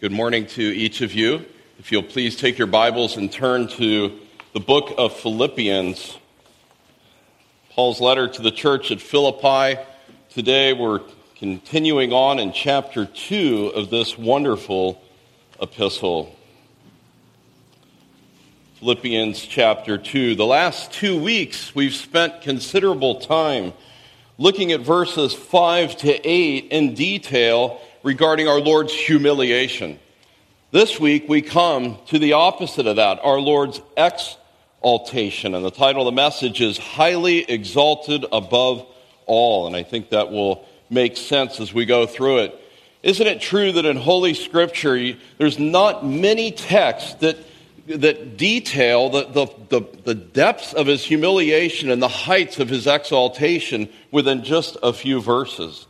Good 0.00 0.12
morning 0.12 0.46
to 0.46 0.62
each 0.62 1.00
of 1.00 1.12
you. 1.12 1.44
If 1.80 1.90
you'll 1.90 2.04
please 2.04 2.36
take 2.36 2.56
your 2.56 2.68
Bibles 2.68 3.16
and 3.16 3.32
turn 3.32 3.66
to 3.70 4.16
the 4.54 4.60
book 4.60 4.94
of 4.96 5.12
Philippians, 5.12 6.16
Paul's 7.70 8.00
letter 8.00 8.28
to 8.28 8.40
the 8.40 8.52
church 8.52 8.92
at 8.92 9.00
Philippi. 9.00 9.80
Today 10.30 10.72
we're 10.72 11.00
continuing 11.34 12.12
on 12.12 12.38
in 12.38 12.52
chapter 12.52 13.06
2 13.06 13.72
of 13.74 13.90
this 13.90 14.16
wonderful 14.16 15.02
epistle. 15.60 16.32
Philippians 18.78 19.40
chapter 19.40 19.98
2. 19.98 20.36
The 20.36 20.46
last 20.46 20.92
two 20.92 21.20
weeks 21.20 21.74
we've 21.74 21.92
spent 21.92 22.42
considerable 22.42 23.16
time 23.16 23.72
looking 24.38 24.70
at 24.70 24.78
verses 24.78 25.34
5 25.34 25.96
to 25.96 26.24
8 26.24 26.68
in 26.70 26.94
detail 26.94 27.80
regarding 28.02 28.48
our 28.48 28.60
Lord's 28.60 28.92
humiliation. 28.92 29.98
This 30.70 31.00
week 31.00 31.28
we 31.28 31.42
come 31.42 31.98
to 32.08 32.18
the 32.18 32.34
opposite 32.34 32.86
of 32.86 32.96
that, 32.96 33.20
our 33.22 33.40
Lord's 33.40 33.80
exaltation. 33.96 35.54
And 35.54 35.64
the 35.64 35.70
title 35.70 36.02
of 36.02 36.06
the 36.06 36.16
message 36.16 36.60
is 36.60 36.78
Highly 36.78 37.38
Exalted 37.50 38.24
Above 38.30 38.86
All. 39.26 39.66
And 39.66 39.74
I 39.74 39.82
think 39.82 40.10
that 40.10 40.30
will 40.30 40.66
make 40.90 41.16
sense 41.16 41.58
as 41.58 41.74
we 41.74 41.86
go 41.86 42.06
through 42.06 42.38
it. 42.38 42.60
Isn't 43.02 43.26
it 43.26 43.40
true 43.40 43.72
that 43.72 43.84
in 43.84 43.96
Holy 43.96 44.34
Scripture, 44.34 45.16
there's 45.38 45.58
not 45.58 46.04
many 46.04 46.50
texts 46.50 47.14
that, 47.14 47.36
that 47.86 48.36
detail 48.36 49.08
the, 49.10 49.24
the, 49.24 49.46
the, 49.68 49.86
the 50.04 50.14
depths 50.14 50.72
of 50.72 50.86
his 50.86 51.04
humiliation 51.04 51.90
and 51.90 52.02
the 52.02 52.08
heights 52.08 52.60
of 52.60 52.68
his 52.68 52.86
exaltation 52.86 53.88
within 54.10 54.44
just 54.44 54.76
a 54.82 54.92
few 54.92 55.20
verses? 55.20 55.87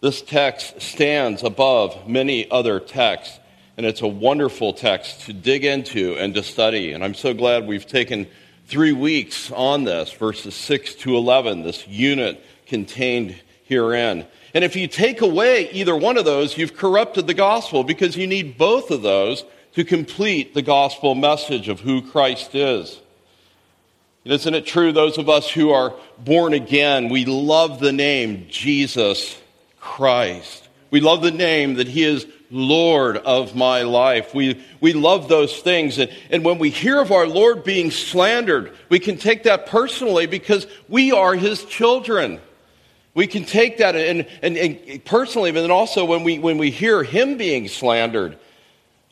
This 0.00 0.22
text 0.22 0.80
stands 0.80 1.42
above 1.42 2.06
many 2.06 2.48
other 2.52 2.78
texts, 2.78 3.40
and 3.76 3.84
it's 3.84 4.00
a 4.00 4.06
wonderful 4.06 4.72
text 4.72 5.22
to 5.22 5.32
dig 5.32 5.64
into 5.64 6.14
and 6.14 6.32
to 6.34 6.44
study. 6.44 6.92
And 6.92 7.02
I'm 7.02 7.14
so 7.14 7.34
glad 7.34 7.66
we've 7.66 7.84
taken 7.84 8.28
three 8.66 8.92
weeks 8.92 9.50
on 9.50 9.82
this, 9.82 10.12
verses 10.12 10.54
6 10.54 10.94
to 10.96 11.16
11, 11.16 11.64
this 11.64 11.88
unit 11.88 12.40
contained 12.66 13.34
herein. 13.64 14.24
And 14.54 14.62
if 14.62 14.76
you 14.76 14.86
take 14.86 15.20
away 15.20 15.68
either 15.72 15.96
one 15.96 16.16
of 16.16 16.24
those, 16.24 16.56
you've 16.56 16.76
corrupted 16.76 17.26
the 17.26 17.34
gospel 17.34 17.82
because 17.82 18.16
you 18.16 18.28
need 18.28 18.56
both 18.56 18.92
of 18.92 19.02
those 19.02 19.44
to 19.72 19.82
complete 19.82 20.54
the 20.54 20.62
gospel 20.62 21.16
message 21.16 21.68
of 21.68 21.80
who 21.80 22.02
Christ 22.02 22.54
is. 22.54 23.00
Isn't 24.24 24.54
it 24.54 24.64
true, 24.64 24.92
those 24.92 25.18
of 25.18 25.28
us 25.28 25.50
who 25.50 25.70
are 25.70 25.92
born 26.18 26.52
again, 26.52 27.08
we 27.08 27.24
love 27.24 27.80
the 27.80 27.92
name 27.92 28.46
Jesus 28.48 29.36
Christ. 29.80 30.68
We 30.90 31.00
love 31.00 31.22
the 31.22 31.30
name 31.30 31.74
that 31.74 31.88
He 31.88 32.04
is 32.04 32.26
Lord 32.50 33.18
of 33.18 33.54
my 33.54 33.82
life. 33.82 34.34
We, 34.34 34.64
we 34.80 34.94
love 34.94 35.28
those 35.28 35.58
things. 35.58 35.98
And, 35.98 36.10
and 36.30 36.44
when 36.44 36.58
we 36.58 36.70
hear 36.70 37.00
of 37.00 37.12
our 37.12 37.26
Lord 37.26 37.62
being 37.62 37.90
slandered, 37.90 38.74
we 38.88 38.98
can 38.98 39.18
take 39.18 39.42
that 39.42 39.66
personally 39.66 40.26
because 40.26 40.66
we 40.88 41.12
are 41.12 41.34
His 41.34 41.64
children. 41.64 42.40
We 43.14 43.26
can 43.26 43.44
take 43.44 43.78
that 43.78 43.96
and, 43.96 44.26
and, 44.42 44.56
and 44.56 45.04
personally, 45.04 45.52
but 45.52 45.62
then 45.62 45.70
also 45.70 46.04
when 46.04 46.24
we, 46.24 46.38
when 46.38 46.56
we 46.56 46.70
hear 46.70 47.02
Him 47.02 47.36
being 47.36 47.68
slandered, 47.68 48.38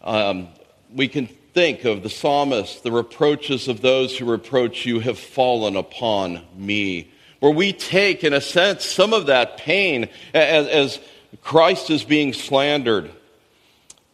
um, 0.03 0.49
we 0.95 1.09
can 1.09 1.27
think 1.27 1.85
of 1.85 2.03
the 2.03 2.11
psalmist, 2.11 2.83
the 2.85 2.93
reproaches 2.93 3.69
of 3.69 3.81
those 3.81 4.17
who 4.17 4.25
reproach 4.25 4.87
you 4.87 5.01
have 5.01 5.19
fallen 5.19 5.77
upon 5.77 6.43
me 6.55 7.11
where 7.41 7.53
we 7.53 7.73
take, 7.73 8.25
in 8.25 8.33
a 8.33 8.41
sense, 8.41 8.85
some 8.85 9.13
of 9.13 9.27
that 9.27 9.59
pain 9.59 10.09
as, 10.35 10.67
as 10.67 11.01
Christ 11.43 11.91
is 11.91 12.05
being 12.05 12.33
slandered. 12.33 13.11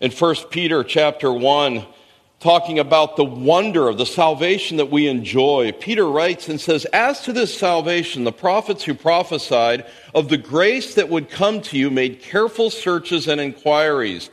In 0.00 0.10
1 0.10 0.34
Peter 0.50 0.82
chapter 0.82 1.32
1, 1.32 1.86
talking 2.40 2.80
about 2.80 3.16
the 3.16 3.24
wonder 3.24 3.88
of 3.88 3.98
the 3.98 4.04
salvation 4.06 4.78
that 4.78 4.90
we 4.90 5.06
enjoy, 5.06 5.70
Peter 5.70 6.08
writes 6.08 6.48
and 6.48 6.60
says, 6.60 6.84
As 6.86 7.20
to 7.22 7.32
this 7.32 7.56
salvation, 7.56 8.24
the 8.24 8.32
prophets 8.32 8.82
who 8.82 8.94
prophesied 8.94 9.86
of 10.12 10.28
the 10.28 10.36
grace 10.36 10.96
that 10.96 11.08
would 11.08 11.30
come 11.30 11.60
to 11.62 11.78
you 11.78 11.88
made 11.88 12.20
careful 12.20 12.68
searches 12.68 13.28
and 13.28 13.40
inquiries, 13.40 14.28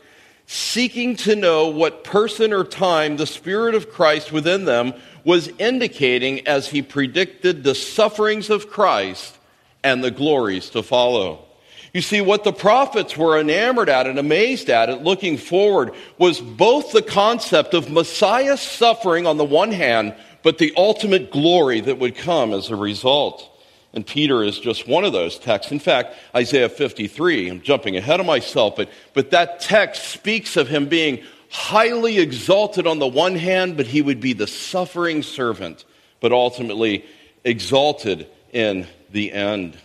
seeking 0.47 1.16
to 1.17 1.35
know 1.35 1.67
what 1.67 2.03
person 2.03 2.51
or 2.51 2.63
time 2.63 3.17
the 3.17 3.27
Spirit 3.27 3.75
of 3.75 3.91
Christ 3.91 4.31
within 4.31 4.66
them 4.66 4.95
was 5.24 5.50
indicating 5.59 6.47
as 6.47 6.68
he 6.68 6.81
predicted 6.81 7.63
the 7.63 7.75
sufferings 7.75 8.50
of 8.50 8.69
Christ 8.69 9.38
and 9.84 10.03
the 10.03 10.12
glories 10.12 10.69
to 10.72 10.84
follow. 10.84 11.46
You 11.94 12.02
see, 12.02 12.22
what 12.22 12.44
the 12.44 12.53
prophets 12.53 13.18
were 13.18 13.40
enamored 13.40 13.90
at 13.90 14.06
and 14.06 14.19
amazed 14.19 14.69
at, 14.69 14.90
at 14.90 15.03
looking 15.03 15.38
forward, 15.38 15.94
was 16.18 16.40
both 16.40 16.91
the 16.91 17.02
concept 17.02 17.74
of 17.74 17.90
Messiah's 17.90 18.62
suffering 18.62 19.25
on 19.25 19.38
the 19.38 19.46
one 19.46 19.72
hand, 19.72 20.13
but 20.44 20.59
the 20.59 20.74
ultimate 20.78 21.31
glory 21.31 21.80
that 21.81 21.97
would 21.97 22.16
come 22.16 22.53
as 22.53 22.69
a 22.69 22.75
result. 22.75 23.46
And 23.91 24.06
Peter 24.06 24.44
is 24.44 24.59
just 24.59 24.88
one 24.88 25.03
of 25.03 25.13
those 25.13 25.40
texts. 25.40 25.72
In 25.72 25.80
fact, 25.80 26.16
Isaiah 26.36 26.69
53, 26.69 27.50
I'm 27.50 27.62
jumping 27.62 27.97
ahead 27.97 28.19
of 28.19 28.28
myself, 28.28 28.75
but, 28.75 28.90
but 29.16 29.31
that 29.31 29.59
text 29.59 30.09
speaks 30.09 30.57
of 30.57 30.68
him 30.68 30.88
being 30.88 31.24
highly 31.49 32.19
exalted 32.19 32.87
on 32.87 32.99
the 32.99 33.07
one 33.07 33.35
hand, 33.35 33.77
but 33.77 33.87
he 33.87 34.01
would 34.01 34.21
be 34.21 34.33
the 34.33 34.47
suffering 34.47 35.23
servant, 35.23 35.85
but 36.19 36.31
ultimately 36.31 37.05
exalted 37.43 38.27
in 38.51 38.87
the 39.11 39.31
end. 39.31 39.77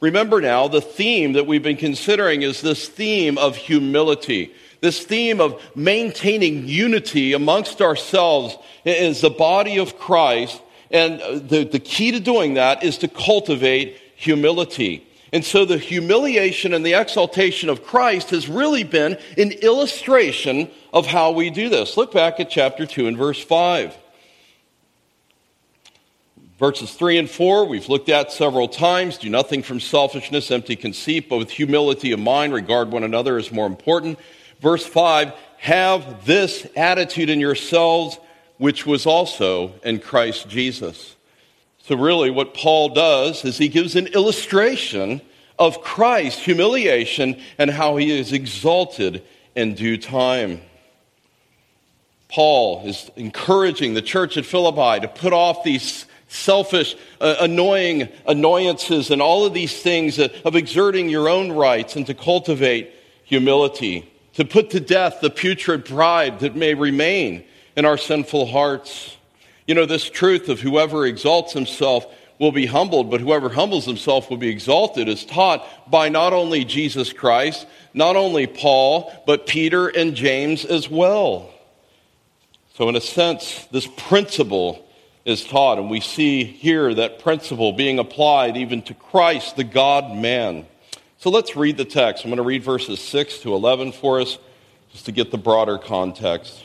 Remember 0.00 0.40
now, 0.40 0.66
the 0.66 0.80
theme 0.80 1.34
that 1.34 1.46
we've 1.46 1.62
been 1.62 1.76
considering 1.76 2.42
is 2.42 2.62
this 2.62 2.88
theme 2.88 3.36
of 3.36 3.56
humility. 3.56 4.52
This 4.80 5.04
theme 5.04 5.40
of 5.40 5.62
maintaining 5.76 6.66
unity 6.66 7.34
amongst 7.34 7.82
ourselves 7.82 8.56
as 8.86 9.20
the 9.20 9.30
body 9.30 9.78
of 9.78 9.98
Christ. 9.98 10.60
And 10.90 11.20
uh, 11.20 11.32
the, 11.34 11.64
the 11.64 11.78
key 11.78 12.12
to 12.12 12.20
doing 12.20 12.54
that 12.54 12.82
is 12.82 12.98
to 12.98 13.08
cultivate 13.08 13.98
humility. 14.16 15.06
And 15.32 15.44
so 15.44 15.64
the 15.64 15.78
humiliation 15.78 16.74
and 16.74 16.84
the 16.84 16.94
exaltation 16.94 17.68
of 17.68 17.84
Christ 17.84 18.30
has 18.30 18.48
really 18.48 18.82
been 18.82 19.16
an 19.38 19.52
illustration 19.52 20.70
of 20.92 21.06
how 21.06 21.30
we 21.30 21.50
do 21.50 21.68
this. 21.68 21.96
Look 21.96 22.12
back 22.12 22.40
at 22.40 22.50
chapter 22.50 22.84
2 22.84 23.06
and 23.06 23.16
verse 23.16 23.42
5. 23.42 23.96
Verses 26.58 26.92
3 26.92 27.18
and 27.18 27.30
4, 27.30 27.64
we've 27.64 27.88
looked 27.88 28.10
at 28.10 28.32
several 28.32 28.68
times. 28.68 29.16
Do 29.16 29.30
nothing 29.30 29.62
from 29.62 29.80
selfishness, 29.80 30.50
empty 30.50 30.76
conceit, 30.76 31.28
but 31.28 31.38
with 31.38 31.50
humility 31.50 32.12
of 32.12 32.18
mind, 32.18 32.52
regard 32.52 32.90
one 32.90 33.02
another 33.02 33.38
as 33.38 33.50
more 33.50 33.66
important. 33.66 34.18
Verse 34.60 34.84
5, 34.84 35.32
have 35.56 36.26
this 36.26 36.66
attitude 36.76 37.30
in 37.30 37.40
yourselves, 37.40 38.18
which 38.58 38.84
was 38.84 39.06
also 39.06 39.72
in 39.84 40.00
Christ 40.00 40.50
Jesus. 40.50 41.16
So, 41.90 41.96
really, 41.96 42.30
what 42.30 42.54
Paul 42.54 42.90
does 42.90 43.44
is 43.44 43.58
he 43.58 43.66
gives 43.66 43.96
an 43.96 44.06
illustration 44.06 45.20
of 45.58 45.82
Christ's 45.82 46.44
humiliation 46.44 47.36
and 47.58 47.68
how 47.68 47.96
he 47.96 48.16
is 48.16 48.32
exalted 48.32 49.24
in 49.56 49.74
due 49.74 49.96
time. 49.96 50.60
Paul 52.28 52.86
is 52.86 53.10
encouraging 53.16 53.94
the 53.94 54.02
church 54.02 54.36
at 54.36 54.46
Philippi 54.46 55.00
to 55.00 55.08
put 55.08 55.32
off 55.32 55.64
these 55.64 56.06
selfish, 56.28 56.94
uh, 57.20 57.34
annoying 57.40 58.08
annoyances 58.24 59.10
and 59.10 59.20
all 59.20 59.44
of 59.44 59.52
these 59.52 59.82
things 59.82 60.20
of 60.20 60.54
exerting 60.54 61.08
your 61.08 61.28
own 61.28 61.50
rights 61.50 61.96
and 61.96 62.06
to 62.06 62.14
cultivate 62.14 62.92
humility, 63.24 64.08
to 64.34 64.44
put 64.44 64.70
to 64.70 64.78
death 64.78 65.18
the 65.20 65.30
putrid 65.30 65.86
pride 65.86 66.38
that 66.38 66.54
may 66.54 66.72
remain 66.72 67.42
in 67.76 67.84
our 67.84 67.98
sinful 67.98 68.46
hearts. 68.46 69.16
You 69.66 69.74
know, 69.74 69.86
this 69.86 70.08
truth 70.08 70.48
of 70.48 70.60
whoever 70.60 71.06
exalts 71.06 71.52
himself 71.52 72.06
will 72.38 72.52
be 72.52 72.66
humbled, 72.66 73.10
but 73.10 73.20
whoever 73.20 73.50
humbles 73.50 73.84
himself 73.84 74.30
will 74.30 74.38
be 74.38 74.48
exalted 74.48 75.08
is 75.08 75.24
taught 75.24 75.66
by 75.90 76.08
not 76.08 76.32
only 76.32 76.64
Jesus 76.64 77.12
Christ, 77.12 77.66
not 77.92 78.16
only 78.16 78.46
Paul, 78.46 79.12
but 79.26 79.46
Peter 79.46 79.88
and 79.88 80.14
James 80.14 80.64
as 80.64 80.88
well. 80.88 81.52
So, 82.74 82.88
in 82.88 82.96
a 82.96 83.00
sense, 83.00 83.66
this 83.70 83.86
principle 83.86 84.86
is 85.24 85.44
taught, 85.44 85.78
and 85.78 85.90
we 85.90 86.00
see 86.00 86.44
here 86.44 86.94
that 86.94 87.18
principle 87.18 87.72
being 87.72 87.98
applied 87.98 88.56
even 88.56 88.82
to 88.82 88.94
Christ, 88.94 89.56
the 89.56 89.64
God 89.64 90.16
man. 90.16 90.66
So 91.18 91.28
let's 91.28 91.54
read 91.54 91.76
the 91.76 91.84
text. 91.84 92.24
I'm 92.24 92.30
going 92.30 92.38
to 92.38 92.42
read 92.42 92.62
verses 92.62 92.98
6 93.00 93.40
to 93.40 93.54
11 93.54 93.92
for 93.92 94.22
us, 94.22 94.38
just 94.92 95.04
to 95.04 95.12
get 95.12 95.30
the 95.30 95.38
broader 95.38 95.76
context. 95.76 96.64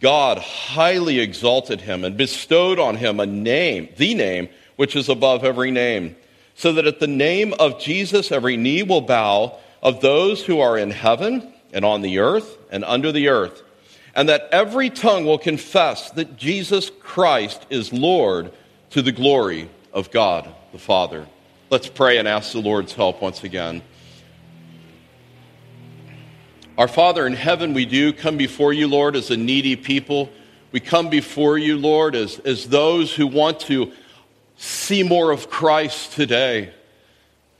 God 0.00 0.38
highly 0.38 1.20
exalted 1.20 1.82
him 1.82 2.04
and 2.04 2.16
bestowed 2.16 2.78
on 2.78 2.96
him 2.96 3.20
a 3.20 3.26
name, 3.26 3.90
the 3.96 4.14
name 4.14 4.48
which 4.76 4.96
is 4.96 5.08
above 5.08 5.44
every 5.44 5.70
name, 5.70 6.16
so 6.54 6.72
that 6.72 6.86
at 6.86 7.00
the 7.00 7.06
name 7.06 7.52
of 7.58 7.78
Jesus 7.78 8.32
every 8.32 8.56
knee 8.56 8.82
will 8.82 9.02
bow 9.02 9.58
of 9.82 10.00
those 10.00 10.44
who 10.44 10.60
are 10.60 10.78
in 10.78 10.90
heaven 10.90 11.52
and 11.72 11.84
on 11.84 12.00
the 12.00 12.18
earth 12.18 12.56
and 12.70 12.82
under 12.84 13.12
the 13.12 13.28
earth, 13.28 13.62
and 14.14 14.28
that 14.28 14.48
every 14.52 14.88
tongue 14.88 15.26
will 15.26 15.38
confess 15.38 16.10
that 16.12 16.36
Jesus 16.36 16.90
Christ 17.00 17.66
is 17.68 17.92
Lord 17.92 18.52
to 18.90 19.02
the 19.02 19.12
glory 19.12 19.68
of 19.92 20.10
God 20.10 20.48
the 20.72 20.78
Father. 20.78 21.26
Let's 21.68 21.88
pray 21.88 22.18
and 22.18 22.26
ask 22.26 22.52
the 22.52 22.60
Lord's 22.60 22.92
help 22.92 23.20
once 23.20 23.44
again. 23.44 23.82
Our 26.80 26.88
Father 26.88 27.26
in 27.26 27.34
heaven, 27.34 27.74
we 27.74 27.84
do 27.84 28.10
come 28.10 28.38
before 28.38 28.72
you, 28.72 28.88
Lord, 28.88 29.14
as 29.14 29.30
a 29.30 29.36
needy 29.36 29.76
people. 29.76 30.30
We 30.72 30.80
come 30.80 31.10
before 31.10 31.58
you, 31.58 31.76
Lord, 31.76 32.14
as, 32.14 32.38
as 32.38 32.70
those 32.70 33.14
who 33.14 33.26
want 33.26 33.60
to 33.60 33.92
see 34.56 35.02
more 35.02 35.30
of 35.30 35.50
Christ 35.50 36.12
today. 36.12 36.72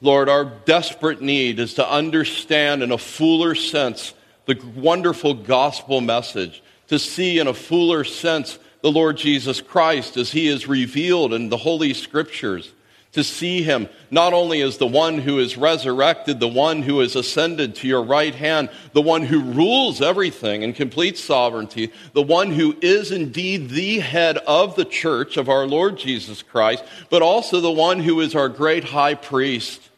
Lord, 0.01 0.31
our 0.31 0.47
desperate 0.47 1.21
need 1.21 1.59
is 1.59 1.75
to 1.75 1.87
understand 1.87 2.83
in 2.83 2.93
a 2.93 2.97
fuller 2.97 3.55
sense 3.55 4.15
the 4.47 4.59
wonderful 4.75 5.35
gospel 5.35 6.01
message, 6.01 6.63
to 6.89 6.99
see 6.99 7.39
in 7.39 7.47
a 7.47 7.53
fuller 7.53 8.05
sense 8.05 8.59
the 8.81 8.91
Lord 8.91 9.19
Jesus 9.19 9.61
Christ 9.61 10.17
as 10.17 10.33
he 10.33 10.49
is 10.49 10.67
revealed 10.67 11.35
in 11.35 11.51
the 11.51 11.59
Holy 11.59 11.93
Scriptures 11.93 12.73
to 13.13 13.25
see 13.25 13.63
him 13.63 13.89
not 14.11 14.33
only 14.33 14.61
as 14.61 14.79
the 14.79 14.87
one 14.87 15.19
who 15.19 15.39
is 15.39 15.57
resurrected, 15.57 16.39
the 16.39 16.49
one 16.49 16.83
who 16.83 17.01
is 17.01 17.17
ascended 17.17 17.75
to 17.75 17.89
your 17.89 18.03
right 18.03 18.35
hand, 18.35 18.71
the 18.93 19.03
one 19.03 19.23
who 19.23 19.43
rules 19.43 20.01
everything 20.01 20.63
in 20.63 20.73
complete 20.73 21.19
sovereignty, 21.19 21.93
the 22.13 22.23
one 22.23 22.53
who 22.53 22.77
is 22.81 23.11
indeed 23.11 23.71
the 23.71 23.99
head 23.99 24.39
of 24.39 24.77
the 24.77 24.85
church 24.85 25.37
of 25.37 25.49
our 25.49 25.67
Lord 25.67 25.99
Jesus 25.99 26.43
Christ, 26.43 26.85
but 27.09 27.23
also 27.23 27.61
the 27.61 27.71
one 27.71 28.01
who 28.01 28.21
is 28.21 28.35
our 28.35 28.49
great 28.49 28.85
high 28.85 29.15
priest 29.15 29.91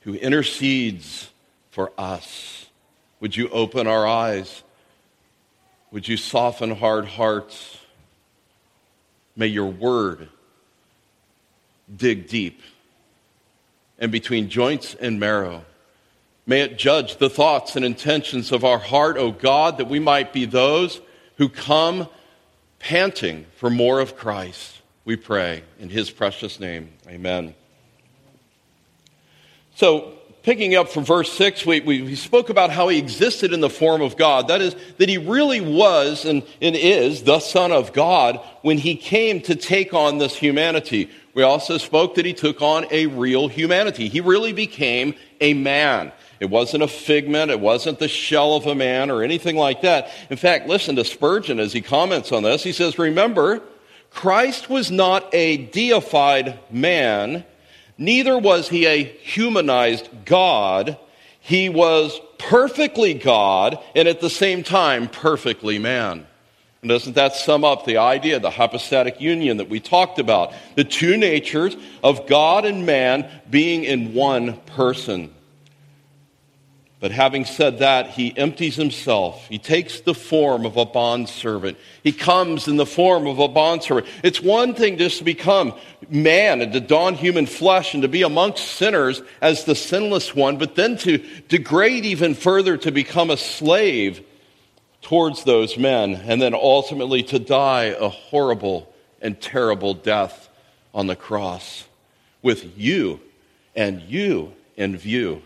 who 0.00 0.14
intercedes 0.14 1.30
for 1.70 1.92
us. 1.98 2.66
Would 3.20 3.36
you 3.36 3.48
open 3.48 3.86
our 3.86 4.06
eyes? 4.06 4.62
Would 5.90 6.08
you 6.08 6.16
soften 6.16 6.74
hard 6.74 7.06
hearts? 7.06 7.78
May 9.36 9.46
your 9.46 9.68
word 9.68 10.28
dig 11.94 12.28
deep 12.28 12.60
and 13.98 14.10
between 14.10 14.48
joints 14.48 14.94
and 14.94 15.20
marrow. 15.20 15.64
May 16.46 16.62
it 16.62 16.76
judge 16.76 17.16
the 17.16 17.30
thoughts 17.30 17.76
and 17.76 17.84
intentions 17.84 18.50
of 18.50 18.64
our 18.64 18.78
heart, 18.78 19.16
O 19.16 19.30
God, 19.30 19.78
that 19.78 19.88
we 19.88 20.00
might 20.00 20.32
be 20.32 20.44
those 20.44 21.00
who 21.36 21.48
come 21.48 22.08
panting 22.78 23.46
for 23.56 23.70
more 23.70 24.00
of 24.00 24.16
Christ. 24.16 24.80
We 25.04 25.16
pray 25.16 25.62
in 25.78 25.88
his 25.88 26.10
precious 26.10 26.58
name. 26.58 26.90
Amen. 27.08 27.54
So, 29.74 30.14
picking 30.42 30.74
up 30.74 30.88
from 30.88 31.04
verse 31.04 31.32
6, 31.32 31.64
we, 31.64 31.80
we, 31.80 32.02
we, 32.02 32.14
spoke 32.14 32.50
about 32.50 32.70
how 32.70 32.88
he 32.88 32.98
existed 32.98 33.52
in 33.52 33.60
the 33.60 33.70
form 33.70 34.02
of 34.02 34.16
God. 34.16 34.48
That 34.48 34.60
is, 34.60 34.74
that 34.98 35.08
he 35.08 35.18
really 35.18 35.60
was 35.60 36.24
and, 36.24 36.42
and 36.60 36.74
is 36.74 37.22
the 37.22 37.40
Son 37.40 37.72
of 37.72 37.92
God 37.92 38.40
when 38.62 38.78
he 38.78 38.96
came 38.96 39.40
to 39.42 39.54
take 39.54 39.94
on 39.94 40.18
this 40.18 40.36
humanity. 40.36 41.10
We 41.34 41.42
also 41.42 41.78
spoke 41.78 42.16
that 42.16 42.26
he 42.26 42.32
took 42.32 42.60
on 42.60 42.86
a 42.90 43.06
real 43.06 43.48
humanity. 43.48 44.08
He 44.08 44.20
really 44.20 44.52
became 44.52 45.14
a 45.40 45.54
man. 45.54 46.12
It 46.40 46.50
wasn't 46.50 46.82
a 46.82 46.88
figment, 46.88 47.52
it 47.52 47.60
wasn't 47.60 48.00
the 48.00 48.08
shell 48.08 48.56
of 48.56 48.66
a 48.66 48.74
man 48.74 49.12
or 49.12 49.22
anything 49.22 49.56
like 49.56 49.82
that. 49.82 50.10
In 50.28 50.36
fact, 50.36 50.66
listen 50.66 50.96
to 50.96 51.04
Spurgeon 51.04 51.60
as 51.60 51.72
he 51.72 51.80
comments 51.80 52.32
on 52.32 52.42
this. 52.42 52.64
He 52.64 52.72
says, 52.72 52.98
Remember, 52.98 53.62
Christ 54.10 54.68
was 54.68 54.90
not 54.90 55.32
a 55.32 55.58
deified 55.68 56.58
man, 56.68 57.44
neither 57.98 58.38
was 58.38 58.68
he 58.68 58.86
a 58.86 59.04
humanized 59.04 60.08
God. 60.24 60.98
He 61.40 61.68
was 61.68 62.20
perfectly 62.38 63.14
God 63.14 63.78
and 63.94 64.08
at 64.08 64.20
the 64.20 64.30
same 64.30 64.62
time 64.62 65.08
perfectly 65.08 65.78
man. 65.78 66.26
And 66.82 66.88
doesn't 66.88 67.14
that 67.14 67.36
sum 67.36 67.64
up 67.64 67.84
the 67.84 67.98
idea, 67.98 68.40
the 68.40 68.50
hypostatic 68.50 69.20
union 69.20 69.58
that 69.58 69.68
we 69.68 69.78
talked 69.78 70.18
about? 70.18 70.52
The 70.74 70.82
two 70.82 71.16
natures 71.16 71.76
of 72.02 72.26
God 72.26 72.64
and 72.64 72.84
man 72.84 73.30
being 73.48 73.84
in 73.84 74.14
one 74.14 74.56
person. 74.62 75.32
But 77.02 77.10
having 77.10 77.44
said 77.44 77.80
that, 77.80 78.10
he 78.10 78.32
empties 78.38 78.76
himself. 78.76 79.48
He 79.48 79.58
takes 79.58 80.02
the 80.02 80.14
form 80.14 80.64
of 80.64 80.76
a 80.76 80.84
bondservant. 80.84 81.76
He 82.04 82.12
comes 82.12 82.68
in 82.68 82.76
the 82.76 82.86
form 82.86 83.26
of 83.26 83.40
a 83.40 83.48
bondservant. 83.48 84.06
It's 84.22 84.40
one 84.40 84.74
thing 84.74 84.98
just 84.98 85.18
to 85.18 85.24
become 85.24 85.74
man 86.08 86.60
and 86.60 86.72
to 86.72 86.78
don 86.78 87.16
human 87.16 87.46
flesh 87.46 87.92
and 87.92 88.04
to 88.04 88.08
be 88.08 88.22
amongst 88.22 88.64
sinners 88.64 89.20
as 89.40 89.64
the 89.64 89.74
sinless 89.74 90.32
one, 90.36 90.58
but 90.58 90.76
then 90.76 90.96
to 90.98 91.18
degrade 91.48 92.04
even 92.04 92.36
further 92.36 92.76
to 92.76 92.92
become 92.92 93.30
a 93.30 93.36
slave 93.36 94.24
towards 95.00 95.42
those 95.42 95.76
men, 95.76 96.14
and 96.14 96.40
then 96.40 96.54
ultimately 96.54 97.24
to 97.24 97.40
die 97.40 97.96
a 97.98 98.08
horrible 98.08 98.94
and 99.20 99.40
terrible 99.40 99.92
death 99.92 100.48
on 100.94 101.08
the 101.08 101.16
cross 101.16 101.84
with 102.42 102.78
you 102.78 103.18
and 103.74 104.02
you 104.02 104.52
in 104.76 104.96
view. 104.96 105.42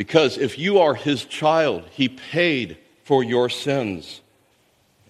Because 0.00 0.38
if 0.38 0.58
you 0.58 0.78
are 0.78 0.94
his 0.94 1.26
child, 1.26 1.84
he 1.90 2.08
paid 2.08 2.78
for 3.04 3.22
your 3.22 3.50
sins 3.50 4.22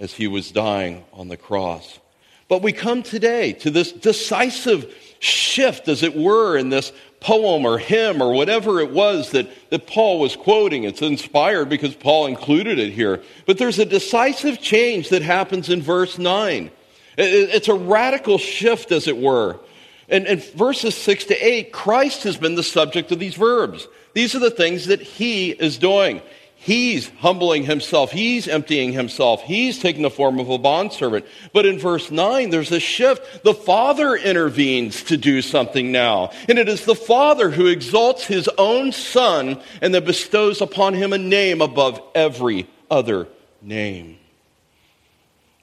as 0.00 0.14
he 0.14 0.26
was 0.26 0.50
dying 0.50 1.04
on 1.12 1.28
the 1.28 1.36
cross. 1.36 2.00
But 2.48 2.60
we 2.60 2.72
come 2.72 3.04
today 3.04 3.52
to 3.52 3.70
this 3.70 3.92
decisive 3.92 4.92
shift, 5.20 5.86
as 5.86 6.02
it 6.02 6.16
were, 6.16 6.56
in 6.56 6.70
this 6.70 6.90
poem 7.20 7.66
or 7.66 7.78
hymn 7.78 8.20
or 8.20 8.32
whatever 8.32 8.80
it 8.80 8.90
was 8.90 9.30
that, 9.30 9.48
that 9.70 9.86
Paul 9.86 10.18
was 10.18 10.34
quoting. 10.34 10.82
It's 10.82 11.02
inspired 11.02 11.68
because 11.68 11.94
Paul 11.94 12.26
included 12.26 12.80
it 12.80 12.90
here. 12.90 13.22
But 13.46 13.58
there's 13.58 13.78
a 13.78 13.86
decisive 13.86 14.60
change 14.60 15.10
that 15.10 15.22
happens 15.22 15.68
in 15.68 15.82
verse 15.82 16.18
9. 16.18 16.68
It's 17.16 17.68
a 17.68 17.74
radical 17.74 18.38
shift, 18.38 18.90
as 18.90 19.06
it 19.06 19.18
were. 19.18 19.60
And 20.08 20.26
in 20.26 20.40
verses 20.40 20.96
6 20.96 21.26
to 21.26 21.36
8, 21.36 21.70
Christ 21.70 22.24
has 22.24 22.36
been 22.36 22.56
the 22.56 22.64
subject 22.64 23.12
of 23.12 23.20
these 23.20 23.36
verbs. 23.36 23.86
These 24.12 24.34
are 24.34 24.40
the 24.40 24.50
things 24.50 24.86
that 24.86 25.00
he 25.00 25.50
is 25.50 25.78
doing. 25.78 26.20
He's 26.62 27.08
humbling 27.08 27.64
himself. 27.64 28.12
He's 28.12 28.46
emptying 28.46 28.92
himself. 28.92 29.42
He's 29.42 29.78
taking 29.78 30.02
the 30.02 30.10
form 30.10 30.38
of 30.38 30.50
a 30.50 30.58
bondservant. 30.58 31.24
But 31.54 31.64
in 31.64 31.78
verse 31.78 32.10
9, 32.10 32.50
there's 32.50 32.70
a 32.70 32.78
shift. 32.78 33.44
The 33.44 33.54
Father 33.54 34.14
intervenes 34.14 35.02
to 35.04 35.16
do 35.16 35.40
something 35.40 35.90
now. 35.90 36.32
And 36.50 36.58
it 36.58 36.68
is 36.68 36.84
the 36.84 36.94
Father 36.94 37.50
who 37.50 37.66
exalts 37.66 38.26
his 38.26 38.46
own 38.58 38.92
Son 38.92 39.58
and 39.80 39.94
then 39.94 40.04
bestows 40.04 40.60
upon 40.60 40.92
him 40.92 41.14
a 41.14 41.18
name 41.18 41.62
above 41.62 42.02
every 42.14 42.68
other 42.90 43.26
name. 43.62 44.18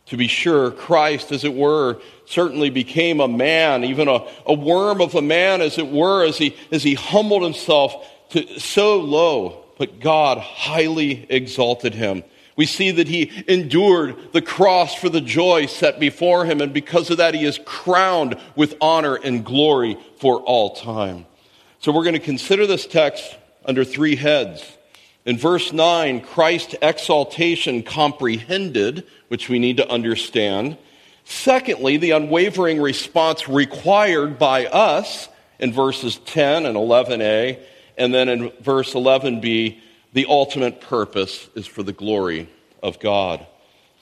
To 0.08 0.18
be 0.18 0.28
sure, 0.28 0.72
Christ, 0.72 1.32
as 1.32 1.44
it 1.44 1.54
were, 1.54 2.02
certainly 2.26 2.72
became 2.72 3.20
a 3.20 3.28
man, 3.28 3.84
even 3.84 4.08
a, 4.08 4.26
a 4.48 4.54
worm 4.54 5.02
of 5.02 5.14
a 5.14 5.22
man, 5.22 5.62
as 5.62 5.78
it 5.78 5.92
were, 5.92 6.26
as 6.26 6.40
he, 6.40 6.56
as 6.72 6.82
he 6.82 6.96
humbled 6.96 7.44
himself 7.44 7.94
to 8.30 8.60
so 8.60 9.00
low 9.00 9.66
but 9.78 10.00
God 10.00 10.40
highly 10.40 11.26
exalted 11.30 11.94
him. 11.94 12.24
We 12.56 12.66
see 12.66 12.90
that 12.92 13.08
he 13.08 13.32
endured 13.48 14.34
the 14.34 14.42
cross 14.42 14.96
for 14.96 15.10
the 15.10 15.22
joy 15.22 15.68
set 15.68 16.00
before 16.00 16.46
him, 16.46 16.60
and 16.60 16.74
because 16.74 17.12
of 17.12 17.18
that, 17.18 17.36
he 17.36 17.46
is 17.46 17.60
crowned 17.66 18.38
with 18.56 18.76
honor 18.82 19.16
and 19.16 19.46
glory 19.46 19.98
for 20.20 20.40
all 20.42 20.76
time. 20.76 21.28
So 21.80 21.92
we're 21.92 22.04
going 22.04 22.14
to 22.14 22.20
consider 22.20 22.66
this 22.66 22.88
text 22.88 23.38
under 23.64 23.84
three 23.84 24.16
heads. 24.16 24.64
In 25.26 25.38
verse 25.38 25.72
9, 25.72 26.22
Christ's 26.22 26.76
exaltation 26.82 27.84
comprehended, 27.84 29.06
which 29.28 29.50
we 29.50 29.60
need 29.60 29.78
to 29.78 29.88
understand. 29.88 30.78
Secondly, 31.26 31.98
the 31.98 32.12
unwavering 32.12 32.82
response 32.82 33.48
required 33.48 34.40
by 34.40 34.66
us 34.66 35.30
in 35.60 35.74
verses 35.74 36.18
10 36.26 36.66
and 36.66 36.76
11a. 36.76 37.60
And 37.98 38.14
then 38.14 38.30
in 38.30 38.52
verse 38.62 38.94
11b, 38.94 39.80
the 40.14 40.26
ultimate 40.28 40.82
purpose 40.82 41.50
is 41.56 41.68
for 41.68 41.84
the 41.84 41.94
glory 41.94 42.50
of 42.84 43.00
God. 43.00 43.46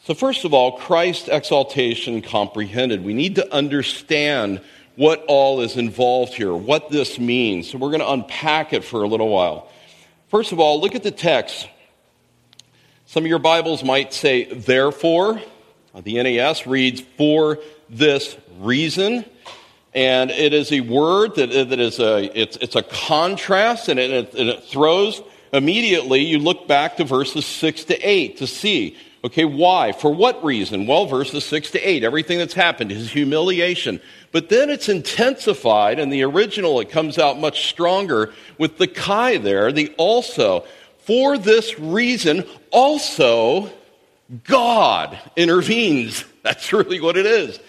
So, 0.03 0.13
first 0.13 0.45
of 0.45 0.53
all, 0.53 0.73
Christ's 0.73 1.29
exaltation 1.29 2.21
comprehended. 2.21 3.03
We 3.03 3.13
need 3.13 3.35
to 3.35 3.53
understand 3.53 4.61
what 4.95 5.25
all 5.27 5.61
is 5.61 5.77
involved 5.77 6.33
here, 6.33 6.53
what 6.53 6.89
this 6.89 7.17
means. 7.17 7.71
So, 7.71 7.77
we're 7.77 7.89
going 7.89 8.01
to 8.01 8.11
unpack 8.11 8.71
it 8.73 8.83
for 8.83 9.01
a 9.03 9.07
little 9.07 9.29
while. 9.29 9.71
First 10.27 10.51
of 10.51 10.59
all, 10.59 10.79
look 10.79 10.93
at 10.93 11.03
the 11.03 11.11
text. 11.11 11.67
Some 13.07 13.23
of 13.23 13.29
your 13.29 13.39
Bibles 13.39 13.83
might 13.83 14.13
say, 14.13 14.43
therefore. 14.45 15.41
The 16.03 16.21
NAS 16.21 16.67
reads, 16.67 17.01
for 17.17 17.59
this 17.89 18.35
reason. 18.59 19.23
And 19.95 20.29
it 20.29 20.53
is 20.53 20.73
a 20.73 20.81
word 20.81 21.35
that, 21.35 21.51
that 21.51 21.79
is 21.79 21.99
a, 21.99 22.37
it's, 22.37 22.57
it's 22.57 22.75
a 22.75 22.83
contrast 22.83 23.87
and 23.87 23.97
it, 23.97 24.33
and 24.33 24.49
it 24.49 24.63
throws 24.65 25.21
immediately, 25.53 26.19
you 26.19 26.37
look 26.37 26.67
back 26.67 26.97
to 26.97 27.05
verses 27.05 27.45
6 27.45 27.85
to 27.85 27.97
8 27.97 28.37
to 28.37 28.47
see, 28.47 28.97
okay, 29.23 29.45
why? 29.45 29.93
For 29.93 30.13
what 30.13 30.43
reason? 30.43 30.85
Well, 30.85 31.05
verses 31.05 31.45
6 31.45 31.71
to 31.71 31.79
8, 31.79 32.03
everything 32.03 32.37
that's 32.37 32.53
happened, 32.53 32.91
his 32.91 33.11
humiliation. 33.11 34.01
But 34.33 34.49
then 34.49 34.69
it's 34.69 34.89
intensified, 34.89 35.97
in 35.97 36.09
the 36.09 36.23
original 36.23 36.81
it 36.81 36.89
comes 36.89 37.17
out 37.17 37.39
much 37.39 37.69
stronger 37.69 38.33
with 38.57 38.77
the 38.77 38.87
kai 38.87 39.37
there, 39.37 39.71
the 39.71 39.93
also. 39.97 40.65
For 40.99 41.37
this 41.37 41.79
reason, 41.79 42.43
also, 42.71 43.69
God 44.43 45.17
intervenes. 45.35 46.25
That's 46.43 46.73
really 46.73 46.99
what 46.99 47.15
it 47.15 47.25
is. 47.25 47.59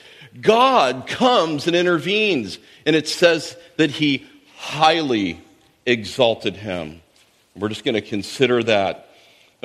God 0.40 1.06
comes 1.06 1.66
and 1.66 1.76
intervenes. 1.76 2.58
And 2.84 2.94
it 2.96 3.08
says 3.08 3.56
that 3.76 3.90
he 3.90 4.26
highly 4.56 5.40
exalted 5.84 6.56
him. 6.56 7.00
We're 7.54 7.68
just 7.68 7.84
going 7.84 7.94
to 7.94 8.02
consider 8.02 8.62
that. 8.64 9.05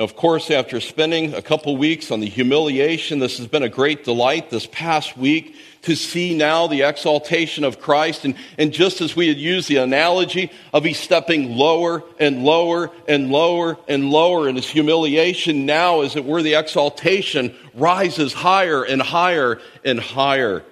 Of 0.02 0.16
course, 0.16 0.50
after 0.50 0.80
spending 0.80 1.34
a 1.34 1.42
couple 1.42 1.76
weeks 1.76 2.10
on 2.10 2.20
the 2.20 2.28
humiliation, 2.28 3.20
this 3.20 3.38
has 3.38 3.46
been 3.46 3.62
a 3.62 3.68
great 3.68 4.04
delight 4.04 4.50
this 4.50 4.66
past 4.66 5.16
week 5.16 5.56
to 5.82 5.94
see 5.96 6.36
now 6.36 6.66
the 6.66 6.82
exaltation 6.82 7.64
of 7.64 7.80
Christ. 7.80 8.24
And, 8.24 8.34
and 8.58 8.72
just 8.72 9.00
as 9.00 9.16
we 9.16 9.28
had 9.28 9.36
used 9.36 9.68
the 9.68 9.76
analogy 9.76 10.50
of 10.72 10.84
he 10.84 10.92
stepping 10.92 11.56
lower 11.56 12.02
and 12.20 12.44
lower 12.44 12.90
and 13.08 13.30
lower 13.30 13.78
and 13.88 14.10
lower 14.10 14.48
in 14.48 14.56
his 14.56 14.68
humiliation, 14.68 15.66
now, 15.66 16.02
as 16.02 16.16
it 16.16 16.24
were, 16.24 16.42
the 16.42 16.54
exaltation 16.54 17.54
rises 17.74 18.32
higher 18.32 18.84
and 18.84 19.00
higher 19.00 19.60
and 19.84 19.98
higher. 19.98 20.64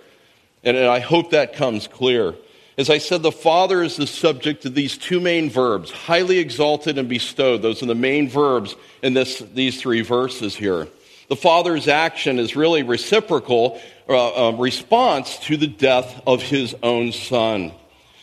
And, 0.63 0.77
and 0.77 0.87
I 0.87 1.01
hope 1.01 1.31
that 1.31 1.55
comes 1.55 1.89
clear. 1.89 2.35
As 2.79 2.89
I 2.89 2.99
said, 2.99 3.23
the 3.23 3.33
Father 3.33 3.83
is 3.83 3.97
the 3.97 4.07
subject 4.07 4.65
of 4.65 4.75
these 4.75 4.97
two 4.97 5.21
main 5.21 5.51
verbs, 5.51 5.91
highly 5.91 6.39
exalted 6.39 6.99
and 6.99 7.09
bestowed. 7.09 7.63
Those 7.63 7.83
are 7.83 7.87
the 7.87 7.95
main 7.95 8.29
verbs 8.29 8.75
in 9.03 9.13
this, 9.13 9.41
these 9.41 9.81
three 9.81 10.03
verses 10.03 10.55
here. 10.55 10.89
The 11.29 11.37
Father's 11.37 11.89
action 11.89 12.39
is 12.39 12.57
really 12.57 12.83
reciprocal 12.83 13.81
uh, 14.09 14.49
uh, 14.49 14.53
response 14.53 15.39
to 15.41 15.57
the 15.57 15.67
death 15.67 16.23
of 16.27 16.43
his 16.43 16.75
own 16.83 17.13
Son. 17.13 17.73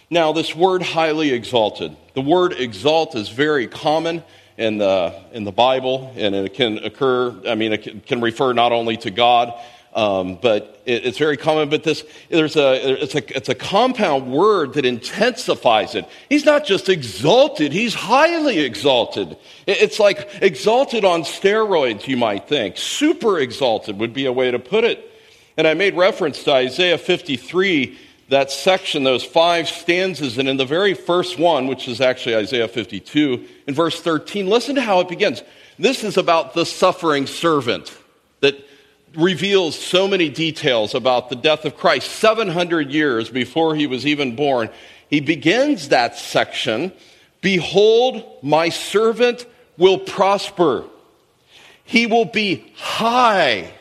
Now, 0.10 0.32
this 0.32 0.56
word 0.56 0.82
highly 0.82 1.32
exalted, 1.32 1.96
the 2.16 2.22
word 2.22 2.54
exalt 2.54 3.16
is 3.16 3.30
very 3.30 3.68
common 3.68 4.24
in 4.58 4.77
the, 4.77 5.13
in 5.34 5.44
the 5.44 5.51
Bible, 5.51 6.12
and 6.16 6.34
it 6.34 6.54
can 6.54 6.80
occur, 6.80 7.36
I 7.48 7.56
mean, 7.56 7.74
it 7.74 8.06
can 8.08 8.22
refer 8.22 8.54
not 8.54 8.72
only 8.72 8.98
to 8.98 9.12
God, 9.12 9.54
um, 9.98 10.38
but 10.39 10.80
it, 10.86 11.08
it's 11.08 11.18
very 11.18 11.38
common. 11.38 11.70
But 11.70 11.84
this, 11.84 12.06
there's 12.30 12.56
a, 12.56 13.01
it's 13.01 13.16
a, 13.16 13.36
it's 13.36 13.50
a 13.50 13.56
compound 13.56 14.32
word 14.32 14.74
that 14.74 14.86
intensifies 14.86 15.96
it. 15.96 16.06
He's 16.30 16.46
not 16.46 16.66
just 16.66 16.88
exalted, 16.88 17.74
he's 17.74 17.96
highly 17.96 18.60
exalted. 18.60 19.32
It, 19.66 19.82
it's 19.82 20.00
like 20.00 20.30
exalted 20.42 21.04
on 21.04 21.24
steroids, 21.24 22.08
you 22.08 22.16
might 22.16 22.48
think. 22.48 22.77
Super 22.77 23.39
exalted 23.39 23.98
would 24.00 24.13
be 24.13 24.27
a 24.27 24.32
way 24.32 24.51
to 24.51 24.60
put 24.60 24.84
it. 24.84 25.04
And 25.58 25.66
I 25.66 25.74
made 25.74 25.96
reference 25.96 26.44
to 26.44 26.54
Isaiah 26.54 27.00
53, 27.00 27.98
that 28.30 28.51
section, 28.51 29.04
those 29.04 29.24
five 29.24 29.68
stanzas, 29.68 30.38
and 30.38 30.48
in 30.48 30.58
the 30.58 30.66
very 30.66 30.94
first 30.94 31.39
one, 31.39 31.66
which 31.66 31.88
is 31.88 32.01
actually 32.01 32.36
Isaiah 32.36 32.68
52, 32.68 33.44
in 33.66 33.74
verse 33.74 34.00
13, 34.00 34.48
listen 34.48 34.75
to 34.75 34.82
how 34.82 35.00
it 35.00 35.10
begins. 35.10 35.42
This 35.80 36.04
is 36.04 36.18
about 36.18 36.54
the 36.54 36.68
suffering 36.68 37.25
servant 37.25 37.98
reveals 39.17 39.77
so 39.77 40.07
many 40.07 40.29
details 40.29 40.93
about 40.93 41.29
the 41.29 41.36
death 41.36 41.65
of 41.65 41.75
Christ 41.75 42.12
700 42.12 42.91
years 42.91 43.29
before 43.29 43.75
he 43.75 43.88
was 43.88 44.05
even 44.05 44.36
born. 44.36 44.69
He 45.09 45.19
begins 45.19 45.89
that 45.89 46.15
section 46.15 46.93
Behold, 47.41 48.24
my 48.41 48.69
servant 48.69 49.45
will 49.77 50.00
prosper. 50.00 50.83
He 51.83 52.07
will 52.07 52.25
be 52.25 52.74
high. 52.75 53.71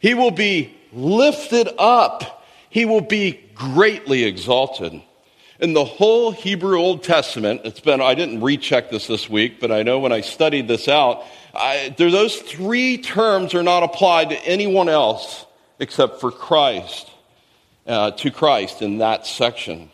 He 0.00 0.14
will 0.14 0.30
be 0.30 0.74
lifted 0.92 1.68
up. 1.76 2.44
He 2.70 2.84
will 2.84 3.00
be 3.00 3.40
greatly 3.54 4.24
exalted. 4.24 5.02
In 5.60 5.72
the 5.72 5.84
whole 5.84 6.30
Hebrew 6.30 6.78
Old 6.78 7.02
Testament, 7.02 7.62
it's 7.64 7.80
been, 7.80 8.00
I 8.00 8.14
didn't 8.14 8.40
recheck 8.40 8.90
this 8.90 9.06
this 9.06 9.28
week, 9.28 9.60
but 9.60 9.70
I 9.70 9.82
know 9.82 9.98
when 9.98 10.12
I 10.12 10.20
studied 10.20 10.68
this 10.68 10.88
out, 10.88 11.24
I, 11.56 11.94
those 11.96 12.36
three 12.36 12.98
terms 12.98 13.54
are 13.54 13.62
not 13.62 13.82
applied 13.82 14.30
to 14.30 14.36
anyone 14.46 14.88
else 14.88 15.46
except 15.78 16.20
for 16.20 16.30
Christ, 16.30 17.10
uh, 17.86 18.12
to 18.12 18.30
Christ 18.30 18.82
in 18.82 18.98
that 18.98 19.26
section. 19.26 19.90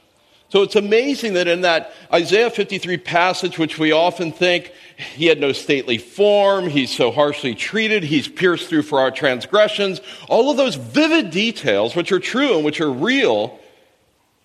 So 0.50 0.62
it's 0.62 0.74
amazing 0.74 1.34
that 1.34 1.46
in 1.46 1.60
that 1.60 1.92
Isaiah 2.12 2.50
53 2.50 2.96
passage, 2.98 3.56
which 3.56 3.78
we 3.78 3.92
often 3.92 4.32
think 4.32 4.72
he 5.14 5.26
had 5.26 5.38
no 5.38 5.52
stately 5.52 5.96
form, 5.96 6.68
he's 6.68 6.94
so 6.94 7.12
harshly 7.12 7.54
treated, 7.54 8.02
he's 8.02 8.26
pierced 8.26 8.68
through 8.68 8.82
for 8.82 8.98
our 8.98 9.12
transgressions, 9.12 10.00
all 10.28 10.50
of 10.50 10.56
those 10.56 10.74
vivid 10.74 11.30
details, 11.30 11.94
which 11.94 12.10
are 12.10 12.18
true 12.18 12.56
and 12.56 12.64
which 12.64 12.80
are 12.80 12.90
real, 12.90 13.60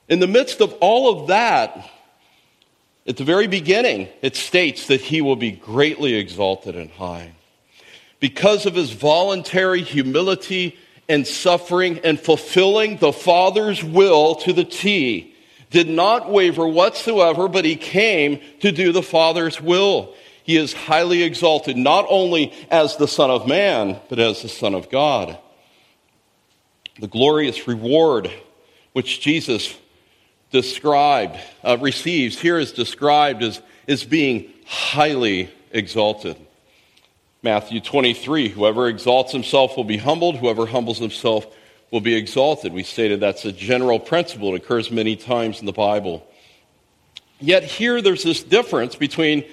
in 0.07 0.19
the 0.19 0.27
midst 0.27 0.61
of 0.61 0.73
all 0.79 1.21
of 1.21 1.27
that, 1.29 1.89
at 3.07 3.17
the 3.17 3.23
very 3.23 3.47
beginning, 3.47 4.09
it 4.21 4.35
states 4.35 4.87
that 4.87 5.01
he 5.01 5.21
will 5.21 5.35
be 5.35 5.51
greatly 5.51 6.15
exalted 6.15 6.75
and 6.75 6.89
high. 6.89 7.33
Because 8.19 8.65
of 8.65 8.75
his 8.75 8.91
voluntary 8.91 9.81
humility 9.81 10.77
and 11.07 11.27
suffering 11.27 11.99
and 12.03 12.19
fulfilling 12.19 12.97
the 12.97 13.13
Father's 13.13 13.83
will 13.83 14.35
to 14.35 14.53
the 14.53 14.63
T, 14.63 15.35
did 15.69 15.89
not 15.89 16.31
waver 16.31 16.67
whatsoever, 16.67 17.47
but 17.47 17.65
he 17.65 17.75
came 17.75 18.39
to 18.61 18.71
do 18.71 18.91
the 18.91 19.03
Father's 19.03 19.61
will. 19.61 20.15
He 20.43 20.57
is 20.57 20.73
highly 20.73 21.23
exalted, 21.23 21.75
not 21.75 22.05
only 22.07 22.53
as 22.71 22.97
the 22.97 23.07
Son 23.07 23.29
of 23.29 23.47
Man, 23.47 23.99
but 24.09 24.19
as 24.19 24.41
the 24.41 24.49
Son 24.49 24.73
of 24.73 24.89
God. 24.89 25.37
The 26.99 27.07
glorious 27.07 27.67
reward 27.67 28.31
which 28.93 29.19
Jesus 29.19 29.75
described, 30.55 31.37
uh, 31.65 31.77
receives, 31.81 32.39
here 32.39 32.57
is 32.57 32.71
described 32.71 33.43
as, 33.43 33.61
as 33.89 34.05
being 34.05 34.49
highly 34.65 35.49
exalted. 35.73 36.37
Matthew 37.43 37.81
23 37.81 38.47
Whoever 38.47 38.87
exalts 38.87 39.33
himself 39.33 39.75
will 39.75 39.83
be 39.83 39.97
humbled, 39.97 40.37
whoever 40.37 40.65
humbles 40.65 40.97
himself 40.97 41.45
will 41.91 41.99
be 41.99 42.15
exalted. 42.15 42.71
We 42.71 42.83
stated 42.83 43.19
that's 43.19 43.43
a 43.43 43.51
general 43.51 43.99
principle, 43.99 44.55
it 44.55 44.63
occurs 44.63 44.89
many 44.89 45.17
times 45.17 45.59
in 45.59 45.65
the 45.65 45.73
Bible. 45.73 46.25
Yet 47.41 47.65
here 47.65 48.01
there's 48.01 48.23
this 48.23 48.41
difference 48.41 48.95
between 48.95 49.43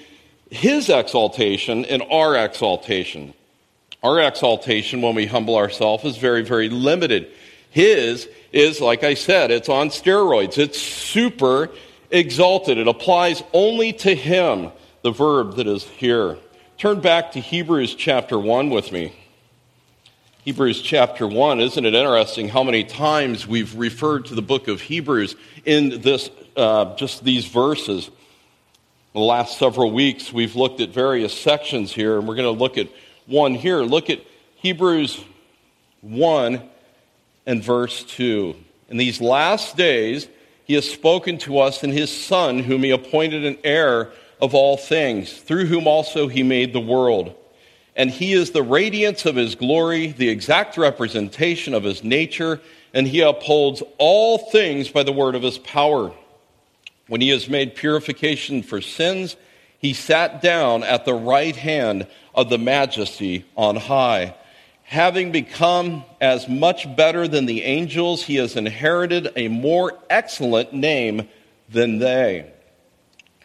his 0.51 0.87
exaltation 0.87 1.83
and 1.83 2.01
our 2.09 2.37
exaltation. 2.37 3.33
Our 4.01 4.21
exaltation, 4.21 5.01
when 5.01 5.15
we 5.15 5.25
humble 5.25 5.57
ourselves, 5.57 6.05
is 6.05 6.15
very, 6.15 6.43
very 6.43 6.69
limited. 6.69 7.29
His 7.73 8.29
is, 8.51 8.79
like 8.79 9.03
I 9.03 9.15
said, 9.15 9.49
it's 9.49 9.67
on 9.67 9.89
steroids. 9.89 10.59
It's 10.59 10.79
super 10.79 11.71
exalted. 12.11 12.77
It 12.77 12.87
applies 12.87 13.41
only 13.51 13.93
to 13.93 14.13
him, 14.13 14.71
the 15.01 15.09
verb 15.09 15.55
that 15.55 15.65
is 15.65 15.83
here. 15.83 16.37
Turn 16.77 17.01
back 17.01 17.31
to 17.31 17.39
Hebrews 17.39 17.95
chapter 17.95 18.37
1 18.37 18.69
with 18.69 18.91
me. 18.91 19.11
Hebrews 20.43 20.83
chapter 20.83 21.25
1. 21.25 21.61
Isn't 21.61 21.83
it 21.83 21.95
interesting 21.95 22.47
how 22.47 22.63
many 22.63 22.83
times 22.83 23.47
we've 23.47 23.73
referred 23.75 24.25
to 24.25 24.35
the 24.35 24.43
book 24.43 24.67
of 24.67 24.79
Hebrews 24.79 25.35
in 25.65 26.01
this, 26.01 26.29
uh, 26.55 26.95
just 26.95 27.23
these 27.23 27.47
verses? 27.47 28.11
The 29.13 29.19
last 29.19 29.57
several 29.57 29.91
weeks, 29.91 30.31
we've 30.31 30.55
looked 30.55 30.79
at 30.79 30.89
various 30.89 31.35
sections 31.35 31.91
here, 31.91 32.19
and 32.19 32.27
we're 32.27 32.35
going 32.35 32.55
to 32.55 32.59
look 32.59 32.77
at 32.77 32.89
one 33.25 33.55
here. 33.55 33.79
Look 33.79 34.11
at 34.11 34.19
Hebrews 34.57 35.19
1 36.01 36.69
and 37.45 37.63
verse 37.63 38.03
2. 38.03 38.55
In 38.89 38.97
these 38.97 39.21
last 39.21 39.75
days, 39.77 40.27
he 40.65 40.75
has 40.75 40.89
spoken 40.89 41.37
to 41.39 41.59
us 41.59 41.83
in 41.83 41.91
his 41.91 42.15
Son, 42.15 42.59
whom 42.59 42.83
he 42.83 42.91
appointed 42.91 43.45
an 43.45 43.57
heir 43.63 44.11
of 44.41 44.53
all 44.53 44.77
things, 44.77 45.33
through 45.33 45.65
whom 45.65 45.87
also 45.87 46.27
he 46.27 46.43
made 46.43 46.73
the 46.73 46.79
world. 46.79 47.35
And 47.95 48.09
he 48.09 48.33
is 48.33 48.51
the 48.51 48.63
radiance 48.63 49.25
of 49.25 49.35
his 49.35 49.55
glory, 49.55 50.07
the 50.07 50.29
exact 50.29 50.77
representation 50.77 51.73
of 51.73 51.83
his 51.83 52.03
nature, 52.03 52.59
and 52.93 53.07
he 53.07 53.21
upholds 53.21 53.83
all 53.97 54.37
things 54.37 54.89
by 54.89 55.03
the 55.03 55.11
word 55.11 55.35
of 55.35 55.43
his 55.43 55.57
power. 55.57 56.11
When 57.07 57.21
he 57.21 57.29
has 57.29 57.49
made 57.49 57.75
purification 57.75 58.63
for 58.63 58.81
sins, 58.81 59.35
he 59.77 59.93
sat 59.93 60.41
down 60.41 60.83
at 60.83 61.05
the 61.05 61.13
right 61.13 61.55
hand 61.55 62.07
of 62.33 62.49
the 62.49 62.57
majesty 62.57 63.45
on 63.55 63.75
high. 63.75 64.35
Having 64.83 65.31
become 65.31 66.03
as 66.21 66.47
much 66.47 66.93
better 66.95 67.27
than 67.27 67.45
the 67.45 67.63
angels, 67.63 68.23
he 68.23 68.35
has 68.35 68.55
inherited 68.55 69.31
a 69.35 69.47
more 69.47 69.97
excellent 70.09 70.73
name 70.73 71.27
than 71.69 71.99
they. 71.99 72.51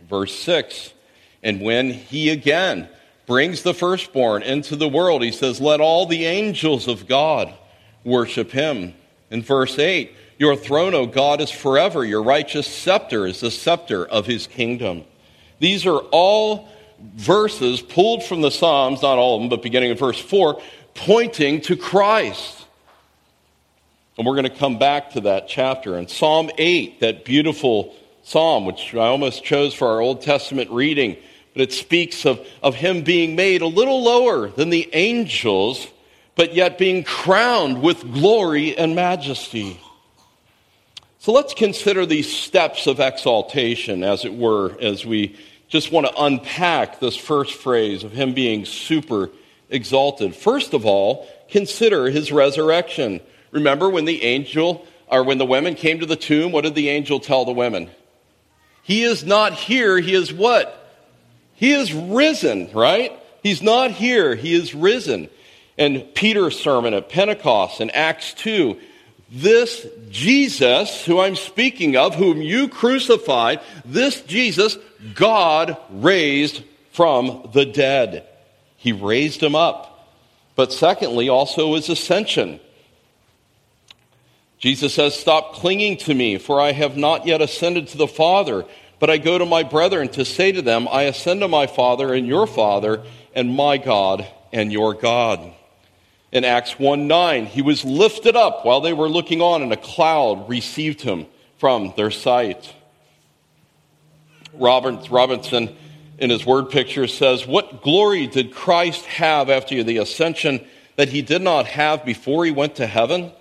Verse 0.08 0.34
6 0.40 0.92
And 1.42 1.60
when 1.60 1.92
he 1.92 2.30
again 2.30 2.88
brings 3.26 3.62
the 3.62 3.74
firstborn 3.74 4.42
into 4.42 4.74
the 4.74 4.88
world, 4.88 5.22
he 5.22 5.32
says, 5.32 5.60
Let 5.60 5.80
all 5.80 6.06
the 6.06 6.24
angels 6.26 6.88
of 6.88 7.06
God 7.06 7.54
worship 8.04 8.50
him. 8.50 8.94
In 9.30 9.42
verse 9.42 9.78
8, 9.78 10.12
Your 10.38 10.56
throne, 10.56 10.94
O 10.94 11.06
God, 11.06 11.40
is 11.40 11.50
forever. 11.50 12.04
Your 12.04 12.22
righteous 12.22 12.66
scepter 12.66 13.26
is 13.26 13.40
the 13.40 13.50
scepter 13.50 14.04
of 14.06 14.26
his 14.26 14.46
kingdom. 14.46 15.04
These 15.60 15.86
are 15.86 15.98
all 16.10 16.68
verses 16.98 17.80
pulled 17.80 18.24
from 18.24 18.40
the 18.40 18.50
Psalms, 18.50 19.02
not 19.02 19.18
all 19.18 19.36
of 19.36 19.42
them, 19.42 19.48
but 19.48 19.62
beginning 19.62 19.90
in 19.90 19.96
verse 19.96 20.18
4, 20.18 20.60
pointing 20.98 21.60
to 21.62 21.76
Christ. 21.76 22.66
And 24.16 24.26
we're 24.26 24.34
going 24.34 24.50
to 24.50 24.56
come 24.56 24.78
back 24.78 25.12
to 25.12 25.20
that 25.22 25.48
chapter. 25.48 25.96
And 25.96 26.10
Psalm 26.10 26.50
8, 26.58 27.00
that 27.00 27.24
beautiful 27.24 27.94
psalm, 28.24 28.66
which 28.66 28.94
I 28.94 29.06
almost 29.06 29.44
chose 29.44 29.74
for 29.74 29.88
our 29.88 30.00
Old 30.00 30.22
Testament 30.22 30.70
reading, 30.70 31.16
but 31.54 31.62
it 31.62 31.72
speaks 31.72 32.26
of, 32.26 32.44
of 32.62 32.74
him 32.74 33.02
being 33.02 33.36
made 33.36 33.62
a 33.62 33.66
little 33.66 34.02
lower 34.02 34.48
than 34.48 34.70
the 34.70 34.90
angels, 34.92 35.86
but 36.34 36.54
yet 36.54 36.78
being 36.78 37.04
crowned 37.04 37.80
with 37.80 38.12
glory 38.12 38.76
and 38.76 38.96
majesty. 38.96 39.80
So 41.20 41.32
let's 41.32 41.54
consider 41.54 42.06
these 42.06 42.30
steps 42.30 42.88
of 42.88 42.98
exaltation, 42.98 44.02
as 44.02 44.24
it 44.24 44.34
were, 44.34 44.76
as 44.80 45.06
we 45.06 45.36
just 45.68 45.92
want 45.92 46.06
to 46.06 46.22
unpack 46.22 46.98
this 46.98 47.16
first 47.16 47.54
phrase 47.54 48.02
of 48.02 48.12
him 48.12 48.34
being 48.34 48.64
super 48.64 49.30
exalted. 49.70 50.34
First 50.34 50.74
of 50.74 50.86
all, 50.86 51.28
consider 51.48 52.10
his 52.10 52.32
resurrection. 52.32 53.20
Remember 53.50 53.88
when 53.88 54.04
the 54.04 54.22
angel, 54.24 54.86
or 55.08 55.22
when 55.22 55.38
the 55.38 55.46
women 55.46 55.74
came 55.74 56.00
to 56.00 56.06
the 56.06 56.16
tomb, 56.16 56.52
what 56.52 56.64
did 56.64 56.74
the 56.74 56.88
angel 56.88 57.20
tell 57.20 57.44
the 57.44 57.52
women? 57.52 57.90
He 58.82 59.04
is 59.04 59.24
not 59.24 59.54
here, 59.54 59.98
he 59.98 60.14
is 60.14 60.32
what? 60.32 60.74
He 61.54 61.72
is 61.72 61.92
risen, 61.92 62.70
right? 62.72 63.12
He's 63.42 63.62
not 63.62 63.90
here, 63.90 64.34
he 64.34 64.54
is 64.54 64.74
risen. 64.74 65.28
And 65.76 66.14
Peter's 66.14 66.58
sermon 66.58 66.94
at 66.94 67.08
Pentecost 67.08 67.80
in 67.80 67.90
Acts 67.90 68.34
2 68.34 68.78
this 69.30 69.86
Jesus, 70.10 71.04
who 71.04 71.20
I'm 71.20 71.36
speaking 71.36 71.96
of, 71.96 72.14
whom 72.14 72.40
you 72.40 72.68
crucified, 72.68 73.60
this 73.84 74.22
Jesus, 74.22 74.78
God 75.14 75.76
raised 75.90 76.62
from 76.92 77.50
the 77.52 77.66
dead. 77.66 78.26
He 78.78 78.92
raised 78.92 79.42
him 79.42 79.54
up. 79.54 80.08
But 80.56 80.72
secondly, 80.72 81.28
also 81.28 81.74
his 81.74 81.88
ascension. 81.88 82.60
Jesus 84.58 84.94
says, 84.94 85.14
Stop 85.14 85.54
clinging 85.54 85.98
to 85.98 86.14
me, 86.14 86.38
for 86.38 86.60
I 86.60 86.72
have 86.72 86.96
not 86.96 87.26
yet 87.26 87.42
ascended 87.42 87.88
to 87.88 87.98
the 87.98 88.08
Father, 88.08 88.64
but 88.98 89.10
I 89.10 89.18
go 89.18 89.36
to 89.36 89.46
my 89.46 89.62
brethren 89.62 90.08
to 90.10 90.24
say 90.24 90.50
to 90.52 90.62
them, 90.62 90.88
I 90.88 91.02
ascend 91.02 91.40
to 91.40 91.48
my 91.48 91.66
Father 91.66 92.14
and 92.14 92.26
your 92.26 92.46
Father, 92.46 93.04
and 93.34 93.54
my 93.54 93.76
God 93.76 94.26
and 94.52 94.72
your 94.72 94.94
God. 94.94 95.52
In 96.32 96.44
Acts 96.44 96.78
1 96.78 97.06
9, 97.06 97.46
he 97.46 97.62
was 97.62 97.84
lifted 97.84 98.36
up 98.36 98.64
while 98.64 98.80
they 98.80 98.92
were 98.92 99.08
looking 99.08 99.40
on, 99.40 99.62
and 99.62 99.72
a 99.72 99.76
cloud 99.76 100.48
received 100.48 101.02
him 101.02 101.26
from 101.58 101.92
their 101.96 102.10
sight. 102.10 102.74
Robert, 104.52 105.08
Robertson, 105.10 105.76
in 106.18 106.30
his 106.30 106.44
word 106.44 106.70
picture, 106.70 107.06
says, 107.06 107.46
What 107.46 107.82
glory 107.82 108.26
did 108.26 108.52
Christ 108.52 109.04
have 109.06 109.48
after 109.48 109.82
the 109.82 109.98
ascension 109.98 110.64
that 110.96 111.08
he 111.08 111.22
did 111.22 111.42
not 111.42 111.66
have 111.66 112.04
before 112.04 112.44
he 112.44 112.50
went 112.50 112.76
to 112.76 112.86
heaven? 112.86 113.32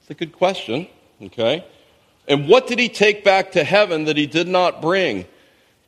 It's 0.00 0.10
a 0.10 0.14
good 0.14 0.32
question, 0.32 0.88
okay? 1.22 1.64
And 2.26 2.48
what 2.48 2.66
did 2.66 2.78
he 2.78 2.88
take 2.88 3.24
back 3.24 3.52
to 3.52 3.64
heaven 3.64 4.04
that 4.04 4.16
he 4.16 4.26
did 4.26 4.48
not 4.48 4.80
bring? 4.80 5.26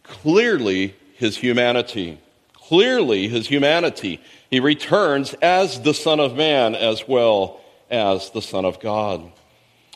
Clearly, 0.02 0.94
his 1.16 1.36
humanity. 1.38 2.18
Clearly, 2.52 3.28
his 3.28 3.48
humanity. 3.48 4.20
He 4.50 4.60
returns 4.60 5.34
as 5.34 5.80
the 5.80 5.94
Son 5.94 6.20
of 6.20 6.36
Man 6.36 6.74
as 6.74 7.08
well 7.08 7.60
as 7.90 8.30
the 8.30 8.42
Son 8.42 8.64
of 8.64 8.80
God. 8.80 9.32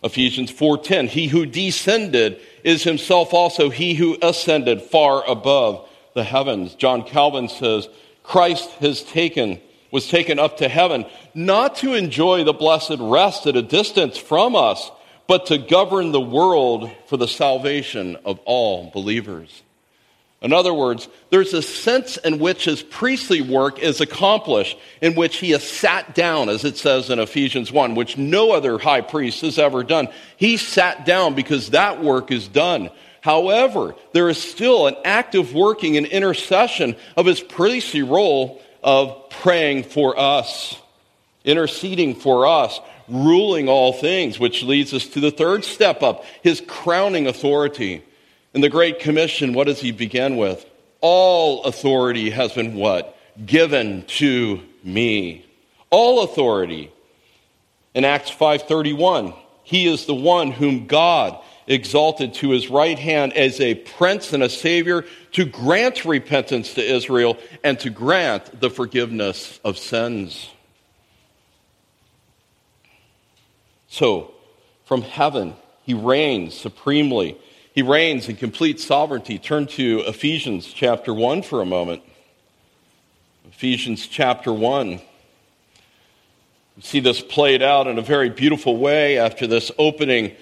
Ephesians 0.02 0.50
4:10 0.50 1.08
He 1.08 1.26
who 1.26 1.44
descended 1.44 2.40
is 2.62 2.84
himself 2.84 3.34
also 3.34 3.68
he 3.68 3.94
who 3.94 4.16
ascended 4.22 4.82
far 4.82 5.28
above 5.28 5.88
the 6.18 6.24
heavens. 6.24 6.74
John 6.74 7.04
Calvin 7.04 7.48
says 7.48 7.88
Christ 8.24 8.68
has 8.80 9.02
taken 9.04 9.60
was 9.90 10.08
taken 10.08 10.38
up 10.38 10.58
to 10.58 10.68
heaven 10.68 11.06
not 11.32 11.76
to 11.76 11.94
enjoy 11.94 12.44
the 12.44 12.52
blessed 12.52 12.96
rest 12.98 13.46
at 13.46 13.56
a 13.56 13.62
distance 13.62 14.18
from 14.18 14.54
us 14.54 14.90
but 15.28 15.46
to 15.46 15.58
govern 15.58 16.10
the 16.10 16.20
world 16.20 16.90
for 17.06 17.16
the 17.16 17.28
salvation 17.28 18.16
of 18.24 18.40
all 18.44 18.90
believers. 18.90 19.62
In 20.40 20.52
other 20.52 20.74
words, 20.74 21.08
there's 21.30 21.54
a 21.54 21.62
sense 21.62 22.16
in 22.16 22.38
which 22.38 22.64
his 22.64 22.82
priestly 22.82 23.40
work 23.40 23.78
is 23.78 24.00
accomplished, 24.00 24.76
in 25.00 25.14
which 25.14 25.36
he 25.36 25.50
has 25.50 25.68
sat 25.68 26.14
down, 26.14 26.48
as 26.48 26.64
it 26.64 26.76
says 26.76 27.10
in 27.10 27.18
Ephesians 27.18 27.72
1, 27.72 27.94
which 27.94 28.16
no 28.16 28.52
other 28.52 28.78
high 28.78 29.00
priest 29.00 29.40
has 29.40 29.58
ever 29.58 29.82
done. 29.82 30.08
He 30.36 30.56
sat 30.56 31.04
down 31.04 31.34
because 31.34 31.70
that 31.70 32.02
work 32.02 32.30
is 32.30 32.46
done. 32.46 32.90
However, 33.28 33.94
there 34.14 34.30
is 34.30 34.42
still 34.42 34.86
an 34.86 34.96
active 35.04 35.52
working 35.52 35.98
and 35.98 36.06
intercession 36.06 36.96
of 37.14 37.26
his 37.26 37.40
priestly 37.40 38.00
role 38.00 38.62
of 38.82 39.28
praying 39.28 39.82
for 39.82 40.18
us, 40.18 40.74
interceding 41.44 42.14
for 42.14 42.46
us, 42.46 42.80
ruling 43.06 43.68
all 43.68 43.92
things, 43.92 44.40
which 44.40 44.62
leads 44.62 44.94
us 44.94 45.06
to 45.08 45.20
the 45.20 45.30
third 45.30 45.62
step 45.62 46.02
up, 46.02 46.24
his 46.42 46.62
crowning 46.66 47.26
authority. 47.26 48.02
In 48.54 48.62
the 48.62 48.70
Great 48.70 48.98
Commission, 48.98 49.52
what 49.52 49.66
does 49.66 49.80
he 49.82 49.92
begin 49.92 50.38
with? 50.38 50.64
All 51.02 51.64
authority 51.64 52.30
has 52.30 52.54
been 52.54 52.76
what? 52.76 53.14
Given 53.44 54.04
to 54.06 54.62
me. 54.82 55.44
All 55.90 56.22
authority. 56.22 56.90
In 57.94 58.06
Acts 58.06 58.30
5:31, 58.30 59.34
he 59.64 59.86
is 59.86 60.06
the 60.06 60.14
one 60.14 60.50
whom 60.50 60.86
God 60.86 61.38
exalted 61.68 62.34
to 62.34 62.50
his 62.50 62.68
right 62.68 62.98
hand 62.98 63.32
as 63.34 63.60
a 63.60 63.74
prince 63.74 64.32
and 64.32 64.42
a 64.42 64.48
savior 64.48 65.04
to 65.32 65.44
grant 65.44 66.04
repentance 66.04 66.74
to 66.74 66.82
Israel 66.82 67.38
and 67.62 67.78
to 67.80 67.90
grant 67.90 68.60
the 68.60 68.70
forgiveness 68.70 69.60
of 69.64 69.78
sins. 69.78 70.50
So, 73.88 74.34
from 74.84 75.02
heaven, 75.02 75.54
he 75.84 75.94
reigns 75.94 76.54
supremely 76.54 77.38
he 77.78 77.82
reigns 77.82 78.28
in 78.28 78.34
complete 78.34 78.80
sovereignty. 78.80 79.38
Turn 79.38 79.68
to 79.68 80.00
Ephesians 80.00 80.66
chapter 80.66 81.14
1 81.14 81.42
for 81.42 81.62
a 81.62 81.64
moment. 81.64 82.02
Ephesians 83.52 84.08
chapter 84.08 84.52
1. 84.52 84.88
We 84.88 86.82
see 86.82 86.98
this 86.98 87.20
played 87.20 87.62
out 87.62 87.86
in 87.86 87.96
a 87.96 88.02
very 88.02 88.30
beautiful 88.30 88.78
way 88.78 89.16
after 89.16 89.46
this 89.46 89.70
opening 89.78 90.34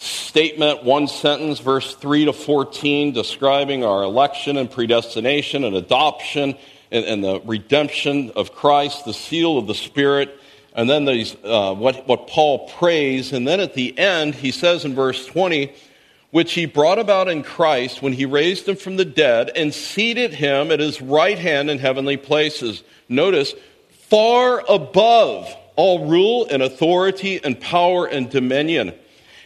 statement, 0.00 0.82
one 0.82 1.08
sentence, 1.08 1.58
verse 1.60 1.94
3 1.94 2.24
to 2.24 2.32
14, 2.32 3.12
describing 3.12 3.84
our 3.84 4.02
election 4.02 4.56
and 4.56 4.70
predestination 4.70 5.62
and 5.62 5.76
adoption 5.76 6.56
and, 6.90 7.04
and 7.04 7.22
the 7.22 7.40
redemption 7.44 8.30
of 8.34 8.54
Christ, 8.54 9.04
the 9.04 9.12
seal 9.12 9.58
of 9.58 9.66
the 9.66 9.74
Spirit. 9.74 10.40
And 10.74 10.88
then 10.88 11.04
these, 11.04 11.36
uh, 11.44 11.74
what, 11.74 12.08
what 12.08 12.28
Paul 12.28 12.68
prays. 12.68 13.32
And 13.32 13.46
then 13.46 13.60
at 13.60 13.74
the 13.74 13.96
end, 13.98 14.34
he 14.34 14.52
says 14.52 14.86
in 14.86 14.94
verse 14.94 15.26
20, 15.26 15.72
which 16.30 16.52
he 16.52 16.64
brought 16.64 16.98
about 16.98 17.28
in 17.28 17.42
Christ 17.42 18.00
when 18.00 18.14
he 18.14 18.24
raised 18.24 18.68
him 18.68 18.76
from 18.76 18.96
the 18.96 19.04
dead 19.04 19.50
and 19.54 19.74
seated 19.74 20.32
him 20.32 20.70
at 20.70 20.80
his 20.80 21.02
right 21.02 21.38
hand 21.38 21.68
in 21.68 21.78
heavenly 21.78 22.16
places. 22.16 22.82
Notice, 23.08 23.52
far 24.08 24.64
above 24.66 25.54
all 25.76 26.06
rule 26.06 26.46
and 26.50 26.62
authority 26.62 27.42
and 27.42 27.60
power 27.60 28.06
and 28.06 28.30
dominion, 28.30 28.94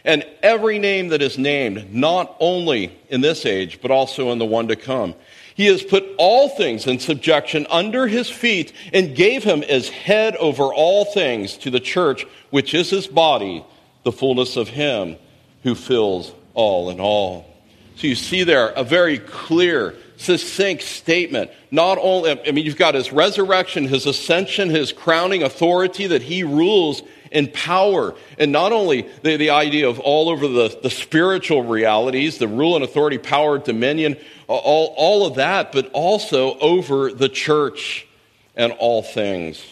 and 0.05 0.23
every 0.43 0.79
name 0.79 1.09
that 1.09 1.21
is 1.21 1.37
named, 1.37 1.93
not 1.93 2.35
only 2.39 2.97
in 3.09 3.21
this 3.21 3.45
age, 3.45 3.79
but 3.81 3.91
also 3.91 4.31
in 4.31 4.37
the 4.37 4.45
one 4.45 4.67
to 4.67 4.75
come. 4.75 5.15
He 5.55 5.65
has 5.65 5.81
put 5.81 6.05
all 6.17 6.49
things 6.49 6.85
in 6.85 6.99
subjection 6.99 7.65
under 7.69 8.07
his 8.07 8.29
feet 8.29 8.71
and 8.93 9.15
gave 9.15 9.43
him 9.43 9.63
as 9.63 9.89
head 9.89 10.35
over 10.35 10.65
all 10.65 11.05
things 11.05 11.57
to 11.59 11.71
the 11.71 11.79
church, 11.79 12.25
which 12.51 12.73
is 12.73 12.89
his 12.89 13.07
body, 13.07 13.65
the 14.03 14.11
fullness 14.11 14.57
of 14.57 14.67
him 14.67 15.17
who 15.63 15.73
fills 15.73 16.31
all 16.53 16.89
in 16.89 16.99
all. 16.99 17.49
So 17.95 18.07
you 18.07 18.15
see 18.15 18.43
there 18.43 18.67
a 18.67 18.83
very 18.83 19.17
clear, 19.17 19.95
succinct 20.17 20.83
statement. 20.83 21.49
Not 21.71 21.97
only, 21.99 22.39
I 22.45 22.51
mean, 22.51 22.65
you've 22.65 22.75
got 22.75 22.93
his 22.93 23.11
resurrection, 23.11 23.87
his 23.87 24.05
ascension, 24.05 24.69
his 24.69 24.91
crowning 24.91 25.41
authority 25.41 26.07
that 26.07 26.21
he 26.21 26.43
rules 26.43 27.01
in 27.31 27.51
power. 27.51 28.15
And 28.37 28.51
not 28.51 28.71
only 28.71 29.09
the, 29.23 29.37
the 29.37 29.49
idea 29.49 29.89
of 29.89 29.99
all 29.99 30.29
over 30.29 30.47
the, 30.47 30.79
the 30.81 30.89
spiritual 30.89 31.63
realities, 31.63 32.37
the 32.37 32.47
rule 32.47 32.75
and 32.75 32.83
authority, 32.83 33.17
power, 33.17 33.57
dominion, 33.57 34.17
all, 34.47 34.93
all 34.97 35.25
of 35.25 35.35
that, 35.35 35.71
but 35.71 35.89
also 35.91 36.57
over 36.59 37.11
the 37.11 37.29
church 37.29 38.07
and 38.55 38.71
all 38.73 39.01
things. 39.01 39.63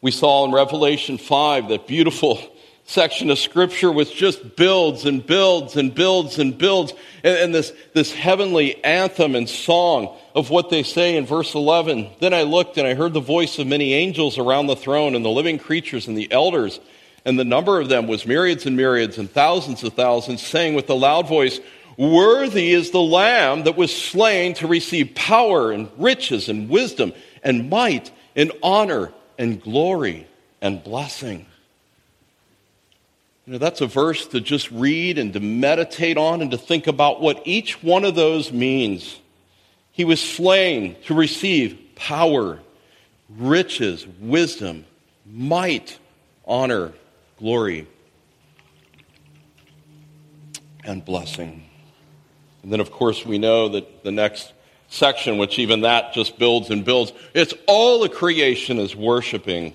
We 0.00 0.10
saw 0.10 0.44
in 0.44 0.52
Revelation 0.52 1.16
5 1.16 1.68
that 1.68 1.86
beautiful 1.86 2.51
section 2.92 3.30
of 3.30 3.38
scripture 3.38 3.90
which 3.90 4.14
just 4.14 4.56
builds 4.56 5.04
and 5.06 5.26
builds 5.26 5.76
and 5.76 5.94
builds 5.94 6.38
and 6.38 6.56
builds 6.58 6.92
and, 7.24 7.36
and, 7.38 7.54
this, 7.54 7.72
this 7.94 8.12
heavenly 8.12 8.82
anthem 8.84 9.34
and 9.34 9.48
song 9.48 10.16
of 10.34 10.50
what 10.50 10.70
they 10.70 10.82
say 10.82 11.16
in 11.16 11.26
verse 11.26 11.54
11 11.54 12.08
then 12.20 12.34
i 12.34 12.42
looked 12.42 12.76
and 12.76 12.86
i 12.86 12.94
heard 12.94 13.12
the 13.12 13.20
voice 13.20 13.58
of 13.58 13.66
many 13.66 13.94
angels 13.94 14.38
around 14.38 14.66
the 14.66 14.76
throne 14.76 15.14
and 15.14 15.24
the 15.24 15.30
living 15.30 15.58
creatures 15.58 16.06
and 16.06 16.16
the 16.16 16.30
elders 16.30 16.78
And 17.24 17.38
the 17.38 17.44
number 17.44 17.80
of 17.80 17.88
them 17.88 18.06
was 18.06 18.26
myriads 18.26 18.66
and 18.66 18.76
myriads 18.76 19.18
and 19.18 19.30
thousands 19.30 19.84
of 19.84 19.94
thousands, 19.94 20.42
saying 20.42 20.74
with 20.74 20.90
a 20.90 20.94
loud 20.94 21.28
voice, 21.28 21.60
Worthy 21.96 22.72
is 22.72 22.90
the 22.90 23.00
Lamb 23.00 23.64
that 23.64 23.76
was 23.76 23.94
slain 23.94 24.54
to 24.54 24.66
receive 24.66 25.14
power 25.14 25.72
and 25.72 25.88
riches 25.98 26.48
and 26.48 26.68
wisdom 26.68 27.12
and 27.44 27.70
might 27.70 28.10
and 28.34 28.50
honor 28.62 29.12
and 29.38 29.62
glory 29.62 30.26
and 30.60 30.82
blessing. 30.82 31.46
You 33.46 33.54
know, 33.54 33.58
that's 33.58 33.80
a 33.80 33.86
verse 33.86 34.26
to 34.28 34.40
just 34.40 34.70
read 34.70 35.18
and 35.18 35.32
to 35.32 35.40
meditate 35.40 36.16
on 36.16 36.42
and 36.42 36.50
to 36.52 36.58
think 36.58 36.86
about 36.86 37.20
what 37.20 37.42
each 37.44 37.82
one 37.82 38.04
of 38.04 38.14
those 38.14 38.52
means. 38.52 39.18
He 39.90 40.04
was 40.04 40.20
slain 40.20 40.96
to 41.06 41.14
receive 41.14 41.78
power, 41.96 42.60
riches, 43.28 44.06
wisdom, 44.20 44.84
might, 45.26 45.98
honor, 46.46 46.92
glory, 47.38 47.88
and 50.84 51.04
blessing. 51.04 51.64
And 52.62 52.72
then, 52.72 52.78
of 52.78 52.92
course, 52.92 53.26
we 53.26 53.38
know 53.38 53.70
that 53.70 54.04
the 54.04 54.12
next 54.12 54.52
section, 54.88 55.36
which 55.36 55.58
even 55.58 55.80
that 55.80 56.12
just 56.12 56.38
builds 56.38 56.70
and 56.70 56.84
builds, 56.84 57.12
it's 57.34 57.54
all 57.66 58.00
the 58.00 58.08
creation 58.08 58.78
is 58.78 58.94
worshiping 58.94 59.74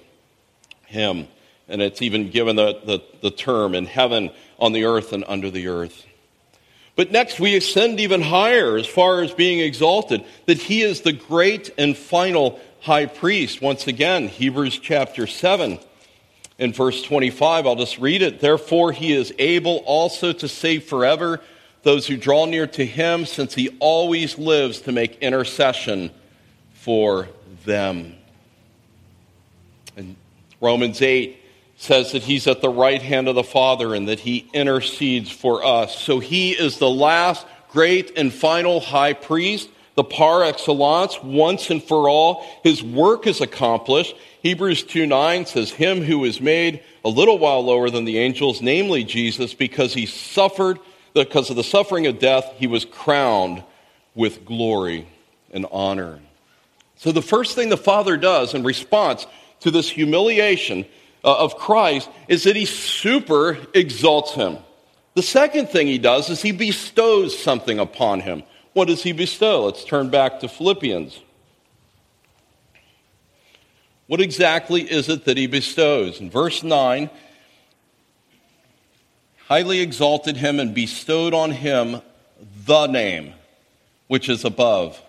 Him. 0.85 1.27
And 1.69 1.81
it's 1.81 2.01
even 2.01 2.29
given 2.29 2.55
the, 2.55 2.79
the, 2.85 3.03
the 3.21 3.31
term 3.31 3.75
in 3.75 3.85
heaven, 3.85 4.31
on 4.59 4.71
the 4.71 4.85
earth, 4.85 5.13
and 5.13 5.23
under 5.27 5.49
the 5.49 5.67
earth. 5.67 6.05
But 6.95 7.11
next, 7.11 7.39
we 7.39 7.55
ascend 7.55 7.99
even 7.99 8.21
higher 8.21 8.77
as 8.77 8.87
far 8.87 9.21
as 9.21 9.31
being 9.33 9.59
exalted, 9.59 10.23
that 10.45 10.57
He 10.57 10.81
is 10.81 11.01
the 11.01 11.13
great 11.13 11.69
and 11.77 11.95
final 11.95 12.59
high 12.81 13.05
priest. 13.05 13.61
Once 13.61 13.87
again, 13.87 14.27
Hebrews 14.27 14.79
chapter 14.79 15.27
7 15.27 15.79
in 16.57 16.73
verse 16.73 17.01
25. 17.01 17.67
I'll 17.67 17.75
just 17.75 17.99
read 17.99 18.21
it. 18.21 18.39
Therefore, 18.39 18.91
he 18.91 19.13
is 19.13 19.33
able 19.37 19.77
also 19.85 20.33
to 20.33 20.47
save 20.47 20.85
forever 20.85 21.41
those 21.83 22.07
who 22.07 22.17
draw 22.17 22.45
near 22.45 22.67
to 22.67 22.85
him, 22.85 23.25
since 23.25 23.53
he 23.53 23.69
always 23.79 24.37
lives 24.37 24.81
to 24.81 24.91
make 24.91 25.19
intercession 25.19 26.11
for 26.73 27.29
them. 27.65 28.15
And 29.95 30.15
Romans 30.59 31.01
8 31.01 31.39
says 31.77 32.11
that 32.11 32.23
he's 32.23 32.47
at 32.47 32.61
the 32.61 32.69
right 32.69 33.01
hand 33.01 33.27
of 33.27 33.35
the 33.35 33.43
Father 33.43 33.93
and 33.93 34.07
that 34.09 34.19
he 34.19 34.49
intercedes 34.51 35.31
for 35.31 35.63
us. 35.63 35.97
So 35.97 36.19
he 36.19 36.51
is 36.51 36.79
the 36.79 36.89
last 36.89 37.45
great 37.69 38.17
and 38.17 38.33
final 38.33 38.79
high 38.79 39.13
priest, 39.13 39.69
the 39.95 40.03
par 40.03 40.43
excellence, 40.43 41.21
once 41.21 41.69
and 41.69 41.81
for 41.81 42.09
all. 42.09 42.43
His 42.63 42.83
work 42.83 43.27
is 43.27 43.41
accomplished. 43.41 44.15
Hebrews 44.41 44.83
2 44.83 45.05
9 45.05 45.45
says, 45.45 45.69
Him 45.69 46.01
who 46.01 46.23
is 46.25 46.41
made 46.41 46.83
a 47.05 47.09
little 47.09 47.37
while 47.37 47.63
lower 47.63 47.91
than 47.91 48.05
the 48.05 48.17
angels, 48.17 48.59
namely 48.59 49.03
Jesus, 49.03 49.53
because 49.53 49.93
he 49.93 50.07
suffered, 50.07 50.79
because 51.13 51.51
of 51.51 51.55
the 51.55 51.63
suffering 51.63 52.07
of 52.07 52.17
death, 52.17 52.53
he 52.57 52.65
was 52.65 52.85
crowned 52.85 53.63
with 54.15 54.45
glory 54.45 55.07
and 55.51 55.67
honor. 55.71 56.19
So 56.95 57.11
the 57.11 57.21
first 57.21 57.53
thing 57.53 57.69
the 57.69 57.77
Father 57.77 58.17
does 58.17 58.55
in 58.55 58.63
response 58.63 59.27
to 59.59 59.69
this 59.69 59.89
humiliation 59.89 60.85
Uh, 61.23 61.35
of 61.37 61.57
Christ 61.57 62.09
is 62.27 62.43
that 62.43 62.55
he 62.55 62.65
super 62.65 63.57
exalts 63.73 64.33
him. 64.33 64.57
The 65.15 65.23
second 65.23 65.69
thing 65.69 65.87
he 65.87 65.97
does 65.97 66.29
is 66.29 66.41
he 66.41 66.51
bestows 66.51 67.37
something 67.37 67.79
upon 67.79 68.19
him. 68.21 68.43
What 68.73 68.87
does 68.87 69.01
he 69.01 69.11
bestow? 69.11 69.65
Let's 69.65 69.83
turn 69.83 70.09
back 70.09 70.39
to 70.41 70.47
Philippians. 70.47 71.19
What 74.05 74.21
exactly 74.21 74.83
is 74.83 75.09
it 75.09 75.25
that 75.25 75.35
he 75.35 75.47
bestows? 75.47 76.21
In 76.21 76.29
verse 76.29 76.63
9, 76.63 77.09
highly 79.47 79.79
exalted 79.79 80.37
him 80.37 80.59
and 80.59 80.73
bestowed 80.73 81.33
on 81.33 81.51
him 81.51 82.01
the 82.65 82.87
name 82.87 83.33
which 84.07 84.29
is 84.29 84.45
above 84.45 85.01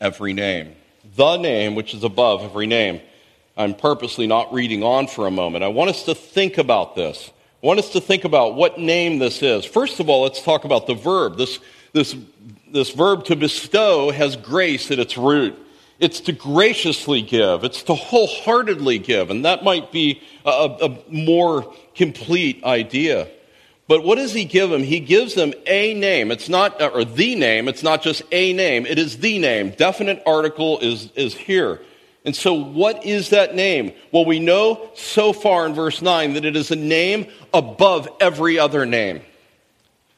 every 0.00 0.32
name. 0.32 0.74
The 1.16 1.36
name 1.36 1.74
which 1.74 1.94
is 1.94 2.04
above 2.04 2.42
every 2.42 2.66
name. 2.66 3.00
I'm 3.58 3.74
purposely 3.74 4.28
not 4.28 4.52
reading 4.52 4.84
on 4.84 5.08
for 5.08 5.26
a 5.26 5.32
moment. 5.32 5.64
I 5.64 5.68
want 5.68 5.90
us 5.90 6.04
to 6.04 6.14
think 6.14 6.58
about 6.58 6.94
this. 6.94 7.32
I 7.60 7.66
want 7.66 7.80
us 7.80 7.90
to 7.90 8.00
think 8.00 8.24
about 8.24 8.54
what 8.54 8.78
name 8.78 9.18
this 9.18 9.42
is. 9.42 9.64
First 9.64 9.98
of 9.98 10.08
all, 10.08 10.22
let's 10.22 10.40
talk 10.40 10.64
about 10.64 10.86
the 10.86 10.94
verb. 10.94 11.36
This, 11.36 11.58
this, 11.92 12.14
this 12.72 12.92
verb 12.92 13.24
to 13.24 13.34
bestow 13.34 14.12
has 14.12 14.36
grace 14.36 14.92
at 14.92 15.00
its 15.00 15.18
root. 15.18 15.58
It's 15.98 16.20
to 16.20 16.32
graciously 16.32 17.20
give. 17.20 17.64
It's 17.64 17.82
to 17.82 17.96
wholeheartedly 17.96 19.00
give. 19.00 19.30
And 19.30 19.44
that 19.44 19.64
might 19.64 19.90
be 19.90 20.22
a, 20.46 20.50
a, 20.50 20.98
more 21.12 21.74
complete 21.96 22.62
idea. 22.62 23.26
But 23.88 24.04
what 24.04 24.18
does 24.18 24.32
he 24.32 24.44
give 24.44 24.70
them? 24.70 24.84
He 24.84 25.00
gives 25.00 25.34
them 25.34 25.52
a 25.66 25.94
name. 25.94 26.30
It's 26.30 26.48
not, 26.48 26.80
uh, 26.80 26.90
or 26.94 27.04
the 27.04 27.34
name. 27.34 27.66
It's 27.66 27.82
not 27.82 28.02
just 28.02 28.22
a 28.30 28.52
name. 28.52 28.86
It 28.86 29.00
is 29.00 29.18
the 29.18 29.40
name. 29.40 29.70
Definite 29.70 30.22
article 30.24 30.78
is, 30.78 31.10
is 31.16 31.34
here. 31.34 31.80
And 32.28 32.36
so 32.36 32.52
what 32.52 33.06
is 33.06 33.30
that 33.30 33.54
name? 33.54 33.94
Well, 34.12 34.26
we 34.26 34.38
know 34.38 34.90
so 34.94 35.32
far 35.32 35.64
in 35.64 35.72
verse 35.72 36.02
9 36.02 36.34
that 36.34 36.44
it 36.44 36.56
is 36.56 36.70
a 36.70 36.76
name 36.76 37.28
above 37.54 38.06
every 38.20 38.58
other 38.58 38.84
name. 38.84 39.22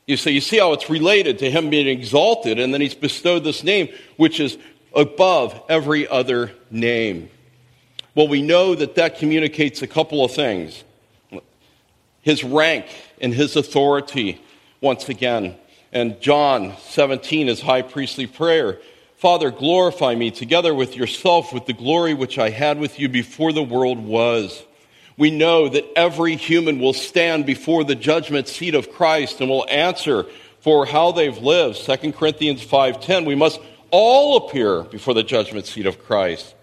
You 0.08 0.16
see, 0.16 0.32
you 0.32 0.40
see 0.40 0.58
how 0.58 0.72
it's 0.72 0.90
related 0.90 1.38
to 1.38 1.48
him 1.48 1.70
being 1.70 1.86
exalted, 1.86 2.58
and 2.58 2.74
then 2.74 2.80
he's 2.80 2.96
bestowed 2.96 3.44
this 3.44 3.62
name, 3.62 3.90
which 4.16 4.40
is 4.40 4.58
above 4.92 5.62
every 5.68 6.08
other 6.08 6.50
name. 6.68 7.30
Well, 8.16 8.26
we 8.26 8.42
know 8.42 8.74
that 8.74 8.96
that 8.96 9.18
communicates 9.18 9.80
a 9.82 9.86
couple 9.86 10.24
of 10.24 10.32
things 10.32 10.82
his 12.22 12.42
rank 12.42 12.86
and 13.20 13.32
his 13.32 13.54
authority, 13.54 14.42
once 14.80 15.08
again. 15.08 15.54
And 15.92 16.20
John 16.20 16.74
17, 16.88 17.46
his 17.46 17.60
high 17.60 17.82
priestly 17.82 18.26
prayer 18.26 18.80
Father, 19.20 19.50
glorify 19.50 20.14
me 20.14 20.30
together 20.30 20.74
with 20.74 20.96
yourself 20.96 21.52
with 21.52 21.66
the 21.66 21.74
glory 21.74 22.14
which 22.14 22.38
I 22.38 22.48
had 22.48 22.80
with 22.80 22.98
you 22.98 23.06
before 23.06 23.52
the 23.52 23.62
world 23.62 23.98
was. 23.98 24.64
We 25.18 25.30
know 25.30 25.68
that 25.68 25.84
every 25.94 26.36
human 26.36 26.80
will 26.80 26.94
stand 26.94 27.44
before 27.44 27.84
the 27.84 27.94
judgment 27.94 28.48
seat 28.48 28.74
of 28.74 28.90
Christ 28.90 29.42
and 29.42 29.50
will 29.50 29.66
answer 29.68 30.24
for 30.60 30.86
how 30.86 31.12
they've 31.12 31.36
lived. 31.36 31.76
2 31.76 32.14
Corinthians 32.14 32.64
5:10 32.64 33.26
we 33.26 33.34
must 33.34 33.60
all 33.90 34.38
appear 34.38 34.84
before 34.84 35.12
the 35.12 35.22
judgment 35.22 35.66
seat 35.66 35.84
of 35.84 36.02
Christ, 36.02 36.54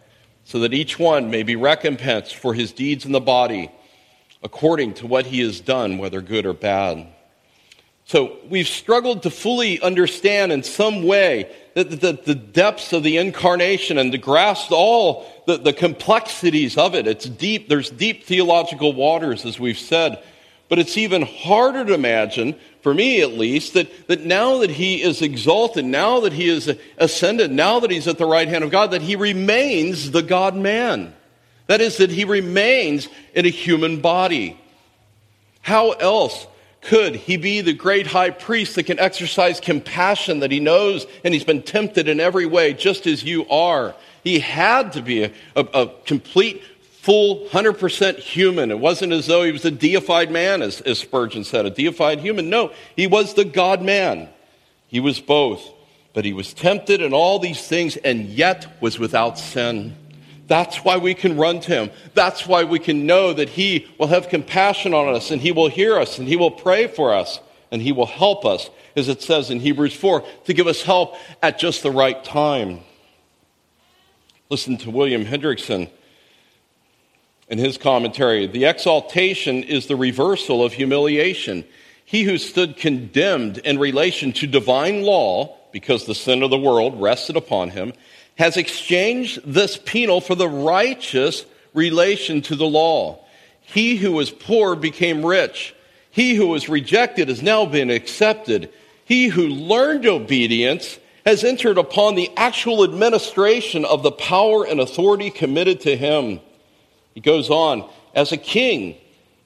so 0.44 0.58
that 0.58 0.74
each 0.74 0.98
one 0.98 1.30
may 1.30 1.44
be 1.44 1.56
recompensed 1.56 2.36
for 2.36 2.56
his 2.56 2.72
deeds 2.72 3.06
in 3.06 3.12
the 3.12 3.20
body, 3.20 3.70
according 4.42 4.96
to 4.96 5.06
what 5.06 5.28
he 5.28 5.42
has 5.42 5.60
done, 5.60 6.00
whether 6.00 6.22
good 6.22 6.48
or 6.48 6.54
bad. 6.54 7.06
So 8.06 8.38
we've 8.50 8.68
struggled 8.68 9.24
to 9.24 9.30
fully 9.30 9.82
understand 9.82 10.54
in 10.54 10.64
some 10.64 11.04
way 11.04 11.52
the, 11.84 11.96
the, 11.96 12.20
the 12.26 12.36
depths 12.36 12.92
of 12.92 13.04
the 13.04 13.18
incarnation 13.18 14.00
and 14.00 14.12
to 14.12 14.18
grasp 14.18 14.72
all 14.72 15.28
the, 15.46 15.58
the 15.58 15.74
complexities 15.74 16.76
of 16.76 16.96
it. 16.96 17.06
It's 17.06 17.26
deep, 17.26 17.70
there's 17.70 17.92
deep 17.92 18.24
theological 18.24 18.94
waters, 18.94 19.46
as 19.46 19.60
we've 19.60 19.78
said. 19.78 20.24
But 20.70 20.80
it's 20.80 20.98
even 20.98 21.22
harder 21.22 21.86
to 21.86 21.94
imagine, 21.94 22.56
for 22.82 22.94
me 22.94 23.22
at 23.22 23.34
least, 23.34 23.76
that, 23.76 24.08
that 24.08 24.26
now 24.26 24.58
that 24.58 24.72
he 24.72 25.04
is 25.04 25.22
exalted, 25.22 25.86
now 25.86 26.22
that 26.22 26.34
he 26.34 26.50
is 26.50 26.76
ascended, 26.98 27.52
now 27.52 27.80
that 27.82 27.92
he's 27.92 28.08
at 28.08 28.18
the 28.18 28.26
right 28.26 28.48
hand 28.48 28.64
of 28.64 28.72
God, 28.72 28.92
that 28.92 29.04
he 29.04 29.16
remains 29.16 30.10
the 30.10 30.24
God 30.24 30.56
man. 30.56 31.14
That 31.68 31.80
is, 31.80 31.98
that 31.98 32.10
he 32.10 32.26
remains 32.26 33.08
in 33.36 33.46
a 33.46 33.50
human 33.50 34.02
body. 34.02 34.60
How 35.62 35.92
else 35.92 36.48
could 36.88 37.18
he 37.18 37.36
be 37.36 37.60
the 37.60 37.74
great 37.74 38.08
high 38.08 38.30
priest 38.30 38.76
that 38.76 38.84
can 38.84 38.98
exercise 38.98 39.60
compassion 39.60 40.40
that 40.40 40.52
he 40.52 40.62
knows 40.62 41.06
and 41.26 41.34
he's 41.34 41.44
been 41.44 41.62
tempted 41.62 42.08
in 42.08 42.22
every 42.22 42.46
way, 42.46 42.74
just 42.74 43.06
as 43.08 43.26
you 43.26 43.46
are? 43.50 43.94
He 44.24 44.40
had 44.40 44.94
to 44.94 45.02
be 45.02 45.24
a, 45.24 45.32
a, 45.58 45.62
a 45.64 45.88
complete 46.06 46.64
full 47.02 47.46
100% 47.48 48.20
human. 48.20 48.72
It 48.72 48.80
wasn't 48.80 49.12
as 49.12 49.28
though 49.28 49.44
he 49.44 49.52
was 49.52 49.66
a 49.66 49.72
deified 49.72 50.32
man, 50.32 50.62
as, 50.62 50.80
as 50.80 51.00
Spurgeon 51.00 51.44
said, 51.44 51.66
a 51.66 51.70
deified 51.70 52.22
human. 52.22 52.50
No, 52.50 52.72
he 52.96 53.06
was 53.06 53.34
the 53.34 53.44
God 53.44 53.82
man. 53.82 54.30
He 54.88 55.02
was 55.02 55.20
both. 55.20 55.70
But 56.14 56.24
he 56.24 56.32
was 56.32 56.54
tempted 56.54 57.02
in 57.02 57.14
all 57.14 57.38
these 57.38 57.68
things 57.68 57.98
and 57.98 58.28
yet 58.30 58.82
was 58.82 58.98
without 58.98 59.38
sin. 59.38 59.94
That's 60.48 60.78
why 60.78 60.98
we 60.98 61.14
can 61.14 61.38
run 61.38 61.60
to 61.62 61.72
him. 61.72 61.92
That's 62.14 62.48
why 62.48 62.64
we 62.64 62.80
can 62.80 63.06
know 63.06 63.34
that 63.34 63.50
he 63.50 63.88
will 64.00 64.08
have 64.08 64.30
compassion 64.30 64.94
on 64.94 65.14
us 65.14 65.30
and 65.30 65.42
he 65.42 65.52
will 65.52 65.70
hear 65.70 66.00
us 66.00 66.18
and 66.18 66.28
he 66.28 66.38
will 66.38 66.52
pray 66.52 66.88
for 66.88 67.14
us 67.14 67.40
and 67.72 67.82
he 67.82 67.92
will 67.92 68.06
help 68.06 68.46
us, 68.46 68.70
as 68.96 69.10
it 69.10 69.22
says 69.22 69.52
in 69.52 69.60
Hebrews 69.60 69.94
4, 69.94 70.24
to 70.46 70.54
give 70.54 70.68
us 70.68 70.82
help 70.82 71.16
at 71.44 71.60
just 71.60 71.84
the 71.84 71.92
right 71.92 72.24
time. 72.24 72.80
Listen 74.50 74.78
to 74.78 74.90
William 74.90 75.26
Hendriksen 75.26 75.90
in 77.50 77.58
his 77.58 77.78
commentary, 77.78 78.46
the 78.46 78.66
exaltation 78.66 79.64
is 79.64 79.88
the 79.88 79.96
reversal 79.96 80.64
of 80.64 80.74
humiliation. 80.74 81.64
He 82.04 82.24
who 82.24 82.38
stood 82.38 82.76
condemned 82.76 83.60
in 83.60 83.80
relation 83.80 84.34
to 84.34 84.48
divine 84.48 85.04
law, 85.04 85.58
because 85.72 86.06
the 86.06 86.16
sin 86.16 86.44
of 86.44 86.50
the 86.50 86.58
world 86.58 87.00
rested 87.02 87.38
upon 87.38 87.70
him, 87.70 87.94
has 88.38 88.58
exchanged 88.58 89.42
this 89.46 89.78
penal 89.78 90.22
for 90.22 90.36
the 90.36 90.50
righteous 90.50 91.46
relation 91.74 92.42
to 92.44 92.56
the 92.56 92.66
law. 92.66 93.24
He 93.62 93.98
who 93.98 94.12
was 94.12 94.32
poor 94.32 94.76
became 94.76 95.26
rich. 95.26 95.76
He 96.12 96.36
who 96.36 96.48
was 96.48 96.70
rejected 96.70 97.30
has 97.30 97.42
now 97.42 97.66
been 97.66 97.90
accepted. 97.90 98.72
He 99.06 99.28
who 99.28 99.48
learned 99.48 100.06
obedience 100.06 101.00
has 101.26 101.44
entered 101.44 101.78
upon 101.78 102.16
the 102.16 102.32
actual 102.38 102.84
administration 102.84 103.86
of 103.86 104.02
the 104.02 104.12
power 104.12 104.66
and 104.66 104.80
authority 104.80 105.30
committed 105.30 105.82
to 105.82 105.98
him. 105.98 106.40
He 107.14 107.22
goes 107.22 107.50
on, 107.50 107.90
as 108.16 108.32
a 108.32 108.38
king, 108.38 108.96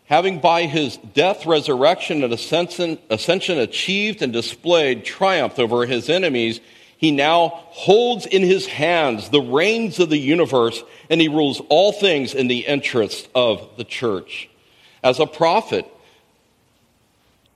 having 0.06 0.40
by 0.40 0.66
his 0.66 0.98
death, 0.98 1.46
resurrection, 1.46 2.24
and 2.24 2.34
ascension, 2.34 3.00
ascension 3.10 3.58
achieved 3.58 4.22
and 4.22 4.32
displayed 4.32 5.06
triumph 5.06 5.58
over 5.58 5.86
his 5.86 6.10
enemies, 6.10 6.60
he 7.02 7.10
now 7.10 7.50
holds 7.70 8.28
in 8.28 8.44
his 8.44 8.68
hands 8.68 9.30
the 9.30 9.42
reins 9.42 10.00
of 10.00 10.12
the 10.12 10.20
universe 10.20 10.84
and 11.10 11.20
he 11.20 11.28
rules 11.28 11.60
all 11.68 11.92
things 11.92 12.36
in 12.36 12.48
the 12.48 12.60
interest 12.60 13.28
of 13.34 13.68
the 13.76 13.84
church. 13.84 14.48
As 15.04 15.20
a 15.20 15.26
prophet, 15.26 15.88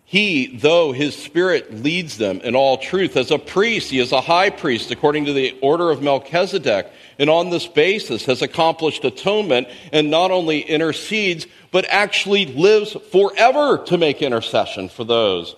he, 0.04 0.58
though 0.58 0.94
his 0.94 1.16
spirit 1.16 1.72
leads 1.72 2.18
them 2.18 2.42
in 2.42 2.56
all 2.56 2.80
truth, 2.80 3.16
as 3.16 3.30
a 3.30 3.38
priest, 3.38 3.92
he 3.92 4.00
is 4.00 4.12
a 4.12 4.20
high 4.20 4.50
priest 4.50 4.90
according 4.90 5.26
to 5.26 5.34
the 5.34 5.56
order 5.62 5.92
of 5.92 6.02
Melchizedek, 6.02 6.92
and 7.20 7.30
on 7.30 7.52
this 7.52 7.68
basis 7.68 8.26
has 8.26 8.42
accomplished 8.42 9.06
atonement 9.06 9.68
and 9.92 10.10
not 10.10 10.32
only 10.32 10.62
intercedes, 10.62 11.46
but 11.72 11.86
actually 11.90 12.48
lives 12.48 12.98
forever 13.12 13.78
to 13.86 13.98
make 14.00 14.24
intercession 14.24 14.90
for 14.90 15.04
those 15.04 15.56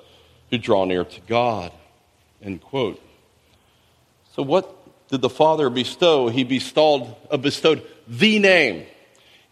who 0.49 0.57
draw 0.57 0.83
near 0.83 1.05
to 1.05 1.21
God. 1.21 1.71
End 2.41 2.61
quote. 2.61 3.01
So, 4.37 4.43
what 4.43 4.71
did 5.09 5.21
the 5.21 5.31
Father 5.31 5.67
bestow? 5.71 6.27
He 6.27 6.43
bestowed, 6.43 7.15
uh, 7.31 7.37
bestowed 7.37 7.81
the 8.07 8.37
name. 8.37 8.85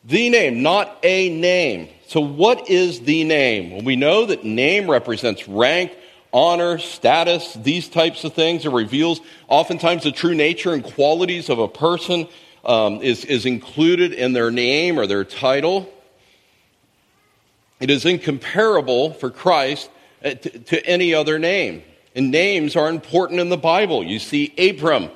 The 0.04 0.30
name, 0.30 0.62
not 0.62 1.00
a 1.02 1.30
name. 1.30 1.90
So, 2.08 2.22
what 2.22 2.70
is 2.70 3.00
the 3.00 3.24
name? 3.24 3.72
Well, 3.72 3.82
we 3.82 3.96
know 3.96 4.28
that 4.28 4.44
name 4.44 4.90
represents 4.90 5.48
rank, 5.48 5.98
honor, 6.32 6.78
status, 6.78 7.56
these 7.56 7.90
types 7.90 8.24
of 8.26 8.34
things. 8.36 8.64
It 8.64 8.70
reveals 8.70 9.22
oftentimes 9.48 10.04
the 10.04 10.12
true 10.12 10.36
nature 10.36 10.72
and 10.72 10.84
qualities 10.84 11.50
of 11.50 11.58
a 11.58 11.68
person 11.68 12.28
um, 12.64 13.02
is, 13.02 13.26
is 13.26 13.48
included 13.48 14.14
in 14.14 14.34
their 14.34 14.52
name 14.52 15.00
or 15.00 15.08
their 15.08 15.24
title. 15.24 15.92
It 17.80 17.90
is 17.90 18.06
incomparable 18.06 19.14
for 19.14 19.32
Christ 19.32 19.90
uh, 20.24 20.36
to, 20.36 20.60
to 20.60 20.86
any 20.86 21.16
other 21.16 21.40
name. 21.40 21.82
And 22.16 22.32
names 22.32 22.76
are 22.76 22.90
important 22.90 23.40
in 23.40 23.50
the 23.50 23.58
Bible. 23.58 24.04
You 24.04 24.20
see 24.20 24.54
Abram 24.58 25.10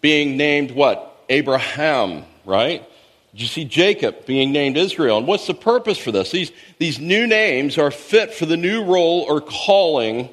being 0.00 0.36
named 0.36 0.72
what? 0.72 1.24
Abraham, 1.28 2.24
right? 2.44 2.84
You 3.32 3.46
see 3.46 3.64
Jacob 3.64 4.26
being 4.26 4.52
named 4.52 4.76
Israel. 4.76 5.18
And 5.18 5.26
what's 5.26 5.46
the 5.46 5.54
purpose 5.54 5.98
for 5.98 6.10
this? 6.10 6.32
These, 6.32 6.50
these 6.78 6.98
new 6.98 7.26
names 7.26 7.78
are 7.78 7.92
fit 7.92 8.34
for 8.34 8.46
the 8.46 8.56
new 8.56 8.82
role 8.82 9.24
or 9.28 9.40
calling 9.40 10.28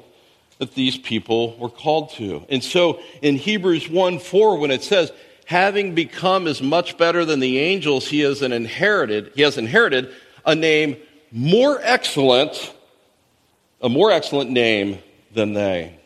that 0.58 0.74
these 0.74 0.98
people 0.98 1.56
were 1.58 1.68
called 1.68 2.10
to. 2.10 2.44
And 2.48 2.62
so 2.64 3.00
in 3.22 3.36
Hebrews 3.36 3.88
1 3.88 4.18
4, 4.18 4.58
when 4.58 4.72
it 4.72 4.82
says, 4.82 5.12
having 5.44 5.94
become 5.94 6.46
as 6.46 6.60
much 6.60 6.98
better 6.98 7.24
than 7.24 7.40
the 7.40 7.58
angels, 7.58 8.08
he 8.08 8.20
has 8.20 8.42
an 8.42 8.52
inherited, 8.52 9.32
he 9.36 9.42
has 9.42 9.56
inherited 9.56 10.12
a 10.44 10.54
name 10.54 10.96
more 11.30 11.78
excellent, 11.82 12.74
a 13.80 13.88
more 13.88 14.10
excellent 14.10 14.50
name 14.50 14.98
than 15.32 15.52
they. 15.52 15.97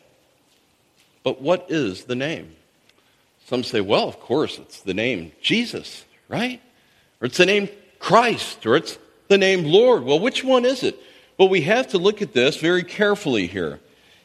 But 1.23 1.41
what 1.41 1.67
is 1.69 2.05
the 2.05 2.15
name? 2.15 2.55
Some 3.47 3.63
say, 3.63 3.81
well, 3.81 4.07
of 4.07 4.19
course, 4.19 4.57
it's 4.57 4.81
the 4.81 4.93
name 4.93 5.31
Jesus, 5.41 6.05
right? 6.27 6.61
Or 7.21 7.25
it's 7.25 7.37
the 7.37 7.45
name 7.45 7.69
Christ, 7.99 8.65
or 8.65 8.75
it's 8.75 8.97
the 9.27 9.37
name 9.37 9.65
Lord. 9.65 10.03
Well, 10.03 10.19
which 10.19 10.43
one 10.43 10.65
is 10.65 10.83
it? 10.83 10.99
Well, 11.37 11.49
we 11.49 11.61
have 11.61 11.89
to 11.89 11.97
look 11.97 12.21
at 12.21 12.33
this 12.33 12.57
very 12.57 12.83
carefully 12.83 13.47
here. 13.47 13.79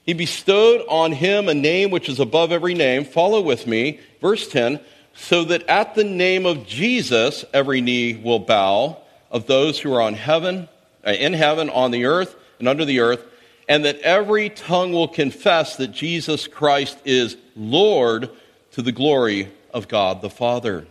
He 0.05 0.13
bestowed 0.13 0.85
on 0.89 1.13
him 1.13 1.49
a 1.49 1.55
name 1.55 1.91
which 1.91 2.09
is 2.09 2.21
above 2.21 2.53
every 2.53 2.75
name. 2.75 3.05
Follow 3.05 3.41
with 3.41 3.67
me, 3.67 4.01
verse 4.21 4.49
10 4.49 4.81
so 5.19 5.45
that 5.45 5.69
at 5.69 5.95
the 5.95 6.05
name 6.05 6.47
of 6.47 6.67
Jesus 6.67 7.45
every 7.53 7.81
knee 7.81 8.15
will 8.15 8.39
bow 8.39 8.99
of 9.31 9.47
those 9.47 9.79
who 9.79 9.93
are 9.93 10.01
on 10.01 10.15
heaven, 10.15 10.69
uh, 11.05 11.11
in 11.11 11.33
heaven, 11.33 11.69
on 11.69 11.91
the 11.91 12.05
earth, 12.05 12.37
and 12.59 12.69
under 12.69 12.85
the 12.85 13.01
earth, 13.01 13.25
and 13.69 13.85
that 13.85 14.01
every 14.01 14.49
tongue 14.49 14.93
will 14.93 15.09
confess 15.09 15.77
that 15.77 15.89
Jesus 15.89 16.47
Christ 16.49 16.99
is 17.05 17.37
Lord 17.55 18.31
to 18.73 18.83
the 18.83 18.93
glory 18.93 19.51
of 19.73 19.89
God 19.89 20.23
the 20.23 20.31
Father. 20.31 20.87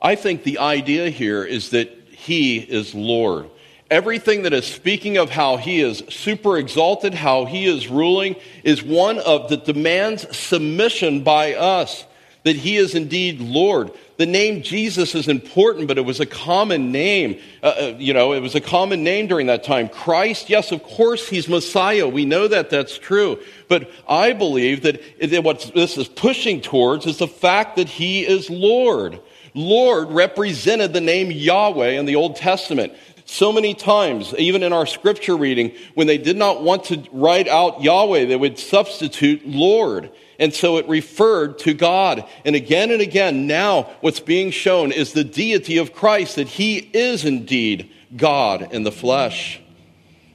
I 0.00 0.14
think 0.14 0.44
the 0.44 0.58
idea 0.58 1.10
here 1.10 1.44
is 1.44 1.70
that 1.70 1.90
He 2.10 2.58
is 2.58 2.94
Lord. 2.94 3.50
Everything 3.90 4.42
that 4.42 4.52
is 4.52 4.66
speaking 4.66 5.16
of 5.16 5.30
how 5.30 5.56
He 5.56 5.80
is 5.80 6.04
super 6.08 6.58
exalted, 6.58 7.14
how 7.14 7.46
He 7.46 7.66
is 7.66 7.88
ruling, 7.88 8.36
is 8.62 8.82
one 8.82 9.18
of 9.18 9.48
that 9.48 9.64
demands 9.64 10.36
submission 10.36 11.24
by 11.24 11.54
us, 11.54 12.04
that 12.48 12.56
He 12.56 12.76
is 12.78 12.94
indeed 12.94 13.40
Lord. 13.40 13.92
The 14.16 14.26
name 14.26 14.62
Jesus 14.62 15.14
is 15.14 15.28
important, 15.28 15.86
but 15.86 15.98
it 15.98 16.04
was 16.04 16.18
a 16.18 16.26
common 16.26 16.90
name. 16.90 17.38
Uh, 17.62 17.66
uh, 17.66 17.94
you 17.98 18.14
know, 18.14 18.32
it 18.32 18.40
was 18.40 18.54
a 18.54 18.60
common 18.60 19.04
name 19.04 19.26
during 19.26 19.46
that 19.48 19.64
time. 19.64 19.88
Christ, 19.88 20.48
yes, 20.48 20.72
of 20.72 20.82
course, 20.82 21.28
he's 21.28 21.46
Messiah. 21.46 22.08
We 22.08 22.24
know 22.24 22.48
that 22.48 22.70
that's 22.70 22.98
true. 22.98 23.38
But 23.68 23.90
I 24.08 24.32
believe 24.32 24.82
that, 24.82 25.00
that 25.20 25.44
what 25.44 25.70
this 25.74 25.98
is 25.98 26.08
pushing 26.08 26.62
towards 26.62 27.04
is 27.04 27.18
the 27.18 27.28
fact 27.28 27.76
that 27.76 27.88
he 27.88 28.26
is 28.26 28.48
Lord. 28.48 29.20
Lord 29.54 30.10
represented 30.10 30.94
the 30.94 31.00
name 31.00 31.30
Yahweh 31.30 31.90
in 31.90 32.06
the 32.06 32.16
Old 32.16 32.36
Testament. 32.36 32.94
So 33.26 33.52
many 33.52 33.74
times, 33.74 34.34
even 34.38 34.62
in 34.62 34.72
our 34.72 34.86
scripture 34.86 35.36
reading, 35.36 35.74
when 35.94 36.06
they 36.06 36.16
did 36.16 36.38
not 36.38 36.62
want 36.62 36.84
to 36.84 37.04
write 37.12 37.46
out 37.46 37.82
Yahweh, 37.82 38.24
they 38.24 38.36
would 38.36 38.58
substitute 38.58 39.46
Lord. 39.46 40.10
And 40.38 40.54
so 40.54 40.76
it 40.76 40.88
referred 40.88 41.58
to 41.60 41.74
God. 41.74 42.24
And 42.44 42.54
again 42.54 42.90
and 42.90 43.00
again, 43.00 43.46
now 43.46 43.90
what's 44.00 44.20
being 44.20 44.50
shown 44.50 44.92
is 44.92 45.12
the 45.12 45.24
deity 45.24 45.78
of 45.78 45.92
Christ, 45.92 46.36
that 46.36 46.46
he 46.46 46.76
is 46.76 47.24
indeed 47.24 47.90
God 48.16 48.72
in 48.72 48.84
the 48.84 48.92
flesh. 48.92 49.60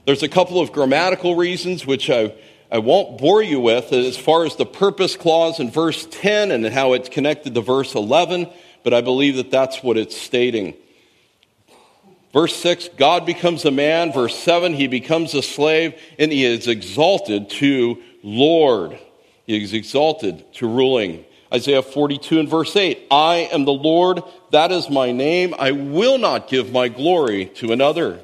There's 0.05 0.23
a 0.23 0.27
couple 0.27 0.59
of 0.59 0.73
grammatical 0.73 1.35
reasons 1.35 1.85
which 1.85 2.09
I, 2.09 2.33
I 2.69 2.79
won't 2.79 3.17
bore 3.17 3.41
you 3.41 3.61
with 3.61 3.93
as 3.93 4.17
far 4.17 4.45
as 4.45 4.57
the 4.57 4.65
purpose 4.65 5.15
clause 5.15 5.61
in 5.61 5.71
verse 5.71 6.05
10 6.11 6.51
and 6.51 6.65
how 6.65 6.93
it's 6.93 7.07
connected 7.07 7.53
to 7.53 7.61
verse 7.61 7.95
11, 7.95 8.49
but 8.83 8.93
I 8.93 8.99
believe 8.99 9.37
that 9.37 9.51
that's 9.51 9.81
what 9.81 9.97
it's 9.97 10.17
stating. 10.17 10.73
Verse 12.33 12.55
6, 12.55 12.89
God 12.97 13.25
becomes 13.25 13.63
a 13.63 13.71
man. 13.71 14.11
Verse 14.11 14.35
7, 14.35 14.73
he 14.73 14.87
becomes 14.87 15.35
a 15.35 15.43
slave 15.43 15.93
and 16.17 16.31
he 16.31 16.43
is 16.43 16.67
exalted 16.67 17.49
to 17.51 18.01
Lord. 18.23 18.99
He 19.45 19.62
is 19.63 19.73
exalted 19.73 20.51
to 20.56 20.67
ruling. 20.67 21.25
Isaiah 21.53 21.82
42 21.82 22.39
and 22.39 22.49
verse 22.49 22.75
8 22.75 23.08
I 23.12 23.49
am 23.51 23.65
the 23.65 23.73
Lord, 23.73 24.23
that 24.51 24.71
is 24.71 24.89
my 24.89 25.12
name. 25.12 25.53
I 25.58 25.71
will 25.71 26.17
not 26.17 26.47
give 26.47 26.71
my 26.71 26.88
glory 26.88 27.47
to 27.56 27.71
another. 27.71 28.19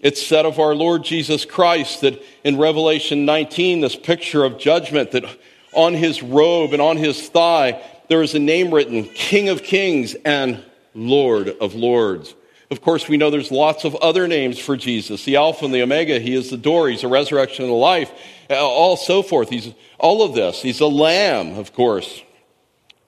It's 0.00 0.24
said 0.24 0.46
of 0.46 0.58
our 0.58 0.74
Lord 0.74 1.04
Jesus 1.04 1.44
Christ 1.44 2.00
that 2.00 2.20
in 2.42 2.58
Revelation 2.58 3.24
19, 3.24 3.80
this 3.80 3.94
picture 3.94 4.42
of 4.42 4.58
judgment, 4.58 5.12
that 5.12 5.24
on 5.72 5.94
his 5.94 6.22
robe 6.22 6.72
and 6.72 6.82
on 6.82 6.96
his 6.96 7.28
thigh, 7.28 7.80
there 8.08 8.22
is 8.22 8.34
a 8.34 8.40
name 8.40 8.74
written 8.74 9.04
King 9.04 9.48
of 9.48 9.62
Kings 9.62 10.14
and 10.24 10.62
Lord 10.94 11.48
of 11.48 11.74
Lords. 11.74 12.34
Of 12.70 12.80
course, 12.80 13.06
we 13.06 13.16
know 13.16 13.30
there's 13.30 13.50
lots 13.50 13.84
of 13.84 13.94
other 13.96 14.26
names 14.26 14.58
for 14.58 14.76
Jesus 14.76 15.24
the 15.24 15.36
Alpha 15.36 15.66
and 15.66 15.74
the 15.74 15.82
Omega. 15.82 16.18
He 16.18 16.34
is 16.34 16.50
the 16.50 16.56
door, 16.56 16.88
He's 16.88 17.02
the 17.02 17.08
resurrection 17.08 17.64
and 17.64 17.70
the 17.70 17.76
life, 17.76 18.10
all 18.58 18.96
so 18.96 19.22
forth. 19.22 19.48
He's 19.48 19.72
all 19.98 20.22
of 20.22 20.34
this. 20.34 20.62
He's 20.62 20.80
a 20.80 20.86
lamb, 20.86 21.58
of 21.58 21.72
course, 21.72 22.22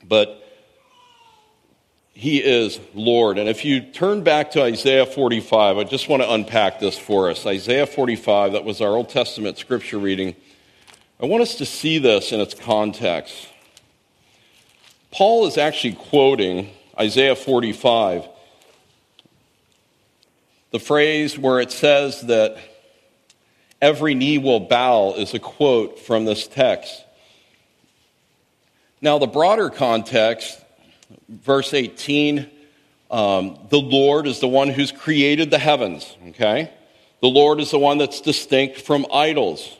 but 0.06 0.42
He 2.12 2.38
is 2.38 2.78
Lord. 2.94 3.38
And 3.38 3.48
if 3.48 3.64
you 3.64 3.80
turn 3.80 4.22
back 4.22 4.52
to 4.52 4.62
Isaiah 4.62 5.06
45, 5.06 5.78
I 5.78 5.84
just 5.84 6.08
want 6.08 6.22
to 6.22 6.32
unpack 6.32 6.80
this 6.80 6.98
for 6.98 7.30
us. 7.30 7.46
Isaiah 7.46 7.86
45, 7.86 8.52
that 8.52 8.64
was 8.64 8.80
our 8.80 8.90
Old 8.90 9.08
Testament 9.08 9.58
scripture 9.58 9.98
reading. 9.98 10.34
I 11.20 11.26
want 11.26 11.42
us 11.42 11.56
to 11.56 11.66
see 11.66 11.98
this 11.98 12.32
in 12.32 12.40
its 12.40 12.54
context. 12.54 13.48
Paul 15.10 15.46
is 15.46 15.56
actually 15.58 15.94
quoting 15.94 16.70
Isaiah 16.98 17.36
45 17.36 18.28
the 20.74 20.80
phrase 20.80 21.38
where 21.38 21.60
it 21.60 21.70
says 21.70 22.22
that 22.22 22.58
every 23.84 24.14
knee 24.14 24.38
will 24.38 24.60
bow 24.60 25.12
is 25.12 25.34
a 25.34 25.38
quote 25.38 25.98
from 25.98 26.24
this 26.24 26.46
text. 26.46 27.04
Now, 29.02 29.18
the 29.18 29.26
broader 29.26 29.68
context, 29.68 30.58
verse 31.28 31.74
18, 31.74 32.50
um, 33.10 33.58
the 33.68 33.78
Lord 33.78 34.26
is 34.26 34.40
the 34.40 34.48
one 34.48 34.70
who's 34.70 34.90
created 34.90 35.50
the 35.50 35.58
heavens, 35.58 36.16
okay? 36.28 36.72
The 37.20 37.28
Lord 37.28 37.60
is 37.60 37.70
the 37.72 37.78
one 37.78 37.98
that's 37.98 38.22
distinct 38.22 38.80
from 38.80 39.04
idols. 39.12 39.76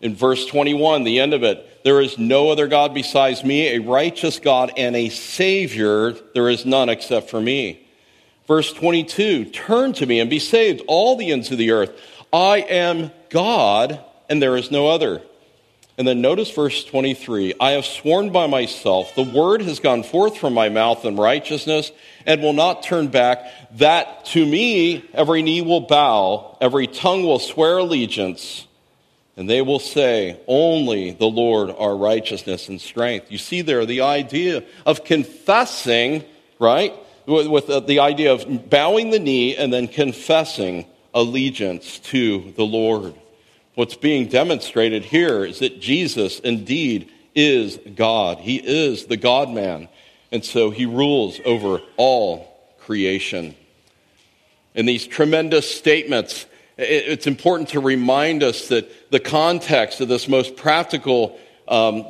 In 0.00 0.14
verse 0.14 0.46
21, 0.46 1.04
the 1.04 1.20
end 1.20 1.34
of 1.34 1.42
it, 1.42 1.84
there 1.84 2.00
is 2.00 2.16
no 2.16 2.48
other 2.48 2.68
God 2.68 2.94
besides 2.94 3.44
me, 3.44 3.68
a 3.74 3.80
righteous 3.80 4.38
God 4.38 4.72
and 4.78 4.96
a 4.96 5.10
Savior. 5.10 6.12
There 6.32 6.48
is 6.48 6.64
none 6.64 6.88
except 6.88 7.28
for 7.28 7.40
me. 7.40 7.86
Verse 8.46 8.72
22 8.72 9.46
Turn 9.46 9.92
to 9.94 10.06
me 10.06 10.20
and 10.20 10.30
be 10.30 10.38
saved, 10.38 10.82
all 10.86 11.16
the 11.16 11.32
ends 11.32 11.50
of 11.50 11.58
the 11.58 11.72
earth. 11.72 12.00
I 12.32 12.58
am 12.58 13.10
God, 13.30 14.00
and 14.28 14.42
there 14.42 14.56
is 14.56 14.70
no 14.70 14.88
other. 14.88 15.22
And 15.98 16.06
then 16.06 16.20
notice 16.20 16.50
verse 16.50 16.84
23 16.84 17.54
I 17.58 17.70
have 17.72 17.86
sworn 17.86 18.30
by 18.30 18.46
myself, 18.46 19.14
the 19.14 19.22
word 19.22 19.62
has 19.62 19.80
gone 19.80 20.02
forth 20.02 20.36
from 20.36 20.52
my 20.52 20.68
mouth 20.68 21.04
in 21.04 21.16
righteousness 21.16 21.90
and 22.26 22.42
will 22.42 22.52
not 22.52 22.82
turn 22.82 23.08
back, 23.08 23.46
that 23.78 24.26
to 24.26 24.44
me 24.44 25.04
every 25.14 25.42
knee 25.42 25.62
will 25.62 25.80
bow, 25.80 26.58
every 26.60 26.86
tongue 26.86 27.24
will 27.24 27.38
swear 27.38 27.78
allegiance, 27.78 28.66
and 29.36 29.48
they 29.48 29.62
will 29.62 29.78
say, 29.78 30.38
Only 30.46 31.12
the 31.12 31.26
Lord 31.26 31.70
our 31.70 31.96
righteousness 31.96 32.68
and 32.68 32.80
strength. 32.80 33.32
You 33.32 33.38
see 33.38 33.62
there 33.62 33.86
the 33.86 34.02
idea 34.02 34.64
of 34.84 35.04
confessing, 35.04 36.24
right? 36.58 36.92
With 37.26 37.66
the 37.86 38.00
idea 38.00 38.32
of 38.32 38.70
bowing 38.70 39.10
the 39.10 39.18
knee 39.18 39.56
and 39.56 39.72
then 39.72 39.88
confessing 39.88 40.86
allegiance 41.16 41.98
to 41.98 42.52
the 42.56 42.64
Lord. 42.64 43.14
What's 43.74 43.96
being 43.96 44.28
demonstrated 44.28 45.02
here 45.02 45.44
is 45.44 45.58
that 45.60 45.80
Jesus 45.80 46.38
indeed 46.40 47.10
is 47.34 47.78
God. 47.94 48.38
He 48.38 48.56
is 48.56 49.06
the 49.06 49.16
God 49.16 49.50
man. 49.50 49.88
And 50.30 50.44
so 50.44 50.70
he 50.70 50.86
rules 50.86 51.40
over 51.44 51.80
all 51.96 52.54
creation. 52.80 53.56
In 54.74 54.84
these 54.84 55.06
tremendous 55.06 55.68
statements, 55.74 56.46
it's 56.76 57.26
important 57.26 57.70
to 57.70 57.80
remind 57.80 58.42
us 58.42 58.68
that 58.68 59.10
the 59.10 59.20
context 59.20 60.02
of 60.02 60.08
this 60.08 60.28
most 60.28 60.56
practical 60.56 61.38
um, 61.66 62.06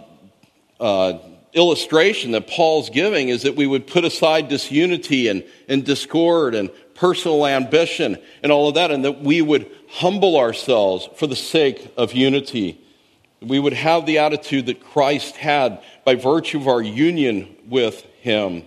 uh, 0.80 1.18
illustration 1.52 2.32
that 2.32 2.48
Paul's 2.48 2.90
giving 2.90 3.28
is 3.28 3.42
that 3.42 3.54
we 3.54 3.66
would 3.66 3.86
put 3.86 4.04
aside 4.04 4.48
disunity 4.48 5.28
and, 5.28 5.44
and 5.68 5.84
discord 5.84 6.56
and 6.56 6.70
personal 6.96 7.46
ambition 7.46 8.18
and 8.42 8.50
all 8.50 8.68
of 8.68 8.74
that, 8.74 8.90
and 8.90 9.04
that 9.04 9.20
we 9.22 9.42
would 9.42 9.70
humble 9.88 10.36
ourselves 10.36 11.08
for 11.16 11.26
the 11.26 11.36
sake 11.36 11.92
of 11.96 12.12
unity. 12.12 12.80
We 13.40 13.58
would 13.58 13.74
have 13.74 14.06
the 14.06 14.18
attitude 14.18 14.66
that 14.66 14.82
Christ 14.82 15.36
had 15.36 15.82
by 16.04 16.14
virtue 16.14 16.58
of 16.58 16.68
our 16.68 16.82
union 16.82 17.54
with 17.68 18.02
Him. 18.20 18.64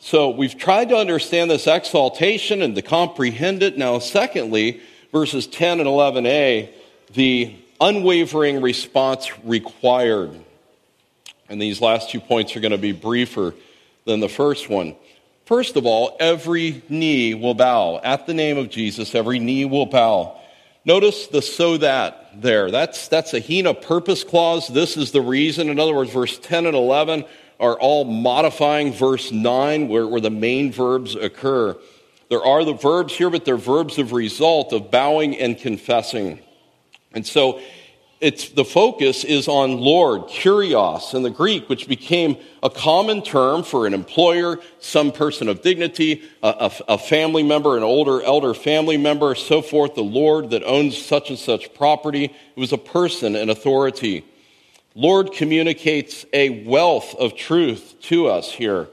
So 0.00 0.28
we've 0.28 0.56
tried 0.56 0.90
to 0.90 0.96
understand 0.96 1.50
this 1.50 1.66
exaltation 1.66 2.60
and 2.60 2.74
to 2.76 2.82
comprehend 2.82 3.62
it. 3.62 3.78
Now, 3.78 3.98
secondly, 4.00 4.82
verses 5.12 5.46
10 5.46 5.80
and 5.80 5.88
11a, 5.88 6.68
the 7.14 7.56
unwavering 7.80 8.60
response 8.60 9.30
required. 9.44 10.38
And 11.48 11.60
these 11.60 11.80
last 11.80 12.10
two 12.10 12.20
points 12.20 12.54
are 12.54 12.60
going 12.60 12.72
to 12.72 12.78
be 12.78 12.92
briefer 12.92 13.54
than 14.04 14.20
the 14.20 14.28
first 14.28 14.68
one. 14.68 14.96
First 15.44 15.76
of 15.76 15.84
all, 15.84 16.16
every 16.20 16.82
knee 16.88 17.34
will 17.34 17.54
bow. 17.54 18.00
At 18.02 18.26
the 18.26 18.34
name 18.34 18.56
of 18.56 18.70
Jesus, 18.70 19.14
every 19.14 19.38
knee 19.38 19.66
will 19.66 19.86
bow. 19.86 20.40
Notice 20.86 21.26
the 21.26 21.42
so 21.42 21.76
that 21.78 22.42
there. 22.42 22.70
That's, 22.70 23.08
that's 23.08 23.34
a 23.34 23.40
hina 23.40 23.74
purpose 23.74 24.24
clause. 24.24 24.68
This 24.68 24.96
is 24.96 25.12
the 25.12 25.20
reason. 25.20 25.68
In 25.68 25.78
other 25.78 25.94
words, 25.94 26.10
verse 26.12 26.38
10 26.38 26.66
and 26.66 26.76
11 26.76 27.24
are 27.60 27.78
all 27.78 28.04
modifying 28.04 28.92
verse 28.92 29.32
9 29.32 29.88
where, 29.88 30.06
where 30.06 30.20
the 30.20 30.30
main 30.30 30.72
verbs 30.72 31.14
occur. 31.14 31.76
There 32.30 32.44
are 32.44 32.64
the 32.64 32.74
verbs 32.74 33.14
here, 33.14 33.30
but 33.30 33.44
they're 33.44 33.56
verbs 33.56 33.98
of 33.98 34.12
result 34.12 34.72
of 34.72 34.90
bowing 34.90 35.38
and 35.38 35.58
confessing. 35.58 36.40
And 37.12 37.26
so 37.26 37.60
it's, 38.20 38.48
the 38.50 38.64
focus 38.64 39.24
is 39.24 39.48
on 39.48 39.78
Lord, 39.78 40.22
kurios 40.22 41.14
in 41.14 41.22
the 41.22 41.30
Greek, 41.30 41.68
which 41.68 41.88
became 41.88 42.36
a 42.62 42.70
common 42.70 43.22
term 43.22 43.62
for 43.62 43.86
an 43.86 43.94
employer, 43.94 44.60
some 44.78 45.12
person 45.12 45.48
of 45.48 45.62
dignity, 45.62 46.22
a, 46.42 46.70
a, 46.88 46.94
a, 46.94 46.98
family 46.98 47.42
member, 47.42 47.76
an 47.76 47.82
older 47.82 48.22
elder 48.22 48.54
family 48.54 48.96
member, 48.96 49.34
so 49.34 49.60
forth, 49.60 49.94
the 49.94 50.02
Lord 50.02 50.50
that 50.50 50.62
owns 50.64 50.96
such 50.96 51.28
and 51.28 51.38
such 51.38 51.74
property. 51.74 52.24
It 52.24 52.60
was 52.60 52.72
a 52.72 52.78
person 52.78 53.36
in 53.36 53.50
authority. 53.50 54.24
Lord 54.94 55.32
communicates 55.32 56.24
a 56.32 56.64
wealth 56.64 57.14
of 57.16 57.36
truth 57.36 57.96
to 58.02 58.28
us 58.28 58.50
here 58.50 58.88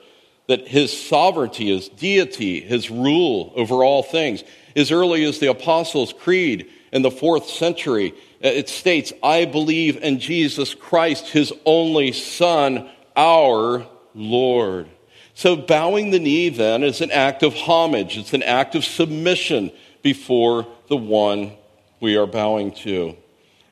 that 0.48 0.68
his 0.68 0.92
sovereignty, 0.92 1.74
his 1.74 1.88
deity, 1.88 2.60
his 2.60 2.90
rule 2.90 3.54
over 3.56 3.84
all 3.84 4.04
things. 4.04 4.44
As 4.76 4.92
early 4.92 5.24
as 5.24 5.40
the 5.40 5.50
Apostles' 5.50 6.12
Creed 6.12 6.70
in 6.92 7.04
the 7.04 7.12
fourth 7.12 7.48
century, 7.48 8.14
it 8.42 8.70
states, 8.70 9.14
I 9.22 9.46
believe 9.46 9.98
in 9.98 10.20
Jesus 10.20 10.74
Christ, 10.74 11.30
his 11.30 11.54
only 11.66 12.12
Son, 12.12 12.90
our 13.16 13.86
Lord. 14.14 14.90
So 15.34 15.56
bowing 15.56 16.12
the 16.12 16.20
knee 16.20 16.50
then 16.50 16.84
is 16.84 17.02
an 17.02 17.12
act 17.12 17.44
of 17.44 17.54
homage, 17.54 18.18
it's 18.18 18.34
an 18.34 18.44
act 18.44 18.76
of 18.76 18.84
submission 18.84 19.72
before 20.02 20.68
the 20.88 20.98
one 20.98 21.54
we 22.00 22.18
are 22.18 22.28
bowing 22.28 22.74
to. 22.74 23.16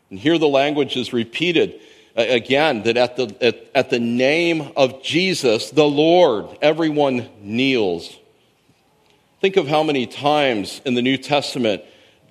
And 0.10 0.20
here 0.20 0.38
the 0.38 0.48
language 0.48 0.96
is 0.96 1.14
repeated 1.14 1.80
uh, 2.18 2.22
again 2.22 2.84
that 2.84 2.98
at 2.98 3.16
the, 3.18 3.36
at, 3.42 3.68
at 3.76 3.90
the 3.90 4.00
name 4.00 4.72
of 4.76 5.04
Jesus, 5.04 5.70
the 5.72 5.88
Lord, 5.88 6.58
everyone 6.62 7.28
kneels. 7.42 8.18
Think 9.42 9.58
of 9.58 9.68
how 9.68 9.84
many 9.84 10.06
times 10.06 10.82
in 10.86 10.96
the 10.96 11.02
New 11.02 11.18
Testament 11.18 11.84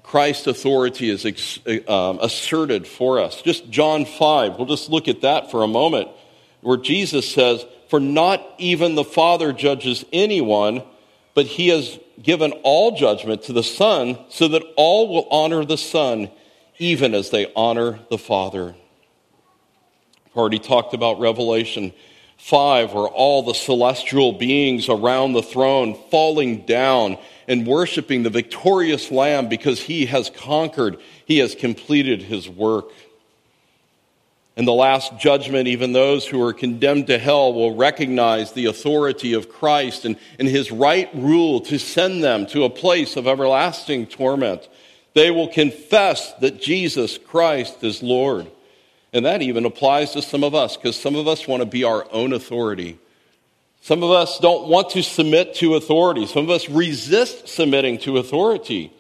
Christ's 0.09 0.47
authority 0.47 1.11
is 1.11 1.61
um, 1.87 2.19
asserted 2.23 2.87
for 2.87 3.21
us. 3.21 3.43
Just 3.43 3.69
John 3.69 4.07
5, 4.07 4.57
we'll 4.57 4.67
just 4.67 4.89
look 4.89 5.07
at 5.07 5.21
that 5.21 5.51
for 5.51 5.63
a 5.63 5.69
moment, 5.69 6.09
where 6.63 6.79
Jesus 6.79 7.31
says, 7.31 7.63
For 7.91 8.01
not 8.01 8.43
even 8.57 8.95
the 8.95 9.05
Father 9.05 9.53
judges 9.53 10.07
anyone, 10.11 10.83
but 11.35 11.45
he 11.45 11.69
has 11.69 12.01
given 12.23 12.53
all 12.63 12.97
judgment 12.97 13.43
to 13.45 13.53
the 13.53 13.63
Son, 13.63 14.19
so 14.31 14.49
that 14.49 14.63
all 14.79 15.13
will 15.13 15.29
honor 15.31 15.67
the 15.67 15.77
Son, 15.77 16.31
even 16.79 17.15
as 17.15 17.29
they 17.29 17.53
honor 17.55 18.01
the 18.09 18.17
Father. 18.17 18.75
I've 20.25 20.37
already 20.37 20.59
talked 20.59 20.95
about 20.95 21.21
Revelation 21.21 21.93
5, 22.39 22.95
where 22.95 23.09
all 23.09 23.43
the 23.43 23.53
celestial 23.53 24.33
beings 24.33 24.89
around 24.89 25.33
the 25.33 25.43
throne 25.43 25.95
falling 26.11 26.63
down 26.63 27.19
and 27.47 27.67
worshiping 27.67 28.23
the 28.23 28.31
victorious 28.31 29.11
Lamb 29.11 29.49
because 29.49 29.83
he 29.83 30.07
has 30.07 30.31
conquered, 30.31 30.99
he 31.27 31.39
has 31.39 31.55
completed 31.55 32.23
his 32.23 32.49
work. 32.49 32.91
In 34.57 34.65
the 34.65 34.73
last 34.73 35.19
judgment, 35.19 35.69
even 35.69 35.93
those 35.93 36.27
who 36.27 36.43
are 36.43 36.53
condemned 36.53 37.07
to 37.09 37.19
hell 37.19 37.53
will 37.53 37.77
recognize 37.77 38.53
the 38.53 38.67
authority 38.67 39.35
of 39.35 39.49
Christ 39.49 40.05
and, 40.05 40.17
and 40.39 40.49
his 40.49 40.73
right 40.73 41.09
rule 41.15 41.61
to 41.63 41.79
send 41.79 42.25
them 42.25 42.47
to 42.47 42.65
a 42.65 42.71
place 42.71 43.17
of 43.17 43.29
everlasting 43.29 44.07
torment. 44.07 44.69
They 45.15 45.31
will 45.31 45.49
confess 45.49 46.33
that 46.35 46.61
Jesus 46.61 47.19
Christ 47.19 47.85
is 47.85 48.03
Lord. 48.03 48.49
And 49.13 49.25
that 49.25 49.43
even 49.43 49.65
applies 49.65 50.13
to 50.13 50.23
some 50.23 50.45
of 50.45 50.55
us 50.55 50.77
because 50.77 51.01
some 51.01 51.17
of 51.17 51.27
us 51.27 51.49
want 51.49 51.63
to 51.63 51.67
be 51.67 51.85
our 51.85 52.07
own 52.13 52.33
authority. 52.33 52.99
Some 53.81 54.03
of 54.03 54.11
us 54.11 54.39
don't 54.39 54.69
want 54.69 54.91
to 54.91 55.03
submit 55.03 55.55
to 55.57 55.77
authority. 55.77 56.27
Some 56.27 56.45
of 56.45 56.51
us 56.51 56.69
resist 56.69 57.49
submitting 57.49 57.99
to 57.99 58.19
authority. 58.19 58.93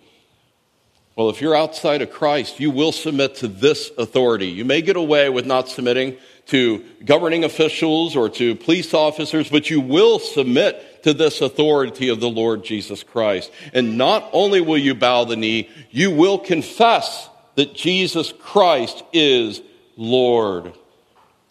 Well, 1.16 1.30
if 1.30 1.40
you're 1.40 1.56
outside 1.56 2.00
of 2.00 2.12
Christ, 2.12 2.60
you 2.60 2.70
will 2.70 2.92
submit 2.92 3.34
to 3.36 3.48
this 3.48 3.90
authority. 3.98 4.46
You 4.46 4.64
may 4.64 4.82
get 4.82 4.96
away 4.96 5.28
with 5.28 5.46
not 5.46 5.68
submitting 5.68 6.16
to 6.46 6.84
governing 7.04 7.42
officials 7.42 8.16
or 8.16 8.28
to 8.30 8.54
police 8.54 8.94
officers, 8.94 9.50
but 9.50 9.68
you 9.68 9.80
will 9.80 10.20
submit 10.20 11.02
to 11.02 11.12
this 11.12 11.40
authority 11.40 12.08
of 12.08 12.20
the 12.20 12.30
Lord 12.30 12.64
Jesus 12.64 13.02
Christ. 13.02 13.50
And 13.74 13.98
not 13.98 14.30
only 14.32 14.60
will 14.60 14.78
you 14.78 14.94
bow 14.94 15.24
the 15.24 15.36
knee, 15.36 15.68
you 15.90 16.12
will 16.12 16.38
confess 16.38 17.28
that 17.56 17.74
Jesus 17.74 18.32
Christ 18.38 19.02
is 19.12 19.60
Lord. 19.98 20.72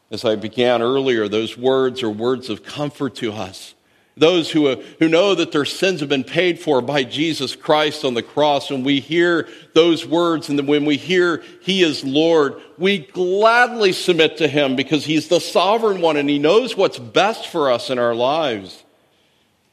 As 0.09 0.23
I 0.23 0.37
began 0.37 0.81
earlier, 0.81 1.27
those 1.27 1.57
words 1.57 2.01
are 2.01 2.09
words 2.09 2.49
of 2.49 2.63
comfort 2.63 3.15
to 3.15 3.33
us. 3.33 3.75
Those 4.15 4.49
who, 4.49 4.73
who 4.97 5.09
know 5.09 5.35
that 5.35 5.51
their 5.51 5.65
sins 5.65 5.99
have 5.99 6.09
been 6.09 6.23
paid 6.23 6.57
for 6.57 6.81
by 6.81 7.03
Jesus 7.03 7.55
Christ 7.55 8.03
on 8.03 8.15
the 8.15 8.23
cross, 8.23 8.71
when 8.71 8.83
we 8.83 8.99
hear 8.99 9.47
those 9.75 10.07
words 10.07 10.49
and 10.49 10.67
when 10.67 10.85
we 10.85 10.97
hear 10.97 11.43
He 11.61 11.83
is 11.83 12.03
Lord, 12.03 12.59
we 12.79 12.99
gladly 12.99 13.91
submit 13.91 14.37
to 14.37 14.47
Him 14.47 14.75
because 14.75 15.05
He's 15.05 15.27
the 15.27 15.39
sovereign 15.39 16.01
one 16.01 16.17
and 16.17 16.29
He 16.29 16.39
knows 16.39 16.75
what's 16.75 16.97
best 16.97 17.47
for 17.47 17.69
us 17.69 17.91
in 17.91 17.99
our 17.99 18.15
lives. 18.15 18.83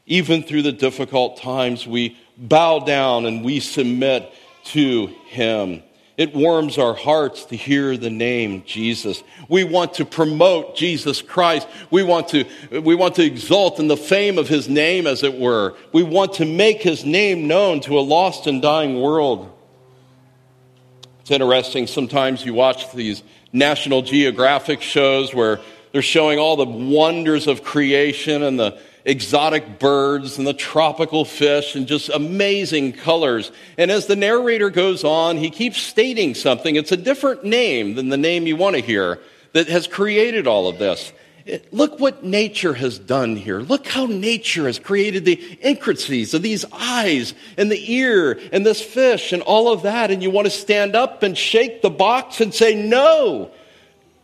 Even 0.04 0.42
through 0.42 0.62
the 0.62 0.72
difficult 0.72 1.38
times, 1.38 1.86
we 1.86 2.18
bow 2.36 2.80
down 2.80 3.24
and 3.24 3.42
we 3.42 3.60
submit 3.60 4.30
to 4.64 5.06
Him. 5.28 5.82
It 6.16 6.32
warms 6.32 6.78
our 6.78 6.94
hearts 6.94 7.44
to 7.46 7.56
hear 7.56 7.96
the 7.96 8.10
name 8.10 8.62
Jesus. 8.64 9.24
We 9.48 9.64
want 9.64 9.94
to 9.94 10.04
promote 10.04 10.76
Jesus 10.76 11.20
Christ. 11.20 11.66
We 11.90 12.04
want 12.04 12.28
to, 12.28 12.44
we 12.70 12.94
want 12.94 13.16
to 13.16 13.24
exalt 13.24 13.80
in 13.80 13.88
the 13.88 13.96
fame 13.96 14.38
of 14.38 14.46
his 14.46 14.68
name, 14.68 15.08
as 15.08 15.24
it 15.24 15.38
were. 15.38 15.74
We 15.92 16.04
want 16.04 16.34
to 16.34 16.44
make 16.44 16.82
his 16.82 17.04
name 17.04 17.48
known 17.48 17.80
to 17.80 17.98
a 17.98 18.00
lost 18.00 18.46
and 18.46 18.62
dying 18.62 19.00
world. 19.00 19.50
It's 21.22 21.32
interesting. 21.32 21.88
Sometimes 21.88 22.44
you 22.44 22.54
watch 22.54 22.92
these 22.92 23.24
National 23.52 24.02
Geographic 24.02 24.82
shows 24.82 25.34
where 25.34 25.60
they're 25.90 26.02
showing 26.02 26.38
all 26.38 26.56
the 26.56 26.64
wonders 26.64 27.48
of 27.48 27.64
creation 27.64 28.44
and 28.44 28.58
the, 28.58 28.78
exotic 29.04 29.78
birds 29.78 30.38
and 30.38 30.46
the 30.46 30.54
tropical 30.54 31.24
fish 31.24 31.74
and 31.74 31.86
just 31.86 32.08
amazing 32.08 32.92
colors. 32.92 33.52
And 33.76 33.90
as 33.90 34.06
the 34.06 34.16
narrator 34.16 34.70
goes 34.70 35.04
on, 35.04 35.36
he 35.36 35.50
keeps 35.50 35.80
stating 35.80 36.34
something. 36.34 36.76
It's 36.76 36.92
a 36.92 36.96
different 36.96 37.44
name 37.44 37.94
than 37.94 38.08
the 38.08 38.16
name 38.16 38.46
you 38.46 38.56
want 38.56 38.76
to 38.76 38.82
hear 38.82 39.20
that 39.52 39.68
has 39.68 39.86
created 39.86 40.46
all 40.46 40.68
of 40.68 40.78
this. 40.78 41.12
Look 41.70 42.00
what 42.00 42.24
nature 42.24 42.72
has 42.72 42.98
done 42.98 43.36
here. 43.36 43.60
Look 43.60 43.86
how 43.86 44.06
nature 44.06 44.64
has 44.64 44.78
created 44.78 45.26
the 45.26 45.34
intricacies 45.60 46.32
of 46.32 46.40
these 46.40 46.64
eyes 46.72 47.34
and 47.58 47.70
the 47.70 47.92
ear 47.92 48.40
and 48.50 48.64
this 48.64 48.80
fish 48.80 49.32
and 49.32 49.42
all 49.42 49.70
of 49.70 49.82
that. 49.82 50.10
And 50.10 50.22
you 50.22 50.30
want 50.30 50.46
to 50.46 50.50
stand 50.50 50.96
up 50.96 51.22
and 51.22 51.36
shake 51.36 51.82
the 51.82 51.90
box 51.90 52.40
and 52.40 52.54
say, 52.54 52.74
No, 52.74 53.50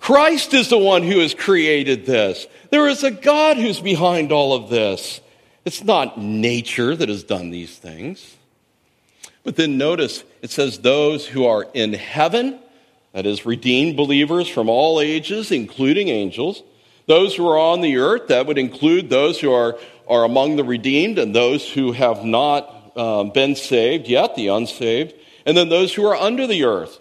Christ 0.01 0.55
is 0.55 0.69
the 0.69 0.79
one 0.79 1.03
who 1.03 1.19
has 1.19 1.35
created 1.35 2.07
this. 2.07 2.47
There 2.71 2.89
is 2.89 3.05
a 3.05 3.11
God 3.11 3.57
who's 3.57 3.81
behind 3.81 4.33
all 4.33 4.55
of 4.55 4.71
this. 4.71 5.21
It's 5.65 5.85
not 5.85 6.19
nature 6.19 6.97
that 6.97 7.09
has 7.09 7.23
done 7.23 7.51
these 7.51 7.77
things. 7.77 8.37
But 9.45 9.57
then 9.57 9.79
notice 9.79 10.25
it 10.43 10.51
says, 10.51 10.79
Those 10.79 11.27
who 11.27 11.45
are 11.45 11.67
in 11.75 11.93
heaven, 11.93 12.59
that 13.13 13.27
is, 13.27 13.45
redeemed 13.45 13.97
believers 13.97 14.49
from 14.49 14.69
all 14.69 15.01
ages, 15.01 15.53
including 15.53 16.09
angels 16.09 16.63
those 17.11 17.35
who 17.35 17.49
are 17.49 17.59
on 17.59 17.81
the 17.81 17.97
earth, 17.97 18.29
that 18.29 18.47
would 18.47 18.57
include 18.57 19.11
those 19.11 19.41
who 19.41 19.53
are, 19.53 19.77
are 20.07 20.23
among 20.23 20.55
the 20.55 20.63
redeemed 20.63 21.19
and 21.19 21.35
those 21.35 21.69
who 21.69 21.91
have 21.91 22.25
not 22.25 22.97
um, 22.97 23.31
been 23.31 23.57
saved 23.57 24.07
yet, 24.07 24.37
the 24.37 24.47
unsaved, 24.47 25.15
and 25.45 25.57
then 25.57 25.69
those 25.69 25.93
who 25.93 26.07
are 26.07 26.15
under 26.15 26.47
the 26.47 26.63
earth. 26.63 27.00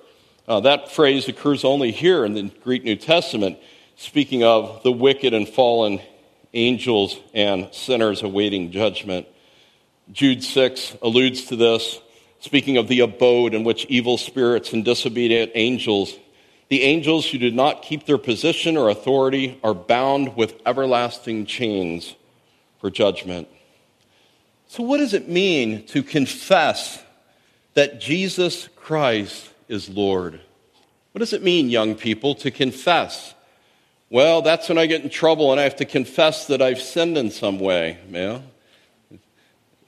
Uh, 0.49 0.59
that 0.61 0.91
phrase 0.91 1.27
occurs 1.27 1.63
only 1.63 1.91
here 1.91 2.25
in 2.25 2.33
the 2.33 2.51
Greek 2.63 2.83
New 2.83 2.95
Testament, 2.95 3.59
speaking 3.95 4.43
of 4.43 4.81
the 4.81 4.91
wicked 4.91 5.33
and 5.33 5.47
fallen 5.47 6.01
angels 6.55 7.15
and 7.35 7.69
sinners 7.71 8.23
awaiting 8.23 8.71
judgment. 8.71 9.27
Jude 10.11 10.43
6 10.43 10.97
alludes 11.03 11.45
to 11.45 11.55
this, 11.55 12.01
speaking 12.39 12.77
of 12.77 12.87
the 12.87 13.01
abode 13.01 13.53
in 13.53 13.63
which 13.63 13.85
evil 13.85 14.17
spirits 14.17 14.73
and 14.73 14.83
disobedient 14.83 15.51
angels 15.53 16.15
the 16.69 16.83
angels 16.83 17.27
who 17.27 17.39
did 17.39 17.55
not 17.55 17.81
keep 17.81 18.05
their 18.05 18.19
position 18.19 18.77
or 18.77 18.89
authority 18.89 19.59
are 19.63 19.73
bound 19.73 20.35
with 20.35 20.61
everlasting 20.67 21.47
chains 21.47 22.15
for 22.79 22.91
judgment. 22.91 23.47
So, 24.67 24.83
what 24.83 24.97
does 24.97 25.15
it 25.15 25.27
mean 25.27 25.87
to 25.87 26.03
confess 26.03 27.03
that 27.73 27.99
Jesus 27.99 28.69
Christ 28.75 29.49
is 29.69 29.87
Lord? 29.87 30.41
What 31.13 31.19
does 31.19 31.33
it 31.33 31.43
mean, 31.43 31.69
young 31.69 31.95
people, 31.95 32.35
to 32.35 32.51
confess? 32.51 33.33
Well, 34.09 34.41
that's 34.41 34.67
when 34.67 34.77
I 34.77 34.87
get 34.87 35.03
in 35.03 35.09
trouble 35.09 35.51
and 35.51 35.61
I 35.61 35.63
have 35.63 35.77
to 35.77 35.85
confess 35.85 36.47
that 36.47 36.61
I've 36.61 36.81
sinned 36.81 37.17
in 37.17 37.31
some 37.31 37.59
way. 37.59 37.99
Yeah. 38.09 38.41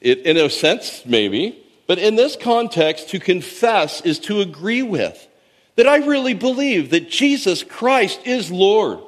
It, 0.00 0.20
in 0.20 0.36
a 0.36 0.48
sense, 0.48 1.04
maybe. 1.04 1.58
But 1.86 1.98
in 1.98 2.14
this 2.16 2.36
context, 2.36 3.10
to 3.10 3.18
confess 3.18 4.00
is 4.00 4.18
to 4.20 4.40
agree 4.40 4.82
with 4.82 5.28
that 5.76 5.88
I 5.88 5.98
really 5.98 6.34
believe 6.34 6.90
that 6.90 7.08
Jesus 7.08 7.62
Christ 7.62 8.20
is 8.24 8.50
Lord, 8.50 9.00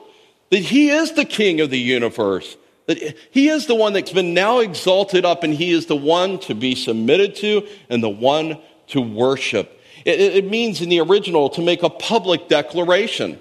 that 0.50 0.58
He 0.58 0.90
is 0.90 1.12
the 1.12 1.24
King 1.24 1.60
of 1.60 1.70
the 1.70 1.78
universe, 1.78 2.56
that 2.86 3.16
He 3.30 3.48
is 3.48 3.66
the 3.66 3.74
one 3.74 3.92
that's 3.92 4.12
been 4.12 4.34
now 4.34 4.58
exalted 4.58 5.24
up, 5.24 5.44
and 5.44 5.54
He 5.54 5.70
is 5.70 5.86
the 5.86 5.96
one 5.96 6.38
to 6.40 6.54
be 6.54 6.74
submitted 6.74 7.36
to 7.36 7.66
and 7.88 8.02
the 8.02 8.08
one 8.08 8.58
to 8.88 9.00
worship. 9.00 9.80
It, 10.04 10.20
it 10.20 10.50
means 10.50 10.80
in 10.80 10.88
the 10.88 11.00
original 11.00 11.48
to 11.50 11.62
make 11.62 11.82
a 11.82 11.90
public 11.90 12.48
declaration. 12.48 13.40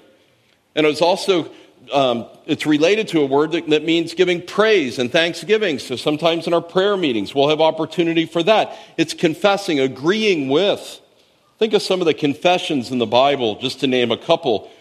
And 0.76 0.86
it's 0.86 1.02
also 1.02 1.52
um, 1.92 2.28
it's 2.46 2.66
related 2.66 3.10
to 3.10 3.22
a 3.22 3.26
word 3.26 3.52
that, 3.52 3.70
that, 3.70 3.84
means 3.84 4.14
giving 4.14 4.42
praise 4.42 5.00
and 5.00 5.12
thanksgiving. 5.12 5.80
So 5.80 5.96
sometimes 5.96 6.48
in 6.48 6.54
our 6.54 6.62
prayer 6.62 6.96
meetings, 6.96 7.36
we'll 7.36 7.50
have 7.50 7.60
opportunity 7.62 8.26
for 8.26 8.42
that. 8.44 8.78
It's 8.98 9.14
confessing, 9.14 9.80
agreeing 9.80 10.50
with. 10.50 11.02
Think 11.60 11.74
of 11.74 11.82
some 11.82 12.02
of 12.02 12.06
the 12.06 12.14
confessions 12.14 12.92
in 12.92 13.00
the 13.00 13.06
Bible, 13.06 13.60
just 13.60 13.82
to 13.82 13.88
name 13.88 14.12
a 14.12 14.18
couple. 14.18 14.72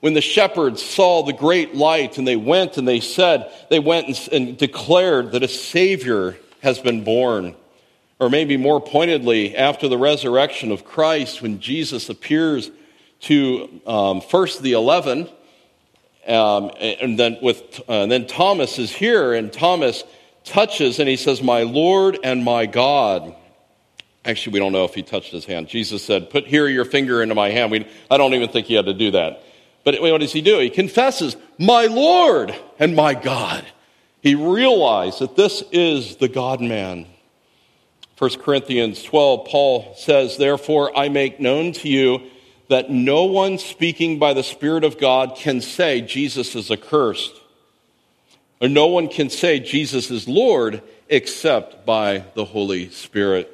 When 0.00 0.14
the 0.14 0.20
shepherds 0.20 0.82
saw 0.82 1.22
the 1.22 1.32
great 1.32 1.74
light 1.74 2.18
and 2.18 2.26
they 2.26 2.36
went 2.36 2.76
and 2.76 2.86
they 2.86 3.00
said, 3.00 3.50
they 3.70 3.80
went 3.80 4.06
and, 4.06 4.28
and 4.32 4.58
declared 4.58 5.32
that 5.32 5.42
a 5.42 5.48
Savior 5.48 6.36
has 6.62 6.78
been 6.78 7.02
born. 7.02 7.56
Or 8.18 8.30
maybe 8.30 8.56
more 8.56 8.80
pointedly, 8.80 9.56
after 9.56 9.88
the 9.88 9.98
resurrection 9.98 10.72
of 10.72 10.84
Christ, 10.84 11.42
when 11.42 11.60
Jesus 11.60 12.08
appears 12.08 12.70
to 13.20 13.80
um, 13.86 14.20
first 14.20 14.62
the 14.62 14.72
eleven, 14.72 15.28
um, 16.26 16.70
and 16.80 17.18
then 17.18 17.38
with 17.42 17.80
uh, 17.88 18.02
and 18.02 18.10
then 18.10 18.26
Thomas 18.26 18.78
is 18.78 18.90
here, 18.90 19.34
and 19.34 19.52
Thomas 19.52 20.02
touches 20.44 20.98
and 20.98 21.08
he 21.08 21.16
says, 21.16 21.42
"My 21.42 21.62
Lord 21.62 22.18
and 22.22 22.42
my 22.42 22.66
God." 22.66 23.34
Actually, 24.26 24.54
we 24.54 24.58
don't 24.58 24.72
know 24.72 24.84
if 24.84 24.94
he 24.94 25.02
touched 25.02 25.30
his 25.30 25.44
hand. 25.44 25.68
Jesus 25.68 26.02
said, 26.02 26.30
Put 26.30 26.48
here 26.48 26.66
your 26.66 26.84
finger 26.84 27.22
into 27.22 27.36
my 27.36 27.50
hand. 27.50 27.70
We, 27.70 27.86
I 28.10 28.16
don't 28.16 28.34
even 28.34 28.48
think 28.48 28.66
he 28.66 28.74
had 28.74 28.86
to 28.86 28.94
do 28.94 29.12
that. 29.12 29.44
But 29.84 30.00
what 30.00 30.18
does 30.18 30.32
he 30.32 30.40
do? 30.40 30.58
He 30.58 30.68
confesses, 30.68 31.36
My 31.60 31.86
Lord 31.86 32.52
and 32.80 32.96
my 32.96 33.14
God. 33.14 33.64
He 34.20 34.34
realized 34.34 35.20
that 35.20 35.36
this 35.36 35.62
is 35.70 36.16
the 36.16 36.26
God 36.26 36.60
man. 36.60 37.06
1 38.18 38.30
Corinthians 38.38 39.02
12, 39.02 39.46
Paul 39.46 39.94
says, 39.96 40.36
Therefore, 40.36 40.96
I 40.96 41.08
make 41.08 41.38
known 41.38 41.72
to 41.74 41.88
you 41.88 42.22
that 42.68 42.90
no 42.90 43.24
one 43.24 43.58
speaking 43.58 44.18
by 44.18 44.32
the 44.32 44.42
Spirit 44.42 44.84
of 44.84 44.98
God 44.98 45.36
can 45.36 45.60
say 45.60 46.00
Jesus 46.00 46.54
is 46.54 46.70
accursed, 46.70 47.34
or 48.60 48.68
no 48.68 48.86
one 48.86 49.08
can 49.08 49.28
say 49.28 49.60
Jesus 49.60 50.10
is 50.10 50.26
Lord 50.26 50.82
except 51.08 51.84
by 51.84 52.24
the 52.34 52.44
Holy 52.44 52.90
Spirit. 52.90 53.52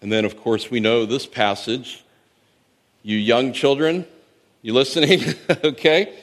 And 0.00 0.10
then, 0.10 0.24
of 0.24 0.36
course, 0.38 0.70
we 0.70 0.80
know 0.80 1.06
this 1.06 1.26
passage. 1.26 2.02
You 3.02 3.18
young 3.18 3.52
children, 3.52 4.06
you 4.62 4.72
listening? 4.72 5.20
okay? 5.64 6.18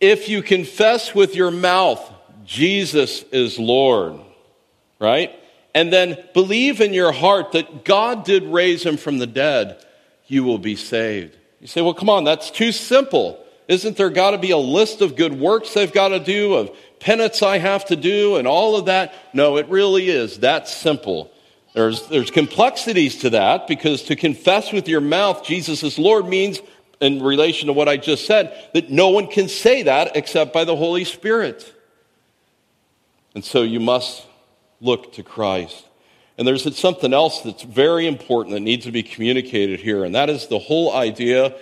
If 0.00 0.28
you 0.28 0.42
confess 0.42 1.14
with 1.14 1.34
your 1.34 1.50
mouth 1.50 2.00
Jesus 2.44 3.22
is 3.30 3.60
Lord, 3.60 4.18
right? 4.98 5.30
And 5.74 5.92
then 5.92 6.18
believe 6.34 6.80
in 6.80 6.92
your 6.92 7.12
heart 7.12 7.52
that 7.52 7.84
God 7.84 8.24
did 8.24 8.44
raise 8.44 8.84
him 8.84 8.96
from 8.96 9.18
the 9.18 9.26
dead, 9.26 9.84
you 10.26 10.44
will 10.44 10.58
be 10.58 10.76
saved. 10.76 11.36
You 11.60 11.66
say, 11.66 11.80
well, 11.80 11.94
come 11.94 12.10
on, 12.10 12.24
that's 12.24 12.50
too 12.50 12.72
simple. 12.72 13.44
Isn't 13.68 13.96
there 13.96 14.10
got 14.10 14.32
to 14.32 14.38
be 14.38 14.50
a 14.50 14.58
list 14.58 15.00
of 15.00 15.14
good 15.14 15.38
works 15.38 15.76
I've 15.76 15.92
got 15.92 16.08
to 16.08 16.18
do, 16.18 16.54
of 16.54 16.70
penance 16.98 17.42
I 17.42 17.58
have 17.58 17.84
to 17.86 17.96
do, 17.96 18.36
and 18.36 18.48
all 18.48 18.76
of 18.76 18.86
that? 18.86 19.14
No, 19.32 19.58
it 19.58 19.68
really 19.68 20.08
is 20.08 20.38
that 20.40 20.66
simple. 20.66 21.30
There's, 21.72 22.08
there's 22.08 22.32
complexities 22.32 23.18
to 23.18 23.30
that 23.30 23.68
because 23.68 24.02
to 24.04 24.16
confess 24.16 24.72
with 24.72 24.88
your 24.88 25.00
mouth 25.00 25.44
Jesus 25.44 25.84
is 25.84 25.98
Lord 25.98 26.26
means, 26.26 26.60
in 27.00 27.22
relation 27.22 27.68
to 27.68 27.72
what 27.72 27.88
I 27.88 27.96
just 27.96 28.26
said, 28.26 28.70
that 28.74 28.90
no 28.90 29.10
one 29.10 29.28
can 29.28 29.48
say 29.48 29.84
that 29.84 30.16
except 30.16 30.52
by 30.52 30.64
the 30.64 30.74
Holy 30.74 31.04
Spirit. 31.04 31.72
And 33.34 33.44
so 33.44 33.62
you 33.62 33.78
must 33.78 34.26
look 34.80 35.12
to 35.14 35.22
Christ. 35.22 35.86
And 36.38 36.48
there's 36.48 36.78
something 36.78 37.12
else 37.12 37.42
that's 37.42 37.62
very 37.62 38.06
important 38.06 38.54
that 38.54 38.60
needs 38.60 38.86
to 38.86 38.92
be 38.92 39.02
communicated 39.02 39.80
here, 39.80 40.04
and 40.04 40.14
that 40.14 40.30
is 40.30 40.46
the 40.46 40.58
whole 40.58 40.94
idea 40.94 41.54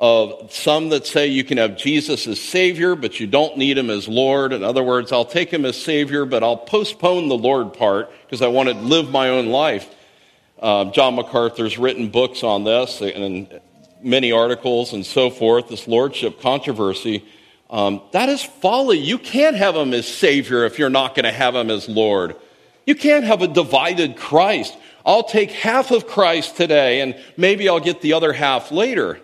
of 0.00 0.52
some 0.52 0.88
that 0.88 1.06
say 1.06 1.28
you 1.28 1.44
can 1.44 1.58
have 1.58 1.76
Jesus 1.76 2.26
as 2.26 2.40
Savior, 2.40 2.96
but 2.96 3.20
you 3.20 3.26
don't 3.26 3.56
need 3.56 3.78
Him 3.78 3.90
as 3.90 4.08
Lord. 4.08 4.52
In 4.52 4.64
other 4.64 4.82
words, 4.82 5.12
I'll 5.12 5.24
take 5.24 5.52
Him 5.52 5.64
as 5.64 5.80
Savior, 5.80 6.24
but 6.24 6.42
I'll 6.42 6.56
postpone 6.56 7.28
the 7.28 7.36
Lord 7.36 7.74
part 7.74 8.10
because 8.22 8.42
I 8.42 8.48
want 8.48 8.68
to 8.68 8.74
live 8.74 9.10
my 9.10 9.28
own 9.28 9.46
life. 9.46 9.88
Uh, 10.58 10.86
John 10.86 11.14
MacArthur's 11.14 11.78
written 11.78 12.10
books 12.10 12.42
on 12.42 12.64
this 12.64 13.00
and 13.00 13.60
many 14.02 14.32
articles 14.32 14.92
and 14.92 15.06
so 15.06 15.30
forth, 15.30 15.68
this 15.68 15.86
Lordship 15.86 16.40
controversy. 16.40 17.24
Um, 17.70 18.02
that 18.12 18.28
is 18.28 18.42
folly. 18.42 18.98
You 18.98 19.18
can't 19.18 19.56
have 19.56 19.76
Him 19.76 19.94
as 19.94 20.06
Savior 20.06 20.64
if 20.64 20.78
you're 20.78 20.90
not 20.90 21.14
going 21.14 21.24
to 21.24 21.32
have 21.32 21.54
Him 21.54 21.70
as 21.70 21.88
Lord. 21.88 22.36
You 22.86 22.94
can't 22.94 23.24
have 23.24 23.42
a 23.42 23.48
divided 23.48 24.16
Christ. 24.16 24.76
I'll 25.06 25.22
take 25.22 25.50
half 25.50 25.90
of 25.90 26.06
Christ 26.06 26.56
today 26.56 27.00
and 27.00 27.16
maybe 27.36 27.68
I'll 27.68 27.80
get 27.80 28.00
the 28.00 28.14
other 28.14 28.32
half 28.32 28.70
later. 28.70 29.20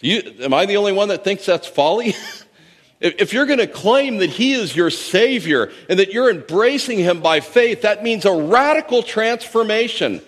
You, 0.00 0.22
am 0.40 0.52
I 0.52 0.66
the 0.66 0.76
only 0.76 0.92
one 0.92 1.08
that 1.08 1.22
thinks 1.22 1.46
that's 1.46 1.66
folly? 1.66 2.14
if 3.00 3.32
you're 3.32 3.46
going 3.46 3.58
to 3.58 3.66
claim 3.66 4.18
that 4.18 4.30
He 4.30 4.52
is 4.52 4.74
your 4.74 4.90
Savior 4.90 5.70
and 5.88 5.98
that 5.98 6.12
you're 6.12 6.30
embracing 6.30 6.98
Him 6.98 7.20
by 7.20 7.40
faith, 7.40 7.82
that 7.82 8.02
means 8.02 8.24
a 8.24 8.32
radical 8.32 9.02
transformation 9.02 10.20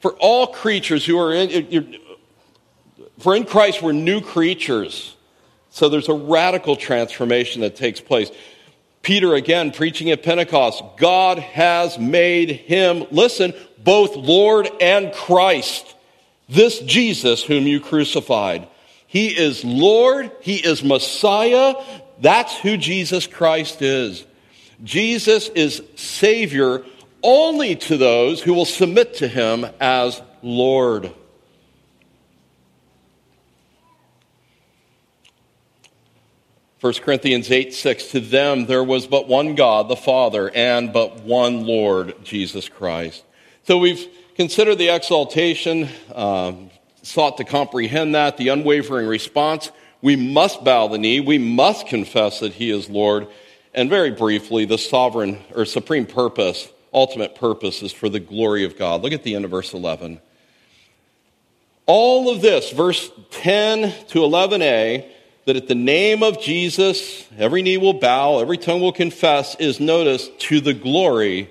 for 0.00 0.12
all 0.14 0.48
creatures 0.48 1.06
who 1.06 1.18
are 1.18 1.32
in. 1.32 1.98
For 3.18 3.36
in 3.36 3.44
Christ, 3.44 3.82
we're 3.82 3.92
new 3.92 4.20
creatures. 4.20 5.14
So 5.70 5.88
there's 5.88 6.08
a 6.08 6.14
radical 6.14 6.76
transformation 6.76 7.62
that 7.62 7.76
takes 7.76 8.00
place. 8.00 8.30
Peter, 9.02 9.34
again, 9.34 9.72
preaching 9.72 10.10
at 10.10 10.22
Pentecost, 10.22 10.82
God 10.96 11.38
has 11.38 11.98
made 11.98 12.50
him, 12.50 13.04
listen, 13.10 13.52
both 13.78 14.14
Lord 14.16 14.70
and 14.80 15.12
Christ, 15.12 15.94
this 16.48 16.78
Jesus 16.80 17.42
whom 17.42 17.66
you 17.66 17.80
crucified. 17.80 18.68
He 19.06 19.28
is 19.28 19.64
Lord. 19.64 20.30
He 20.40 20.56
is 20.56 20.82
Messiah. 20.82 21.74
That's 22.20 22.56
who 22.56 22.76
Jesus 22.76 23.26
Christ 23.26 23.82
is. 23.82 24.24
Jesus 24.84 25.48
is 25.48 25.82
Savior 25.96 26.84
only 27.22 27.76
to 27.76 27.96
those 27.96 28.40
who 28.40 28.54
will 28.54 28.64
submit 28.64 29.14
to 29.16 29.28
him 29.28 29.66
as 29.80 30.22
Lord. 30.42 31.12
1 36.82 36.94
Corinthians 36.94 37.48
8 37.48 37.72
6, 37.72 38.08
to 38.08 38.18
them 38.18 38.66
there 38.66 38.82
was 38.82 39.06
but 39.06 39.28
one 39.28 39.54
God, 39.54 39.86
the 39.86 39.94
Father, 39.94 40.50
and 40.52 40.92
but 40.92 41.22
one 41.22 41.64
Lord, 41.64 42.16
Jesus 42.24 42.68
Christ. 42.68 43.22
So 43.62 43.78
we've 43.78 44.08
considered 44.34 44.78
the 44.78 44.88
exaltation, 44.88 45.88
uh, 46.12 46.54
sought 47.02 47.36
to 47.36 47.44
comprehend 47.44 48.16
that, 48.16 48.36
the 48.36 48.48
unwavering 48.48 49.06
response. 49.06 49.70
We 50.00 50.16
must 50.16 50.64
bow 50.64 50.88
the 50.88 50.98
knee, 50.98 51.20
we 51.20 51.38
must 51.38 51.86
confess 51.86 52.40
that 52.40 52.54
He 52.54 52.72
is 52.72 52.90
Lord, 52.90 53.28
and 53.72 53.88
very 53.88 54.10
briefly, 54.10 54.64
the 54.64 54.76
sovereign 54.76 55.38
or 55.54 55.64
supreme 55.64 56.04
purpose, 56.04 56.68
ultimate 56.92 57.36
purpose 57.36 57.80
is 57.84 57.92
for 57.92 58.08
the 58.08 58.18
glory 58.18 58.64
of 58.64 58.76
God. 58.76 59.02
Look 59.02 59.12
at 59.12 59.22
the 59.22 59.36
end 59.36 59.44
of 59.44 59.52
verse 59.52 59.72
11. 59.72 60.20
All 61.86 62.28
of 62.28 62.42
this, 62.42 62.72
verse 62.72 63.08
10 63.30 63.82
to 64.08 64.18
11a, 64.18 65.11
that 65.44 65.56
at 65.56 65.68
the 65.68 65.74
name 65.74 66.22
of 66.22 66.40
Jesus, 66.40 67.26
every 67.36 67.62
knee 67.62 67.76
will 67.76 67.94
bow, 67.94 68.38
every 68.38 68.58
tongue 68.58 68.80
will 68.80 68.92
confess, 68.92 69.54
is 69.56 69.80
noticed 69.80 70.38
to 70.40 70.60
the 70.60 70.74
glory 70.74 71.50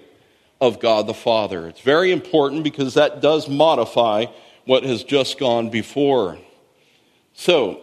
of 0.62 0.80
God 0.80 1.08
the 1.08 1.14
Father. 1.14 1.68
It's 1.68 1.82
very 1.82 2.12
important 2.12 2.64
because 2.64 2.94
that 2.94 3.22
does 3.22 3.50
modify 3.50 4.28
what 4.66 4.84
has 4.84 5.04
just 5.04 5.40
gone 5.40 5.70
before. 5.70 6.38
So, 7.34 7.82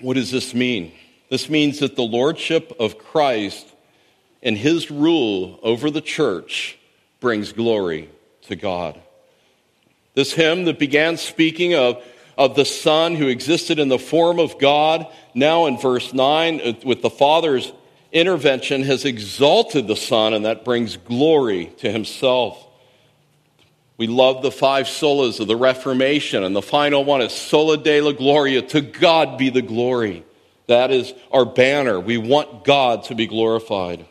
what 0.00 0.14
does 0.14 0.30
this 0.30 0.52
mean? 0.52 0.92
This 1.30 1.48
means 1.48 1.78
that 1.78 1.96
the 1.96 2.02
lordship 2.02 2.74
of 2.78 2.98
Christ 2.98 3.66
and 4.42 4.58
his 4.58 4.90
rule 4.90 5.58
over 5.62 5.90
the 5.90 6.00
church 6.00 6.78
brings 7.20 7.52
glory 7.52 8.10
to 8.42 8.56
God. 8.56 9.00
This 10.14 10.34
hymn 10.34 10.64
that 10.66 10.78
began 10.78 11.16
speaking 11.16 11.74
of 11.74 12.04
of 12.36 12.56
the 12.56 12.64
Son 12.64 13.14
who 13.14 13.28
existed 13.28 13.78
in 13.78 13.88
the 13.88 13.98
form 13.98 14.38
of 14.38 14.58
God, 14.58 15.06
now 15.34 15.66
in 15.66 15.78
verse 15.78 16.12
9, 16.12 16.60
uh, 16.60 16.72
with 16.84 17.02
the 17.02 17.10
Father's 17.10 17.72
intervention, 18.12 18.82
has 18.82 19.04
exalted 19.04 19.86
the 19.86 19.96
Son, 19.96 20.34
and 20.34 20.44
that 20.44 20.64
brings 20.64 20.96
glory 20.96 21.66
to 21.78 21.90
himself. 21.90 22.66
We 23.96 24.06
love 24.08 24.42
the 24.42 24.50
five 24.50 24.86
solas 24.86 25.38
of 25.38 25.46
the 25.46 25.56
Reformation, 25.56 26.42
and 26.42 26.54
the 26.54 26.62
final 26.62 27.04
one 27.04 27.22
is 27.22 27.32
Sola 27.32 27.78
Deo 27.78 28.12
Gloria, 28.12 28.62
to 28.62 28.80
God 28.80 29.38
be 29.38 29.50
the 29.50 29.62
glory. 29.62 30.24
That 30.66 30.90
is 30.90 31.12
our 31.30 31.44
banner. 31.44 32.00
We 32.00 32.18
want 32.18 32.64
God 32.64 33.04
to 33.04 33.14
be 33.14 33.26
glorified. 33.26 34.06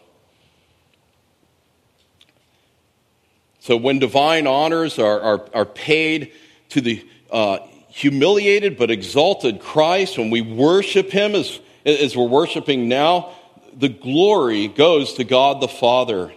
So 3.60 3.78
when 3.78 4.00
divine 4.00 4.46
honors 4.46 5.00
are, 5.00 5.20
are, 5.22 5.50
are 5.54 5.66
paid 5.66 6.34
to 6.70 6.82
the 6.82 7.08
uh, 7.32 7.60
humiliated 7.94 8.76
but 8.76 8.90
exalted 8.90 9.60
Christ, 9.62 10.18
when 10.18 10.32
we 10.32 10.42
worship 10.42 11.12
Him 11.12 11.36
as, 11.36 11.60
as 11.86 12.18
we're 12.18 12.28
worshiping 12.28 12.90
now, 12.90 13.36
the 13.72 13.90
glory 13.90 14.68
goes 14.68 15.14
to 15.14 15.24
God 15.24 15.62
the 15.62 15.68
Father. 15.68 16.34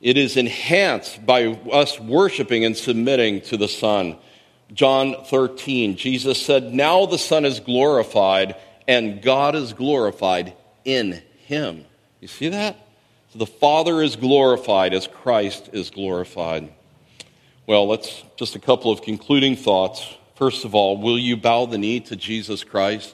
It 0.00 0.16
is 0.16 0.36
enhanced 0.36 1.24
by 1.24 1.46
us 1.72 2.00
worshiping 2.00 2.64
and 2.64 2.76
submitting 2.76 3.42
to 3.42 3.56
the 3.56 3.68
Son. 3.68 4.16
John 4.72 5.24
13, 5.24 5.96
Jesus 5.96 6.44
said, 6.44 6.74
Now 6.74 7.06
the 7.06 7.16
Son 7.16 7.44
is 7.44 7.60
glorified, 7.60 8.56
and 8.88 9.22
God 9.22 9.54
is 9.54 9.74
glorified 9.74 10.52
in 10.84 11.22
Him. 11.46 11.84
You 12.20 12.26
see 12.26 12.48
that? 12.48 12.76
So 13.32 13.38
the 13.38 13.46
Father 13.46 14.02
is 14.02 14.16
glorified 14.16 14.94
as 14.94 15.06
Christ 15.06 15.70
is 15.72 15.90
glorified. 15.90 16.72
Well, 17.68 17.86
let's 17.86 18.24
just 18.36 18.56
a 18.56 18.60
couple 18.60 18.90
of 18.90 19.02
concluding 19.02 19.54
thoughts. 19.54 20.17
First 20.38 20.64
of 20.64 20.72
all, 20.72 20.96
will 20.96 21.18
you 21.18 21.36
bow 21.36 21.66
the 21.66 21.78
knee 21.78 21.98
to 21.98 22.14
Jesus 22.14 22.62
Christ 22.62 23.12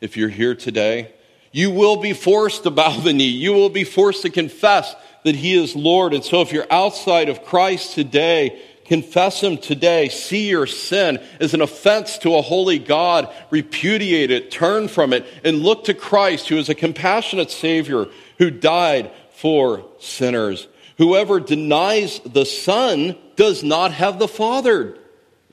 if 0.00 0.16
you're 0.16 0.30
here 0.30 0.54
today? 0.54 1.12
You 1.52 1.70
will 1.70 1.98
be 1.98 2.14
forced 2.14 2.62
to 2.62 2.70
bow 2.70 3.00
the 3.00 3.12
knee. 3.12 3.28
You 3.28 3.52
will 3.52 3.68
be 3.68 3.84
forced 3.84 4.22
to 4.22 4.30
confess 4.30 4.96
that 5.24 5.36
He 5.36 5.62
is 5.62 5.76
Lord. 5.76 6.14
And 6.14 6.24
so 6.24 6.40
if 6.40 6.52
you're 6.52 6.72
outside 6.72 7.28
of 7.28 7.44
Christ 7.44 7.92
today, 7.92 8.62
confess 8.86 9.42
Him 9.42 9.58
today. 9.58 10.08
See 10.08 10.48
your 10.48 10.66
sin 10.66 11.22
as 11.38 11.52
an 11.52 11.60
offense 11.60 12.16
to 12.20 12.34
a 12.34 12.40
holy 12.40 12.78
God. 12.78 13.30
Repudiate 13.50 14.30
it, 14.30 14.50
turn 14.50 14.88
from 14.88 15.12
it, 15.12 15.26
and 15.44 15.58
look 15.58 15.84
to 15.84 15.92
Christ, 15.92 16.48
who 16.48 16.56
is 16.56 16.70
a 16.70 16.74
compassionate 16.74 17.50
Savior 17.50 18.06
who 18.38 18.50
died 18.50 19.10
for 19.34 19.84
sinners. 19.98 20.66
Whoever 20.96 21.40
denies 21.40 22.20
the 22.20 22.46
Son 22.46 23.16
does 23.36 23.62
not 23.62 23.92
have 23.92 24.18
the 24.18 24.28
Father. 24.28 24.96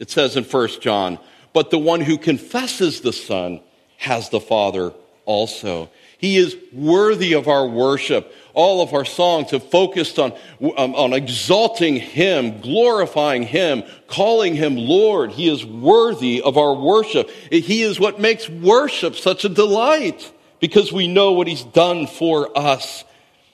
It 0.02 0.10
says 0.10 0.36
in 0.36 0.44
1 0.46 0.68
John, 0.82 1.20
but 1.54 1.70
the 1.70 1.78
one 1.78 2.02
who 2.02 2.18
confesses 2.18 3.02
the 3.02 3.14
Son 3.14 3.62
has 3.98 4.30
the 4.30 4.40
Father 4.40 4.94
also. 5.26 5.92
He 6.18 6.38
is 6.38 6.58
worthy 6.74 7.34
of 7.34 7.48
our 7.48 7.68
worship. 7.68 8.34
All 8.56 8.82
of 8.82 8.96
our 8.96 9.06
songs 9.06 9.52
have 9.52 9.70
focused 9.70 10.18
on, 10.18 10.34
um, 10.76 10.96
on 10.96 11.14
exalting 11.14 11.98
Him, 11.98 12.62
glorifying 12.62 13.44
Him, 13.44 13.84
calling 14.08 14.56
Him 14.56 14.76
Lord. 14.76 15.34
He 15.34 15.48
is 15.48 15.64
worthy 15.64 16.42
of 16.42 16.58
our 16.58 16.74
worship. 16.74 17.30
He 17.52 17.84
is 17.84 18.00
what 18.00 18.20
makes 18.20 18.50
worship 18.50 19.16
such 19.16 19.46
a 19.46 19.50
delight 19.50 20.32
because 20.60 20.92
we 20.92 21.08
know 21.08 21.34
what 21.34 21.46
He's 21.46 21.64
done 21.64 22.08
for 22.08 22.58
us. 22.58 23.04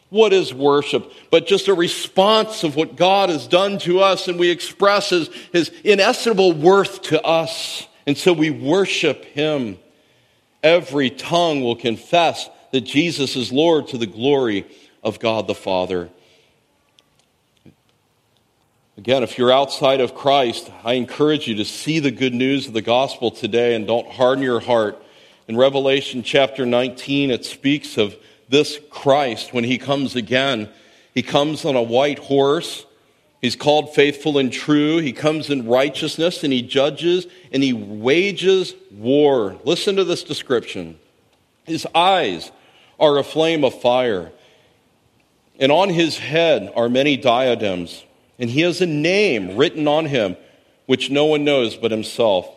What 0.10 0.32
is 0.32 0.54
worship? 0.54 1.12
But 1.32 1.48
just 1.48 1.68
a 1.68 1.74
response 1.74 2.64
of 2.64 2.76
what 2.76 2.96
God 2.96 3.30
has 3.30 3.46
done 3.48 3.78
to 3.80 4.00
us, 4.00 4.28
and 4.28 4.40
we 4.40 4.50
express 4.50 5.10
his, 5.10 5.30
his 5.52 5.70
inestimable 5.84 6.54
worth 6.54 7.02
to 7.04 7.22
us. 7.24 7.88
And 8.06 8.18
so 8.18 8.32
we 8.32 8.50
worship 8.50 9.26
him. 9.26 9.78
Every 10.64 11.10
tongue 11.10 11.62
will 11.62 11.76
confess 11.76 12.50
that 12.72 12.82
Jesus 12.82 13.36
is 13.36 13.52
Lord 13.52 13.90
to 13.90 13.98
the 13.98 14.06
glory 14.06 14.66
of 15.04 15.20
God 15.20 15.48
the 15.48 15.56
Father. 15.56 16.10
Again, 18.98 19.24
if 19.24 19.38
you're 19.38 19.52
outside 19.52 20.02
of 20.02 20.16
Christ, 20.16 20.72
I 20.84 20.94
encourage 20.94 21.48
you 21.48 21.56
to 21.56 21.66
see 21.66 22.00
the 22.00 22.12
good 22.12 22.34
news 22.34 22.68
of 22.68 22.74
the 22.74 22.82
gospel 22.82 23.30
today 23.30 23.76
and 23.76 23.86
don't 23.86 24.10
harden 24.10 24.44
your 24.44 24.60
heart. 24.60 25.02
In 25.48 25.56
Revelation 25.56 26.24
chapter 26.24 26.66
19, 26.66 27.30
it 27.30 27.46
speaks 27.46 27.98
of 27.98 28.16
this 28.50 28.80
Christ 28.90 29.54
when 29.54 29.64
he 29.64 29.78
comes 29.78 30.16
again. 30.16 30.70
He 31.14 31.24
comes 31.24 31.66
on 31.66 31.76
a 31.76 31.82
white 31.82 32.20
horse. 32.20 32.86
He's 33.42 33.56
called 33.56 33.94
faithful 33.94 34.38
and 34.38 34.52
true. 34.52 34.98
He 34.98 35.14
comes 35.14 35.50
in 35.50 35.68
righteousness 35.68 36.44
and 36.44 36.52
he 36.52 36.62
judges 36.62 37.28
and 37.52 37.62
he 37.62 37.74
wages 37.74 38.74
war. 38.92 39.58
Listen 39.64 39.96
to 39.98 40.04
this 40.04 40.24
description. 40.24 40.98
His 41.66 41.86
eyes 41.94 42.52
are 43.00 43.18
a 43.18 43.24
flame 43.24 43.64
of 43.64 43.80
fire, 43.80 44.32
and 45.60 45.72
on 45.72 45.90
his 45.90 46.18
head 46.18 46.72
are 46.76 46.90
many 46.90 47.16
diadems, 47.18 48.04
and 48.40 48.50
he 48.50 48.62
has 48.62 48.82
a 48.82 48.88
name 48.88 49.56
written 49.56 49.88
on 49.88 50.06
him 50.06 50.36
which 50.88 51.12
no 51.12 51.26
one 51.26 51.44
knows 51.44 51.76
but 51.76 51.92
himself. 51.92 52.50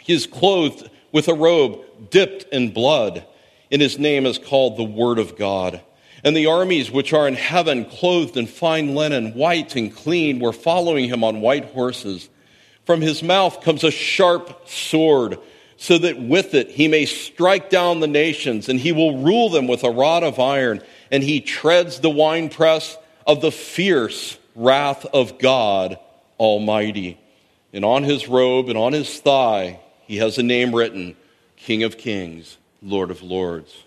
He 0.00 0.14
is 0.14 0.26
clothed 0.26 0.88
with 1.12 1.28
a 1.28 1.34
robe 1.34 1.80
dipped 2.10 2.44
in 2.52 2.70
blood 2.70 3.26
and 3.70 3.80
his 3.80 3.98
name 3.98 4.26
is 4.26 4.38
called 4.38 4.76
the 4.76 4.84
Word 4.84 5.18
of 5.18 5.36
God. 5.36 5.80
And 6.22 6.36
the 6.36 6.46
armies 6.46 6.90
which 6.90 7.12
are 7.12 7.26
in 7.26 7.34
heaven, 7.34 7.84
clothed 7.84 8.36
in 8.36 8.46
fine 8.46 8.94
linen, 8.94 9.32
white 9.34 9.74
and 9.76 9.94
clean, 9.94 10.38
were 10.38 10.52
following 10.52 11.08
him 11.08 11.24
on 11.24 11.40
white 11.40 11.66
horses. 11.66 12.28
From 12.84 13.00
his 13.00 13.22
mouth 13.22 13.62
comes 13.62 13.84
a 13.84 13.90
sharp 13.90 14.68
sword, 14.68 15.38
so 15.76 15.96
that 15.96 16.20
with 16.20 16.52
it 16.54 16.70
he 16.70 16.88
may 16.88 17.06
strike 17.06 17.70
down 17.70 18.00
the 18.00 18.06
nations, 18.06 18.68
and 18.68 18.78
he 18.78 18.92
will 18.92 19.22
rule 19.22 19.48
them 19.48 19.66
with 19.66 19.84
a 19.84 19.90
rod 19.90 20.22
of 20.22 20.38
iron, 20.38 20.82
and 21.10 21.22
he 21.22 21.40
treads 21.40 22.00
the 22.00 22.10
winepress 22.10 22.98
of 23.26 23.40
the 23.40 23.52
fierce 23.52 24.36
wrath 24.54 25.06
of 25.06 25.38
God 25.38 25.98
Almighty. 26.38 27.18
And 27.72 27.84
on 27.84 28.02
his 28.02 28.28
robe 28.28 28.68
and 28.68 28.76
on 28.76 28.92
his 28.92 29.20
thigh 29.20 29.80
he 30.06 30.16
has 30.16 30.38
a 30.38 30.42
name 30.42 30.74
written 30.74 31.16
King 31.56 31.84
of 31.84 31.96
Kings 31.96 32.58
Lord 32.82 33.10
of 33.10 33.22
Lords. 33.22 33.84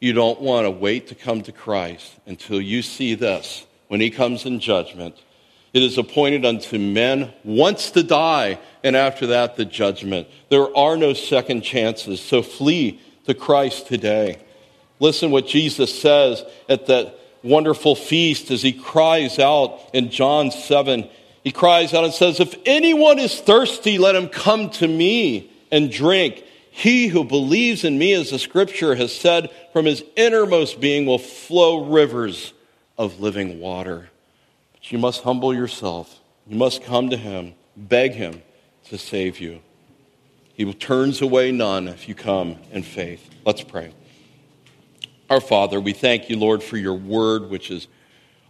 You 0.00 0.12
don't 0.12 0.40
want 0.40 0.66
to 0.66 0.70
wait 0.70 1.08
to 1.08 1.14
come 1.14 1.42
to 1.42 1.52
Christ 1.52 2.18
until 2.26 2.60
you 2.60 2.82
see 2.82 3.14
this 3.14 3.66
when 3.88 4.00
he 4.00 4.10
comes 4.10 4.46
in 4.46 4.60
judgment. 4.60 5.16
It 5.72 5.82
is 5.82 5.98
appointed 5.98 6.44
unto 6.44 6.78
men 6.78 7.32
once 7.44 7.90
to 7.92 8.02
die, 8.02 8.58
and 8.82 8.96
after 8.96 9.28
that, 9.28 9.56
the 9.56 9.64
judgment. 9.64 10.26
There 10.48 10.74
are 10.76 10.96
no 10.96 11.12
second 11.12 11.62
chances, 11.62 12.20
so 12.20 12.42
flee 12.42 13.00
to 13.26 13.34
Christ 13.34 13.86
today. 13.86 14.38
Listen 14.98 15.30
what 15.30 15.46
Jesus 15.46 15.96
says 16.00 16.44
at 16.68 16.86
that 16.86 17.18
wonderful 17.42 17.94
feast 17.94 18.50
as 18.50 18.62
he 18.62 18.72
cries 18.72 19.38
out 19.38 19.78
in 19.92 20.10
John 20.10 20.50
7. 20.50 21.08
He 21.44 21.52
cries 21.52 21.94
out 21.94 22.04
and 22.04 22.12
says, 22.12 22.40
If 22.40 22.54
anyone 22.66 23.18
is 23.18 23.40
thirsty, 23.40 23.98
let 23.98 24.16
him 24.16 24.28
come 24.28 24.70
to 24.70 24.88
me 24.88 25.50
and 25.70 25.90
drink. 25.90 26.44
He 26.70 27.08
who 27.08 27.24
believes 27.24 27.84
in 27.84 27.98
me, 27.98 28.12
as 28.14 28.30
the 28.30 28.38
scripture 28.38 28.94
has 28.94 29.14
said, 29.14 29.50
from 29.72 29.86
his 29.86 30.02
innermost 30.16 30.80
being 30.80 31.04
will 31.04 31.18
flow 31.18 31.84
rivers 31.84 32.52
of 32.96 33.20
living 33.20 33.60
water. 33.60 34.08
But 34.72 34.92
you 34.92 34.98
must 34.98 35.22
humble 35.22 35.52
yourself. 35.52 36.20
You 36.46 36.56
must 36.56 36.82
come 36.82 37.10
to 37.10 37.16
him, 37.16 37.54
beg 37.76 38.12
him 38.12 38.42
to 38.84 38.98
save 38.98 39.40
you. 39.40 39.60
He 40.54 40.72
turns 40.74 41.22
away 41.22 41.52
none 41.52 41.88
if 41.88 42.08
you 42.08 42.14
come 42.14 42.56
in 42.70 42.82
faith. 42.82 43.28
Let's 43.44 43.62
pray. 43.62 43.92
Our 45.28 45.40
Father, 45.40 45.80
we 45.80 45.92
thank 45.92 46.28
you, 46.28 46.38
Lord, 46.38 46.62
for 46.62 46.76
your 46.76 46.94
word, 46.94 47.50
which 47.50 47.70
is 47.70 47.88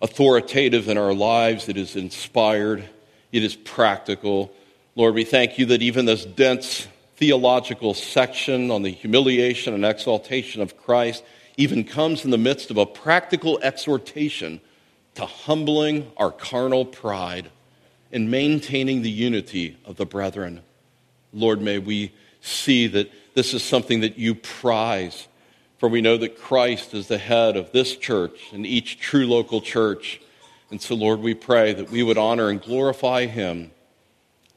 authoritative 0.02 0.88
in 0.88 0.98
our 0.98 1.14
lives. 1.14 1.68
It 1.68 1.76
is 1.76 1.96
inspired, 1.96 2.88
it 3.32 3.44
is 3.44 3.54
practical. 3.54 4.52
Lord, 4.96 5.14
we 5.14 5.24
thank 5.24 5.58
you 5.58 5.66
that 5.66 5.82
even 5.82 6.04
this 6.04 6.24
dense 6.24 6.88
theological 7.20 7.92
section 7.92 8.70
on 8.70 8.82
the 8.82 8.90
humiliation 8.90 9.74
and 9.74 9.84
exaltation 9.84 10.62
of 10.62 10.78
Christ 10.78 11.22
even 11.58 11.84
comes 11.84 12.24
in 12.24 12.30
the 12.30 12.38
midst 12.38 12.70
of 12.70 12.78
a 12.78 12.86
practical 12.86 13.60
exhortation 13.62 14.58
to 15.16 15.26
humbling 15.26 16.10
our 16.16 16.32
carnal 16.32 16.86
pride 16.86 17.50
and 18.10 18.30
maintaining 18.30 19.02
the 19.02 19.10
unity 19.10 19.76
of 19.84 19.96
the 19.96 20.06
brethren. 20.06 20.62
Lord, 21.34 21.60
may 21.60 21.78
we 21.78 22.12
see 22.40 22.86
that 22.86 23.12
this 23.34 23.52
is 23.52 23.62
something 23.62 24.00
that 24.00 24.18
you 24.18 24.34
prize, 24.34 25.28
for 25.76 25.90
we 25.90 26.00
know 26.00 26.16
that 26.16 26.38
Christ 26.38 26.94
is 26.94 27.08
the 27.08 27.18
head 27.18 27.54
of 27.54 27.70
this 27.70 27.96
church 27.96 28.50
and 28.50 28.64
each 28.64 28.98
true 28.98 29.26
local 29.26 29.60
church. 29.60 30.22
And 30.70 30.80
so, 30.80 30.94
Lord, 30.94 31.20
we 31.20 31.34
pray 31.34 31.74
that 31.74 31.90
we 31.90 32.02
would 32.02 32.16
honor 32.16 32.48
and 32.48 32.62
glorify 32.62 33.26
him 33.26 33.72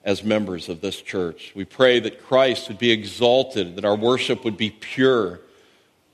as 0.04 0.24
members 0.24 0.70
of 0.70 0.82
this 0.82 1.01
church. 1.01 1.54
We 1.56 1.66
pray 1.66 1.99
that 2.01 2.24
Christ 2.26 2.68
would 2.68 2.78
be 2.78 2.91
exalted, 2.91 3.76
that 3.76 3.86
our 3.86 3.95
worship 3.95 4.43
would 4.43 4.58
be 4.58 4.70
pure. 4.70 5.39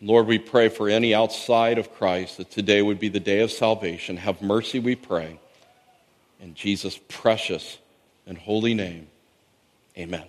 Lord, 0.02 0.28
we 0.28 0.38
pray 0.38 0.70
for 0.70 0.90
any 0.90 1.14
outside 1.14 1.78
of 1.78 1.94
Christ 1.94 2.38
that 2.38 2.52
today 2.52 2.82
would 2.82 3.00
be 3.00 3.10
the 3.10 3.20
day 3.20 3.42
of 3.42 3.52
salvation. 3.52 4.18
Have 4.18 4.42
mercy, 4.42 4.80
we 4.80 4.96
pray. 4.96 5.40
In 6.40 6.54
Jesus' 6.54 7.00
precious 7.08 7.80
and 8.26 8.38
holy 8.38 8.74
name, 8.74 9.08
amen. 9.98 10.26